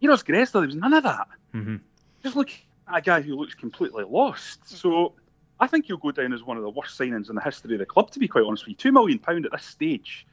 You 0.00 0.08
know, 0.08 0.14
as 0.14 0.22
Grezda, 0.22 0.52
there 0.52 0.62
was 0.62 0.74
none 0.74 0.92
of 0.92 1.02
that. 1.04 1.28
hmm 1.52 1.76
Just 2.22 2.36
look 2.36 2.50
at 2.88 2.98
a 2.98 3.00
guy 3.00 3.20
who 3.20 3.34
looks 3.36 3.54
completely 3.54 4.04
lost. 4.04 4.68
So 4.68 5.12
I 5.60 5.66
think 5.66 5.86
he'll 5.86 5.96
go 5.96 6.10
down 6.10 6.32
as 6.32 6.42
one 6.42 6.56
of 6.56 6.62
the 6.62 6.70
worst 6.70 6.98
signings 6.98 7.28
in 7.28 7.34
the 7.34 7.42
history 7.42 7.74
of 7.74 7.78
the 7.80 7.86
club. 7.86 8.10
To 8.12 8.18
be 8.18 8.28
quite 8.28 8.44
honest 8.44 8.64
with 8.64 8.70
you, 8.70 8.76
two 8.76 8.92
million 8.92 9.18
pound 9.18 9.44
at 9.46 9.52
this 9.52 9.64
stage 9.64 10.26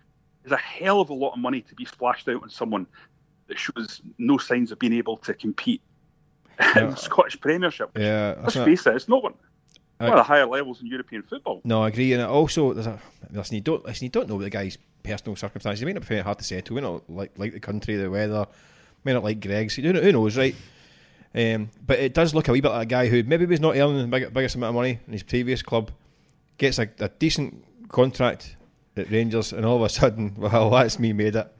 is 0.45 0.51
a 0.51 0.57
hell 0.57 0.99
of 1.01 1.09
a 1.09 1.13
lot 1.13 1.33
of 1.33 1.39
money 1.39 1.61
to 1.61 1.75
be 1.75 1.85
splashed 1.85 2.27
out 2.27 2.43
on 2.43 2.49
someone 2.49 2.85
that 3.47 3.57
shows 3.57 4.01
no 4.17 4.37
signs 4.37 4.71
of 4.71 4.79
being 4.79 4.93
able 4.93 5.17
to 5.17 5.33
compete 5.33 5.81
in 6.59 6.65
Yeah. 6.75 6.85
the 6.87 6.95
Scottish 6.95 7.39
Premiership. 7.39 7.91
yeah, 7.97 8.35
Let's 8.41 8.55
face 8.55 8.85
it, 8.87 8.95
it's 8.95 9.07
not 9.09 9.23
one, 9.23 9.33
one 10.09 10.13
of 10.13 10.17
the 10.17 10.23
higher 10.23 10.45
levels 10.45 10.81
in 10.81 10.87
European 10.87 11.23
football. 11.23 11.61
No, 11.63 11.83
I 11.83 11.89
agree. 11.89 12.13
And 12.13 12.23
also, 12.23 12.73
there's 12.73 12.87
a 12.87 12.99
listen. 13.31 13.55
You 13.55 13.61
don't 13.61 13.85
listen. 13.85 14.05
You 14.05 14.09
don't 14.09 14.29
know 14.29 14.41
the 14.41 14.49
guy's 14.49 14.77
personal 15.03 15.35
circumstances. 15.35 15.79
He 15.79 15.85
may 15.85 15.93
not 15.93 16.07
be 16.07 16.19
hard 16.19 16.37
to 16.39 16.43
settle. 16.43 16.75
May 16.75 16.81
not 16.81 17.09
like 17.09 17.31
like 17.37 17.53
the 17.53 17.59
country, 17.59 17.95
the 17.95 18.09
weather. 18.09 18.47
May 19.03 19.13
not 19.13 19.23
like 19.23 19.41
Greggs. 19.41 19.75
Who 19.75 20.11
knows, 20.11 20.37
right? 20.37 20.55
Um, 21.35 21.69
but 21.85 21.99
it 21.99 22.13
does 22.13 22.33
look 22.33 22.47
a 22.47 22.51
wee 22.51 22.61
bit 22.61 22.69
like 22.69 22.83
a 22.83 22.89
guy 22.89 23.07
who 23.07 23.23
maybe 23.23 23.45
was 23.45 23.59
not 23.59 23.75
earning 23.75 23.97
the 23.97 24.07
big, 24.07 24.33
biggest 24.33 24.55
amount 24.55 24.69
of 24.69 24.75
money 24.75 24.99
in 25.07 25.13
his 25.13 25.23
previous 25.23 25.63
club, 25.63 25.91
gets 26.57 26.77
a, 26.77 26.87
a 26.99 27.09
decent 27.09 27.65
contract 27.89 28.55
at 28.95 29.09
Rangers, 29.09 29.51
and 29.51 29.65
all 29.65 29.77
of 29.77 29.81
a 29.81 29.89
sudden, 29.89 30.35
well, 30.37 30.69
that's 30.69 30.99
me 30.99 31.11
made 31.11 31.35
it. 31.35 31.51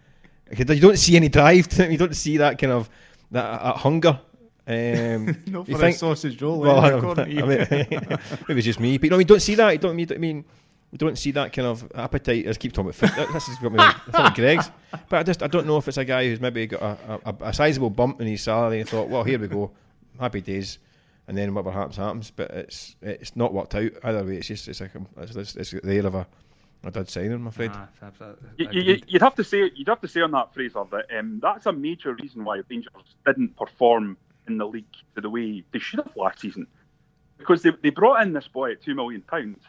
You 0.56 0.66
don't 0.66 0.98
see 0.98 1.16
any 1.16 1.30
drive. 1.30 1.68
You 1.80 1.98
don't 1.98 2.16
see 2.16 2.38
that 2.38 2.60
kind 2.60 2.72
of 2.74 2.90
that, 3.32 3.64
that 3.64 3.78
hunger. 3.78 4.20
Um, 4.66 5.38
No, 5.48 5.66
you 5.66 5.74
for 5.76 5.80
think- 5.80 5.96
a 5.96 6.00
sausage 6.00 6.42
roll. 6.42 6.60
well, 6.60 6.78
eh, 6.84 6.88
I, 6.90 6.98
according 6.98 7.26
to 7.26 7.32
you. 7.32 7.46
mean, 7.46 7.58
maybe 8.48 8.60
it's 8.60 8.66
just 8.66 8.80
me, 8.80 8.98
but 8.98 9.06
you 9.06 9.10
know, 9.12 9.18
you 9.20 9.26
don't 9.26 9.42
see 9.42 9.56
that. 9.56 9.72
You 9.72 9.78
don't 9.80 9.96
mean, 9.96 10.08
I 10.12 10.18
mean, 10.18 10.46
you 10.92 10.98
don't 10.98 11.18
see 11.18 11.32
that 11.32 11.52
kind 11.54 11.68
of 11.68 11.92
appetite. 11.96 12.46
Let's 12.46 12.58
keep 12.58 12.72
talking 12.72 12.90
about 12.98 13.10
foot. 13.16 13.34
This 13.34 13.48
is 13.50 13.62
what 13.62 13.72
me, 13.74 13.80
I 13.80 13.92
thought 14.12 14.36
Greggs, 14.36 14.70
but 15.10 15.18
I 15.20 15.24
just 15.24 15.44
I 15.44 15.48
don't 15.48 15.66
know 15.68 15.78
if 15.78 15.88
it's 15.88 15.98
a 15.98 16.06
guy 16.06 16.26
who's 16.28 16.40
maybe 16.40 16.68
got 16.68 16.82
a, 16.82 17.20
a, 17.26 17.36
a 17.50 17.54
sizable 17.54 17.90
bump 17.90 18.22
in 18.22 18.28
his 18.28 18.42
salary 18.42 18.80
and 18.80 18.88
thought, 18.88 19.10
well, 19.10 19.24
here 19.24 19.40
we 19.40 19.48
go, 19.48 19.72
happy 20.20 20.40
days, 20.42 20.80
and 21.28 21.38
then 21.38 21.54
whatever 21.54 21.72
happens 21.72 21.98
happens. 21.98 22.32
But 22.32 22.52
it's 22.52 22.96
it's 23.02 23.36
not 23.36 23.54
worked 23.54 23.76
out 23.76 23.92
either 24.04 24.24
way. 24.24 24.38
It's 24.38 24.48
just 24.48 24.68
it's 24.68 24.80
like 24.82 24.92
it's, 25.18 25.36
it's, 25.36 25.56
it's 25.56 25.72
the 25.72 25.94
air 25.96 26.06
of 26.06 26.16
a 26.16 26.28
a 26.86 26.92
dud 26.92 27.10
signing, 27.10 27.32
I'm 27.32 27.48
afraid. 27.48 27.72
Ah, 27.74 27.88
absolutely- 28.02 28.50
You, 28.58 28.66
you, 28.72 28.82
agreed. 28.82 29.06
you'd 29.08 29.22
have 29.22 29.36
to 29.36 29.44
say 29.44 29.72
you'd 29.74 29.88
have 29.88 30.02
to 30.02 30.08
say 30.08 30.20
on 30.22 30.32
that 30.32 30.54
Fraser 30.54 30.84
that 30.92 31.06
um, 31.18 31.40
that's 31.42 31.66
a 31.66 31.72
major 31.72 32.14
reason 32.22 32.44
why 32.44 32.62
Rangers 32.70 32.92
didn't 33.26 33.56
perform 33.58 34.18
in 34.48 34.58
the 34.58 34.66
league 34.66 34.86
to 35.16 35.22
the 35.22 35.30
way 35.30 35.64
they 35.72 35.80
should 35.80 36.00
have 36.00 36.16
last 36.16 36.40
season, 36.40 36.68
because 37.38 37.62
they, 37.62 37.72
they 37.82 37.90
brought 37.90 38.22
in 38.22 38.34
this 38.34 38.48
boy 38.48 38.72
at 38.74 38.82
two 38.82 38.96
million 38.96 39.22
pounds. 39.22 39.64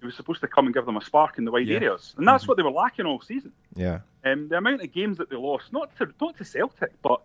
Who 0.00 0.08
was 0.08 0.16
supposed 0.16 0.42
to 0.42 0.48
come 0.48 0.66
and 0.66 0.74
give 0.74 0.84
them 0.84 0.98
a 0.98 1.00
spark 1.02 1.38
in 1.38 1.46
the 1.46 1.50
wide 1.50 1.66
Yeah. 1.66 1.76
areas, 1.76 2.14
and 2.18 2.28
that's 2.28 2.46
what 2.46 2.58
they 2.58 2.62
were 2.62 2.70
lacking 2.70 3.06
all 3.06 3.22
season. 3.22 3.52
Yeah, 3.74 4.00
Um, 4.22 4.48
the 4.48 4.58
amount 4.58 4.82
of 4.82 4.92
games 4.92 5.16
that 5.16 5.30
they 5.30 5.36
lost, 5.36 5.72
not 5.72 5.96
to 5.96 6.08
not 6.20 6.36
to 6.36 6.44
Celtic, 6.44 6.92
but 7.00 7.22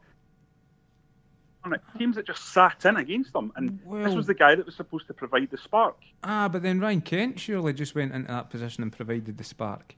on 1.65 1.75
teams 1.97 2.15
that 2.15 2.25
just 2.25 2.53
sat 2.53 2.85
in 2.85 2.95
against 2.95 3.33
them, 3.33 3.51
and 3.57 3.79
this 4.01 4.15
was 4.15 4.27
the 4.27 4.33
guy 4.33 4.55
that 4.55 4.65
was 4.65 4.75
supposed 4.75 5.07
to 5.07 5.13
provide 5.13 5.51
the 5.51 5.57
spark. 5.57 5.97
Ah, 6.23 6.47
but 6.47 6.63
then 6.63 6.79
Ryan 6.79 7.01
Kent 7.01 7.37
surely 7.37 7.73
just 7.73 7.95
went 7.95 8.13
into 8.13 8.29
that 8.29 8.49
position 8.49 8.81
and 8.81 8.93
provided 8.93 9.37
the 9.37 9.43
spark. 9.43 9.93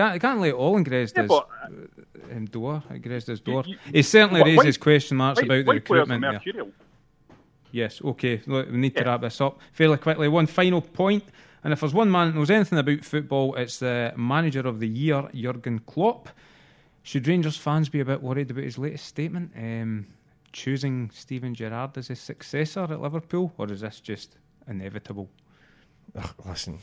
Can't 0.00 0.20
can't 0.20 0.40
lay 0.40 0.48
it 0.48 0.54
all 0.54 0.76
in 0.78 0.84
Grezda's 0.84 1.30
Yeah, 1.30 1.36
uh, 1.36 2.36
um, 2.36 2.44
door, 2.46 2.82
at 2.88 3.02
Grezda's 3.02 3.40
door. 3.40 3.64
you- 3.66 3.76
he 3.92 4.02
certainly 4.02 4.40
Wh- 4.40 4.44
raises 4.46 4.64
white- 4.78 4.80
question 4.80 5.16
marks 5.18 5.40
White, 5.40 5.46
about 5.46 5.56
the 5.58 5.64
white 5.64 5.74
recruitment. 5.74 6.22
there. 6.22 6.64
Yes, 7.72 8.00
okay. 8.02 8.40
Look, 8.46 8.70
we 8.70 8.78
need 8.78 8.96
to 8.96 9.04
wrap 9.04 9.20
this 9.20 9.40
up 9.40 9.60
fairly 9.72 9.96
quickly. 9.98 10.26
One 10.28 10.46
final 10.46 10.80
point. 10.80 10.94
point, 11.24 11.24
and 11.64 11.72
if 11.72 11.80
there's 11.80 11.92
one 11.94 12.10
man 12.10 12.28
that 12.28 12.34
knows 12.34 12.50
anything 12.50 12.78
about 12.78 13.04
football, 13.04 13.54
it's 13.56 13.78
the 13.78 14.12
manager 14.16 14.60
of 14.60 14.80
the 14.80 14.88
year, 14.88 15.28
Jurgen 15.34 15.78
Klopp. 15.80 16.30
Should 17.02 17.28
Rangers 17.28 17.56
fans 17.56 17.88
be 17.88 18.00
a 18.00 18.04
bit 18.04 18.22
worried 18.22 18.50
about 18.50 18.64
his 18.64 18.78
latest 18.78 19.04
statement, 19.06 19.52
um, 19.56 20.06
choosing 20.52 21.10
Steven 21.12 21.54
Gerrard 21.54 21.96
as 21.98 22.08
his 22.08 22.20
successor 22.20 22.84
at 22.84 23.00
Liverpool, 23.00 23.52
or 23.58 23.70
is 23.70 23.80
this 23.82 24.00
just 24.00 24.36
inevitable? 24.66 25.28
Ugh, 26.16 26.34
listen, 26.46 26.78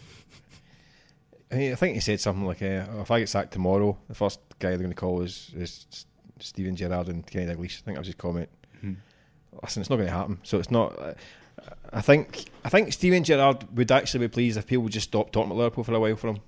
I, 1.51 1.75
think 1.75 1.95
he 1.95 2.01
said 2.01 2.19
something 2.19 2.45
like, 2.45 2.61
uh, 2.61 2.85
"If 2.99 3.11
I 3.11 3.19
get 3.19 3.29
sacked 3.29 3.53
tomorrow, 3.53 3.97
the 4.07 4.15
first 4.15 4.39
guy 4.59 4.69
they're 4.69 4.79
going 4.79 4.89
to 4.89 4.95
call 4.95 5.21
is, 5.21 5.51
is 5.55 6.05
Steven 6.39 6.75
Gerrard 6.75 7.07
and 7.07 7.25
Kenny 7.25 7.45
Dalglish." 7.45 7.79
I 7.79 7.81
think 7.83 7.95
that 7.95 7.99
was 7.99 8.07
his 8.07 8.15
comment. 8.15 8.49
Hmm. 8.81 8.93
Listen, 9.63 9.81
it's 9.81 9.89
not 9.89 9.95
going 9.95 10.09
to 10.09 10.13
happen. 10.13 10.39
So 10.43 10.59
it's 10.59 10.71
not. 10.71 10.99
Uh, 10.99 11.13
I 11.91 12.01
think 12.01 12.45
I 12.63 12.69
think 12.69 12.91
Steven 12.93 13.23
Gerrard 13.23 13.65
would 13.75 13.91
actually 13.91 14.27
be 14.27 14.31
pleased 14.31 14.57
if 14.57 14.67
people 14.67 14.83
would 14.83 14.93
just 14.93 15.07
stop 15.07 15.31
talking 15.31 15.51
about 15.51 15.57
Liverpool 15.57 15.83
for 15.83 15.93
a 15.93 15.99
while 15.99 16.15
for 16.15 16.29
him. 16.29 16.39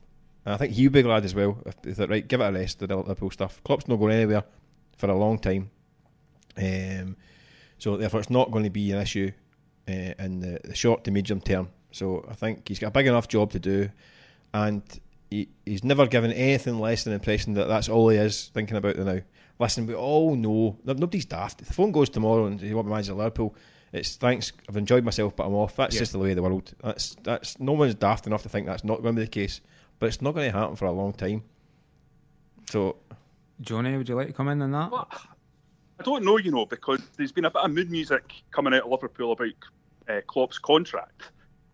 And 0.45 0.53
I 0.53 0.57
think 0.57 0.73
he'd 0.73 0.91
be 0.91 1.01
glad 1.01 1.25
as 1.25 1.35
well 1.35 1.57
if, 1.65 1.75
if 1.85 1.97
that 1.97 2.09
right, 2.09 2.27
give 2.27 2.41
it 2.41 2.45
a 2.45 2.51
rest. 2.51 2.79
The 2.79 2.87
Liverpool 2.87 3.31
stuff. 3.31 3.61
Klopp's 3.63 3.87
not 3.87 3.97
going 3.97 4.13
anywhere 4.13 4.43
for 4.97 5.09
a 5.09 5.15
long 5.15 5.39
time. 5.39 5.69
Um, 6.57 7.15
so 7.77 7.97
therefore, 7.97 8.19
it's 8.19 8.29
not 8.29 8.51
going 8.51 8.65
to 8.65 8.69
be 8.69 8.91
an 8.91 9.01
issue 9.01 9.31
uh, 9.87 10.13
in 10.19 10.39
the, 10.41 10.59
the 10.63 10.75
short 10.75 11.03
to 11.05 11.11
medium 11.11 11.41
term. 11.41 11.69
So 11.91 12.25
I 12.29 12.33
think 12.33 12.67
he's 12.67 12.79
got 12.79 12.87
a 12.87 12.91
big 12.91 13.07
enough 13.07 13.27
job 13.27 13.51
to 13.51 13.59
do, 13.59 13.89
and 14.53 14.81
he, 15.29 15.49
he's 15.65 15.83
never 15.83 16.07
given 16.07 16.31
anything 16.31 16.79
less 16.79 17.03
than 17.03 17.11
the 17.11 17.15
impression 17.15 17.53
that 17.53 17.67
that's 17.67 17.89
all 17.89 18.09
he 18.09 18.17
is 18.17 18.49
thinking 18.53 18.77
about 18.77 18.95
the 18.95 19.03
now. 19.03 19.21
Listen, 19.59 19.85
we 19.85 19.93
all 19.93 20.35
know 20.35 20.77
nobody's 20.85 21.25
daft. 21.25 21.61
If 21.61 21.67
the 21.67 21.73
phone 21.73 21.91
goes 21.91 22.09
tomorrow 22.09 22.45
and 22.45 22.61
you 22.61 22.75
want 22.75 22.87
to 22.87 22.91
manage 22.91 23.09
Liverpool, 23.09 23.55
it's 23.91 24.15
thanks. 24.15 24.53
I've 24.69 24.77
enjoyed 24.77 25.03
myself, 25.03 25.35
but 25.35 25.45
I'm 25.45 25.53
off. 25.53 25.75
That's 25.75 25.95
Yeah. 25.95 25.99
just 25.99 26.11
the 26.13 26.19
way 26.19 26.29
of 26.31 26.35
the 26.37 26.43
world. 26.43 26.73
That's 26.83 27.15
that's 27.23 27.59
no 27.59 27.73
one's 27.73 27.95
daft 27.95 28.25
enough 28.27 28.43
to 28.43 28.49
think 28.49 28.67
that's 28.67 28.83
not 28.83 29.01
going 29.01 29.15
to 29.15 29.19
be 29.21 29.25
the 29.25 29.31
case. 29.31 29.61
But 29.99 30.07
it's 30.07 30.21
not 30.21 30.33
going 30.33 30.49
to 30.51 30.57
happen 30.57 30.75
for 30.77 30.85
a 30.85 30.91
long 30.91 31.11
time. 31.13 31.43
So 32.69 32.95
Jonny, 33.61 33.97
would 33.97 34.07
you 34.07 34.15
like 34.15 34.27
to 34.27 34.33
come 34.33 34.47
in 34.47 34.61
on 34.61 34.71
that? 34.71 34.91
Well, 34.91 35.07
I 35.99 36.03
don't 36.03 36.23
know, 36.23 36.37
you 36.37 36.51
know, 36.51 36.65
because 36.65 37.01
there's 37.17 37.31
been 37.33 37.45
a 37.45 37.51
bit 37.51 37.61
of 37.61 37.71
mood 37.71 37.91
music 37.91 38.33
coming 38.51 38.73
out 38.73 38.83
of 38.83 38.91
Liverpool 38.91 39.33
about 39.33 39.49
uh, 40.07 40.21
Klopp's 40.27 40.57
contract. 40.57 41.31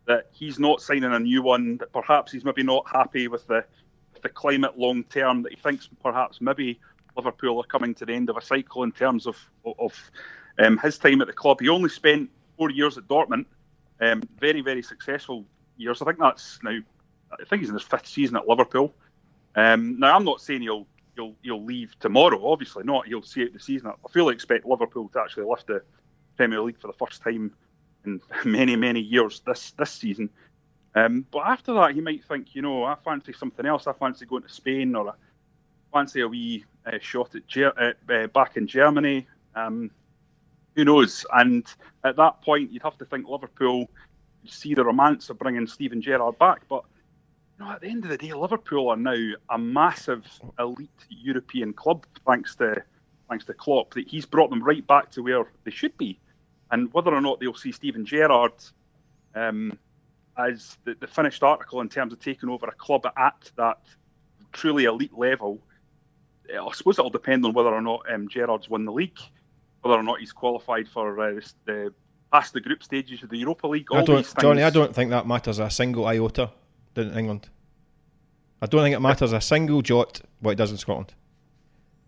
That 0.08 0.28
he's 0.32 0.60
not 0.60 0.82
signing 0.82 1.06
a 1.06 1.20
new 1.20 1.42
one. 1.42 1.78
That 1.78 1.92
perhaps 1.92 2.32
he's 2.32 2.46
maybe 2.46 2.64
not 2.64 2.88
happy 2.88 3.28
with 3.28 3.48
the 3.48 3.66
the 4.22 4.30
climate 4.30 4.78
long 4.78 5.04
term. 5.06 5.44
That 5.44 5.52
he 5.54 5.58
thinks 5.58 5.90
perhaps 6.02 6.42
maybe 6.42 6.80
Liverpool 7.16 7.60
are 7.60 7.68
coming 7.68 7.96
to 7.96 8.06
the 8.06 8.14
end 8.14 8.30
of 8.30 8.38
a 8.38 8.42
cycle 8.42 8.84
in 8.84 8.92
terms 8.92 9.28
of 9.28 9.38
of 9.80 10.12
um, 10.60 10.78
his 10.78 10.98
time 10.98 11.22
at 11.22 11.28
the 11.28 11.34
club. 11.34 11.60
He 11.60 11.70
only 11.70 11.90
spent 11.90 12.30
four 12.58 12.70
years 12.70 12.98
at 12.98 13.08
Dortmund. 13.08 13.46
Um, 14.00 14.24
very 14.40 14.62
very 14.62 14.84
successful 14.84 15.46
years. 15.78 16.02
I 16.02 16.06
think 16.06 16.20
that's 16.20 16.60
now. 16.64 16.78
I 17.32 17.44
think 17.46 17.62
he's 17.62 17.70
in 17.70 17.76
his 17.76 17.84
fifth 17.84 18.08
season 18.08 18.36
at 18.36 18.48
Liverpool. 18.48 18.94
Um, 19.56 20.00
now 20.00 20.16
I'm 20.16 20.26
not 20.26 20.42
saying 20.42 20.62
he'll 20.62 20.88
he'll 21.16 21.36
he'll 21.42 21.64
leave 21.64 21.98
tomorrow. 22.00 22.52
Obviously 22.52 22.84
not. 22.84 23.08
He'll 23.08 23.24
see 23.24 23.44
out 23.44 23.54
the 23.54 23.60
season. 23.60 23.88
I 23.88 24.10
fully 24.10 24.34
expect 24.34 24.66
Liverpool 24.66 25.10
to 25.10 25.20
actually 25.20 25.46
lift 25.46 25.68
the 25.68 25.82
Premier 26.38 26.62
League 26.62 26.80
for 26.80 26.88
the 26.88 26.94
first 26.94 27.22
time 27.22 27.54
in 28.06 28.22
many 28.46 28.76
many 28.76 29.00
years 29.00 29.42
this 29.46 29.72
this 29.72 29.92
season. 29.92 30.30
Um, 30.96 31.26
but 31.30 31.40
after 31.40 31.74
that, 31.74 31.94
he 31.94 32.00
might 32.00 32.24
think, 32.24 32.56
you 32.56 32.62
know, 32.62 32.86
I 32.86 32.96
fancy 33.04 33.34
something 33.34 33.66
else. 33.66 33.86
I 33.86 33.92
fancy 33.92 34.26
going 34.26 34.44
to 34.44 34.50
Spain 34.50 34.96
or 34.96 35.10
I 35.10 35.14
fancy 35.92 36.22
a 36.22 36.28
wee 36.28 36.64
uh, 36.86 37.00
shot 37.02 37.36
at 37.36 37.46
Ger- 37.48 37.78
uh, 37.78 38.14
uh, 38.14 38.28
back 38.28 38.56
in 38.56 38.66
Germany. 38.66 39.28
Um, 39.56 39.92
who 40.74 40.86
knows? 40.86 41.26
And 41.34 41.66
at 42.06 42.16
that 42.16 42.42
point, 42.42 42.72
you'd 42.72 42.84
have 42.84 42.98
to 43.00 43.06
think 43.06 43.28
Liverpool 43.28 43.90
see 44.48 44.74
the 44.74 44.86
romance 44.86 45.30
of 45.30 45.40
bringing 45.40 45.68
Steven 45.68 46.02
Gerrard 46.02 46.38
back, 46.40 46.62
but 46.70 46.84
you 47.58 47.66
know, 47.66 47.72
at 47.72 47.82
the 47.82 47.88
end 47.88 48.04
of 48.04 48.10
the 48.10 48.18
day, 48.18 48.34
Liverpool 48.34 48.90
are 48.90 48.98
now 48.98 49.34
a 49.50 49.58
massive 49.58 50.26
elite 50.60 50.90
European 51.10 51.74
club, 51.74 52.06
thanks 52.26 52.56
to 52.56 52.84
thanks 53.30 53.46
to 53.46 53.54
Klopp. 53.54 53.94
That 53.94 54.08
he's 54.08 54.26
brought 54.26 54.50
them 54.50 54.64
right 54.64 54.86
back 54.86 55.12
to 55.12 55.24
where 55.24 55.46
they 55.64 55.72
should 55.72 55.98
be, 55.98 56.20
and 56.72 56.92
whether 56.94 57.14
or 57.14 57.22
not 57.22 57.40
they'll 57.40 57.54
see 57.54 57.72
Steven 57.72 58.06
Gerrard 58.06 58.54
um, 59.36 59.78
as 60.38 60.78
the, 60.84 60.96
the 61.00 61.08
finished 61.08 61.44
article 61.44 61.82
in 61.82 61.90
terms 61.90 62.14
of 62.14 62.20
taking 62.20 62.50
over 62.50 62.68
a 62.68 62.72
club 62.74 63.06
at 63.18 63.52
that 63.58 63.80
truly 64.52 64.86
elite 64.86 65.18
level, 65.18 65.60
I 66.50 66.72
suppose 66.74 67.00
it'll 67.00 67.10
depend 67.10 67.46
on 67.46 67.54
whether 67.54 67.70
or 67.70 67.82
not 67.82 68.02
um, 68.12 68.28
Gerrard's 68.28 68.70
won 68.70 68.86
the 68.86 68.92
league, 68.92 69.20
whether 69.82 69.98
or 69.98 70.04
not 70.04 70.20
he's 70.20 70.34
qualified 70.34 70.88
for 70.88 71.20
uh, 71.20 71.40
the 71.66 71.94
past 72.32 72.54
the 72.54 72.62
group 72.62 72.84
stages 72.84 73.24
of 73.24 73.30
the 73.30 73.38
Europa 73.38 73.68
League. 73.68 73.88
I 73.94 74.04
don't. 74.04 74.34
Jonny, 74.40 74.64
I 74.64 74.70
don't 74.70 74.94
think 74.94 75.12
that 75.12 75.28
matters 75.28 75.60
a 75.60 75.70
single 75.70 76.06
iota 76.06 76.52
in 76.96 77.18
England. 77.18 77.50
I 78.62 78.68
don't 78.68 78.82
think 78.82 78.96
it 78.96 79.00
matters 79.00 79.34
a 79.34 79.42
single 79.42 79.82
jot 79.82 80.22
what 80.40 80.52
it 80.52 80.56
does 80.56 80.72
in 80.72 80.78
Scotland. 80.78 81.14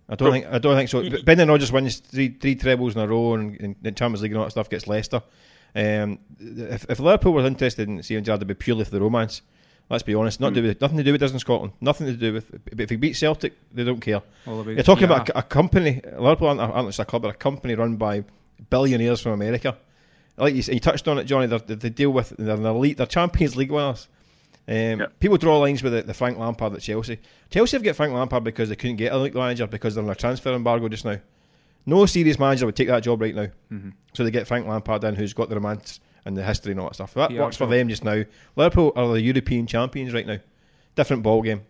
I 0.10 0.16
don't 0.16 0.32
think 0.32 0.46
I 0.48 0.58
don't 0.58 0.76
think 0.76 0.90
so. 0.90 1.02
he- 1.02 1.22
Brendan 1.22 1.50
Rodgers 1.50 1.72
wins 1.72 1.98
three 1.98 2.30
three 2.30 2.56
trebles 2.56 2.96
in 2.96 3.02
a 3.02 3.08
row 3.08 3.34
and, 3.34 3.76
the 3.82 3.92
Champions 3.92 4.22
League 4.22 4.32
and 4.32 4.40
all 4.40 4.46
that 4.46 4.52
stuff 4.52 4.70
gets 4.70 4.88
Leicester. 4.88 5.22
Um, 5.76 6.20
if, 6.40 6.86
if 6.90 7.00
Liverpool 7.00 7.34
was 7.34 7.46
interested 7.46 7.88
in 7.88 8.02
seeing 8.02 8.24
Gerrard, 8.24 8.40
it'd 8.40 8.48
be 8.48 8.54
purely 8.54 8.86
for 8.86 8.92
the 8.92 9.02
romance. 9.02 9.42
Let's 9.90 10.04
be 10.04 10.16
honest, 10.16 10.42
not 10.42 10.54
do 10.54 10.62
with 10.64 10.82
nothing 10.82 10.98
to 10.98 11.04
do 11.04 11.14
with 11.14 11.22
this 11.22 11.32
in 11.32 11.40
Scotland. 11.40 11.72
Nothing 11.80 12.08
to 12.08 12.14
do 12.14 12.34
with. 12.34 12.52
But 12.52 12.82
if 12.82 12.90
he 12.90 12.98
beats 12.98 13.20
Celtic, 13.20 13.54
they 13.74 13.86
don't 13.86 14.02
care. 14.02 14.22
You're 14.46 14.84
talking 14.84 15.10
yeah. 15.10 15.16
about 15.16 15.30
a, 15.30 15.40
a 15.40 15.44
company. 15.44 16.02
Liverpool 16.18 16.50
aren't, 16.50 16.60
aren't 16.60 16.90
just 16.90 17.00
a 17.00 17.06
club, 17.06 17.22
but 17.22 17.32
a 17.32 17.38
company 17.38 17.74
run 17.74 17.96
by 17.96 18.26
billionaires 18.70 19.22
from 19.22 19.32
America. 19.32 19.78
Like 20.36 20.56
you, 20.56 20.64
you 20.74 20.80
touched 20.82 21.08
on 21.08 21.20
it, 21.20 21.24
Jonny. 21.24 21.48
They 21.48 21.90
deal 21.90 22.10
with 22.10 22.34
they're 22.38 22.56
an 22.56 22.66
elite. 22.66 22.98
They're 22.98 23.06
Champions 23.06 23.56
League 23.56 23.72
winners. 23.72 24.08
Um, 24.68 24.76
Yeah. 25.00 25.06
People 25.20 25.38
draw 25.38 25.60
lines 25.60 25.82
with 25.82 25.94
the, 25.94 26.02
the 26.04 26.14
Frank 26.14 26.38
Lampard 26.38 26.74
at 26.74 26.82
Chelsea. 26.82 27.20
Chelsea 27.50 27.78
have 27.78 27.84
got 27.84 27.96
Frank 27.96 28.14
Lampard 28.14 28.44
because 28.44 28.70
they 28.70 28.76
couldn't 28.76 28.98
get 28.98 29.14
a 29.14 29.18
league 29.18 29.36
manager 29.36 29.66
because 29.68 29.96
they're 29.96 30.04
on 30.04 30.10
a 30.10 30.16
transfer 30.16 30.54
embargo 30.54 30.90
just 30.90 31.06
now. 31.06 31.18
No 31.86 32.06
serious 32.06 32.38
manager 32.38 32.66
would 32.66 32.76
take 32.76 32.90
that 32.90 33.04
job 33.04 33.22
right 33.22 33.34
now. 33.36 33.48
Mm-hmm. 33.72 33.90
So 34.14 34.24
they 34.26 34.32
get 34.32 34.46
Frank 34.48 34.68
Lampard 34.68 35.04
in, 35.06 35.16
who's 35.16 35.34
got 35.34 35.48
the 35.50 35.56
romance 35.56 36.02
and 36.26 36.36
the 36.36 36.44
history 36.44 36.72
and 36.74 36.82
all 36.82 36.90
that 36.90 36.96
stuff. 36.96 37.14
That 37.14 37.32
Yeah, 37.32 37.42
works 37.42 37.56
for 37.56 37.66
them 37.68 37.88
just 37.88 38.04
now. 38.04 38.24
Liverpool 38.58 38.92
are 38.98 39.08
the 39.14 39.22
European 39.22 39.68
champions 39.68 40.14
right 40.14 40.28
now. 40.28 40.40
Different 40.96 41.24
ball 41.24 41.42
game. 41.42 41.62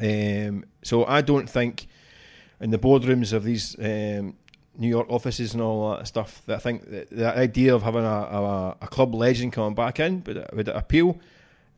Um, 0.00 0.64
so 0.82 1.04
I 1.04 1.20
don't 1.22 1.48
think 1.48 1.86
in 2.60 2.70
the 2.70 2.78
boardrooms 2.78 3.32
of 3.32 3.44
these 3.44 3.76
um, 3.78 4.34
New 4.76 4.88
York 4.88 5.06
offices 5.08 5.54
and 5.54 5.62
all 5.62 5.96
that 5.96 6.06
stuff 6.08 6.42
that 6.46 6.56
I 6.56 6.58
think 6.58 6.90
that 6.90 7.10
the 7.10 7.38
idea 7.38 7.74
of 7.74 7.82
having 7.82 8.04
a, 8.04 8.08
a, 8.08 8.76
a 8.82 8.88
club 8.88 9.14
legend 9.14 9.52
coming 9.52 9.74
back 9.74 10.00
in 10.00 10.22
would, 10.26 10.44
would 10.52 10.68
appeal. 10.68 11.18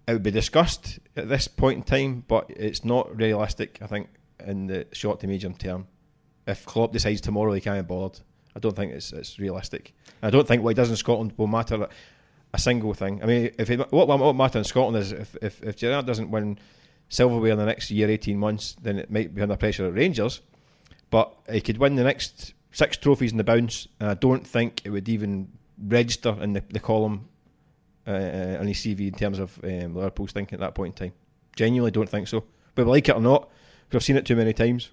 It 0.09 0.12
would 0.14 0.23
be 0.23 0.31
discussed 0.31 0.99
at 1.16 1.29
this 1.29 1.49
point 1.49 1.77
in 1.77 1.83
time, 1.83 2.25
but 2.27 2.49
it's 2.49 2.83
not 2.83 3.14
realistic. 3.14 3.79
I 3.83 3.87
think 3.87 4.09
in 4.44 4.66
the 4.66 4.87
short 4.92 5.21
to 5.21 5.27
medium 5.27 5.53
term, 5.53 5.87
if 6.47 6.64
Klopp 6.64 6.94
decides 6.94 7.21
tomorrow 7.21 7.53
he 7.53 7.61
can't 7.61 7.87
be 7.87 7.94
bothered, 7.94 8.18
I 8.57 8.59
don't 8.59 8.75
think 8.75 8.94
it's 8.94 9.12
it's 9.12 9.38
realistic. 9.38 9.92
I 10.23 10.31
don't 10.31 10.49
think 10.49 10.66
he 10.66 10.73
does 10.73 10.88
in 10.88 10.97
Scotland 10.97 11.35
will 11.37 11.47
matter 11.47 11.87
a 12.55 12.59
single 12.59 12.94
thing. 12.94 13.23
I 13.23 13.27
mean, 13.27 13.51
if 13.59 13.68
it, 13.68 13.92
what 13.92 14.09
what 14.09 14.33
matters 14.33 14.61
in 14.61 14.64
Scotland 14.64 14.97
is 14.97 15.12
if 15.12 15.37
if, 15.42 15.62
if 15.62 15.77
Gerrard 15.77 16.07
doesn't 16.07 16.31
win 16.31 16.59
silverware 17.11 17.53
in 17.53 17.59
the 17.59 17.66
next 17.66 17.90
year, 17.90 18.09
eighteen 18.09 18.38
months, 18.38 18.77
then 18.81 18.99
it 18.99 19.11
might 19.11 19.35
be 19.35 19.42
under 19.42 19.57
pressure 19.57 19.87
at 19.87 19.94
Rangers. 19.94 20.40
But 21.11 21.35
he 21.51 21.61
could 21.61 21.77
win 21.77 21.97
the 21.97 22.05
next 22.05 22.55
six 22.73 22.97
trophies 22.97 23.33
in 23.33 23.37
the 23.37 23.44
bounce, 23.44 23.88
and 24.01 24.09
I 24.09 24.14
don't 24.14 24.47
think 24.47 24.81
it 24.85 24.90
would 24.90 25.09
even 25.11 25.53
register 25.79 26.35
in 26.40 26.55
the, 26.55 26.62
the 26.71 26.81
column 26.81 27.29
uh, 28.09 28.57
uh, 28.57 28.57
on 28.61 28.66
his 28.66 28.79
CV 28.79 29.09
in 29.09 29.12
terms 29.14 29.38
of 29.38 29.59
um, 29.62 29.94
Liverpool's 29.94 30.33
thinking 30.33 30.55
at 30.55 30.61
that 30.61 30.75
point 30.75 30.99
in 30.99 31.09
time. 31.09 31.18
Genuinely 31.55 31.90
don't 31.90 32.09
think 32.09 32.27
so. 32.27 32.44
But 32.75 32.87
like 32.87 33.09
it 33.09 33.16
or 33.16 33.21
not, 33.21 33.51
because 33.88 34.01
I've 34.01 34.05
seen 34.05 34.16
it 34.16 34.25
too 34.25 34.37
many 34.37 34.53
times. 34.53 34.90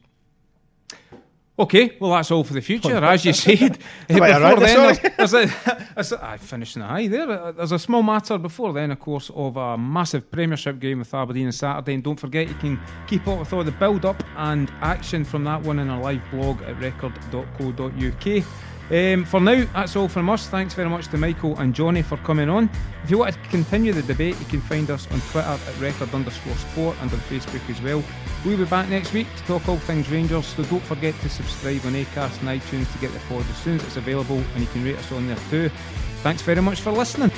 Okay, 1.57 1.95
well 2.01 2.11
that's 2.11 2.31
all 2.31 2.43
for 2.43 2.53
the 2.53 2.61
future, 2.61 2.97
as 2.97 3.23
you 3.23 3.31
said. 3.31 3.77
Right, 4.09 4.33
before 4.33 4.59
then, 4.59 4.95
there's, 5.17 5.31
there's 5.31 5.33
a, 5.33 5.87
there's 5.95 6.11
a, 6.11 6.25
I 6.25 6.37
finished 6.37 6.75
in 6.75 6.81
high 6.81 7.07
there. 7.07 7.29
Uh, 7.31 7.51
There's 7.53 7.71
a 7.71 7.79
small 7.79 8.03
matter 8.03 8.37
before 8.37 8.73
then, 8.73 8.91
of 8.91 8.99
course, 8.99 9.31
of 9.33 9.55
a 9.55 9.77
massive 9.77 10.29
Premiership 10.29 10.79
game 10.79 10.99
with 10.99 11.13
Aberdeen 11.13 11.45
on 11.45 11.53
Saturday. 11.53 11.93
And 11.93 12.03
don't 12.03 12.19
forget, 12.19 12.49
you 12.49 12.55
can 12.55 12.79
keep 13.07 13.25
up 13.27 13.39
with 13.39 13.53
all 13.53 13.63
the 13.63 13.71
build-up 13.71 14.21
and 14.35 14.69
action 14.81 15.23
from 15.23 15.45
that 15.45 15.61
one 15.61 15.79
in 15.79 15.89
our 15.89 16.01
live 16.01 16.21
blog 16.29 16.61
at 16.63 16.77
record.co.uk. 16.79 18.43
Um, 18.91 19.25
for 19.25 19.39
now, 19.39 19.65
that's 19.73 19.95
all 19.95 20.07
from 20.07 20.29
us. 20.29 20.47
Thanks 20.47 20.73
very 20.73 20.89
much 20.89 21.07
to 21.07 21.17
Michael 21.17 21.57
and 21.57 21.73
Jonny 21.73 22.01
for 22.01 22.17
coming 22.17 22.49
on. 22.49 22.69
If 23.03 23.09
you 23.09 23.17
want 23.17 23.33
to 23.33 23.39
continue 23.49 23.93
the 23.93 24.03
debate, 24.03 24.39
you 24.39 24.45
can 24.45 24.61
find 24.61 24.89
us 24.91 25.09
on 25.11 25.19
Twitter 25.21 25.47
at 25.47 25.79
record 25.79 26.13
underscore 26.13 26.55
sport 26.55 26.97
and 27.01 27.11
on 27.11 27.19
Facebook 27.19 27.67
as 27.69 27.81
well. 27.81 28.03
We'll 28.45 28.57
be 28.57 28.65
back 28.65 28.89
next 28.89 29.13
week 29.13 29.27
to 29.37 29.43
talk 29.43 29.67
all 29.67 29.77
things 29.77 30.09
Rangers, 30.09 30.45
so 30.47 30.63
don't 30.63 30.83
forget 30.83 31.19
to 31.21 31.29
subscribe 31.29 31.85
on 31.85 31.93
Acast 31.93 32.39
and 32.41 32.61
iTunes 32.61 32.91
to 32.93 32.99
get 32.99 33.11
the 33.11 33.19
pod 33.27 33.45
as 33.49 33.57
soon 33.57 33.75
as 33.75 33.83
it's 33.85 33.97
available, 33.97 34.41
and 34.53 34.61
you 34.61 34.67
can 34.67 34.83
rate 34.83 34.97
us 34.97 35.11
on 35.11 35.27
there 35.27 35.37
too. 35.49 35.69
Thanks 36.21 36.41
very 36.41 36.61
much 36.61 36.81
for 36.81 36.91
listening. 36.91 37.31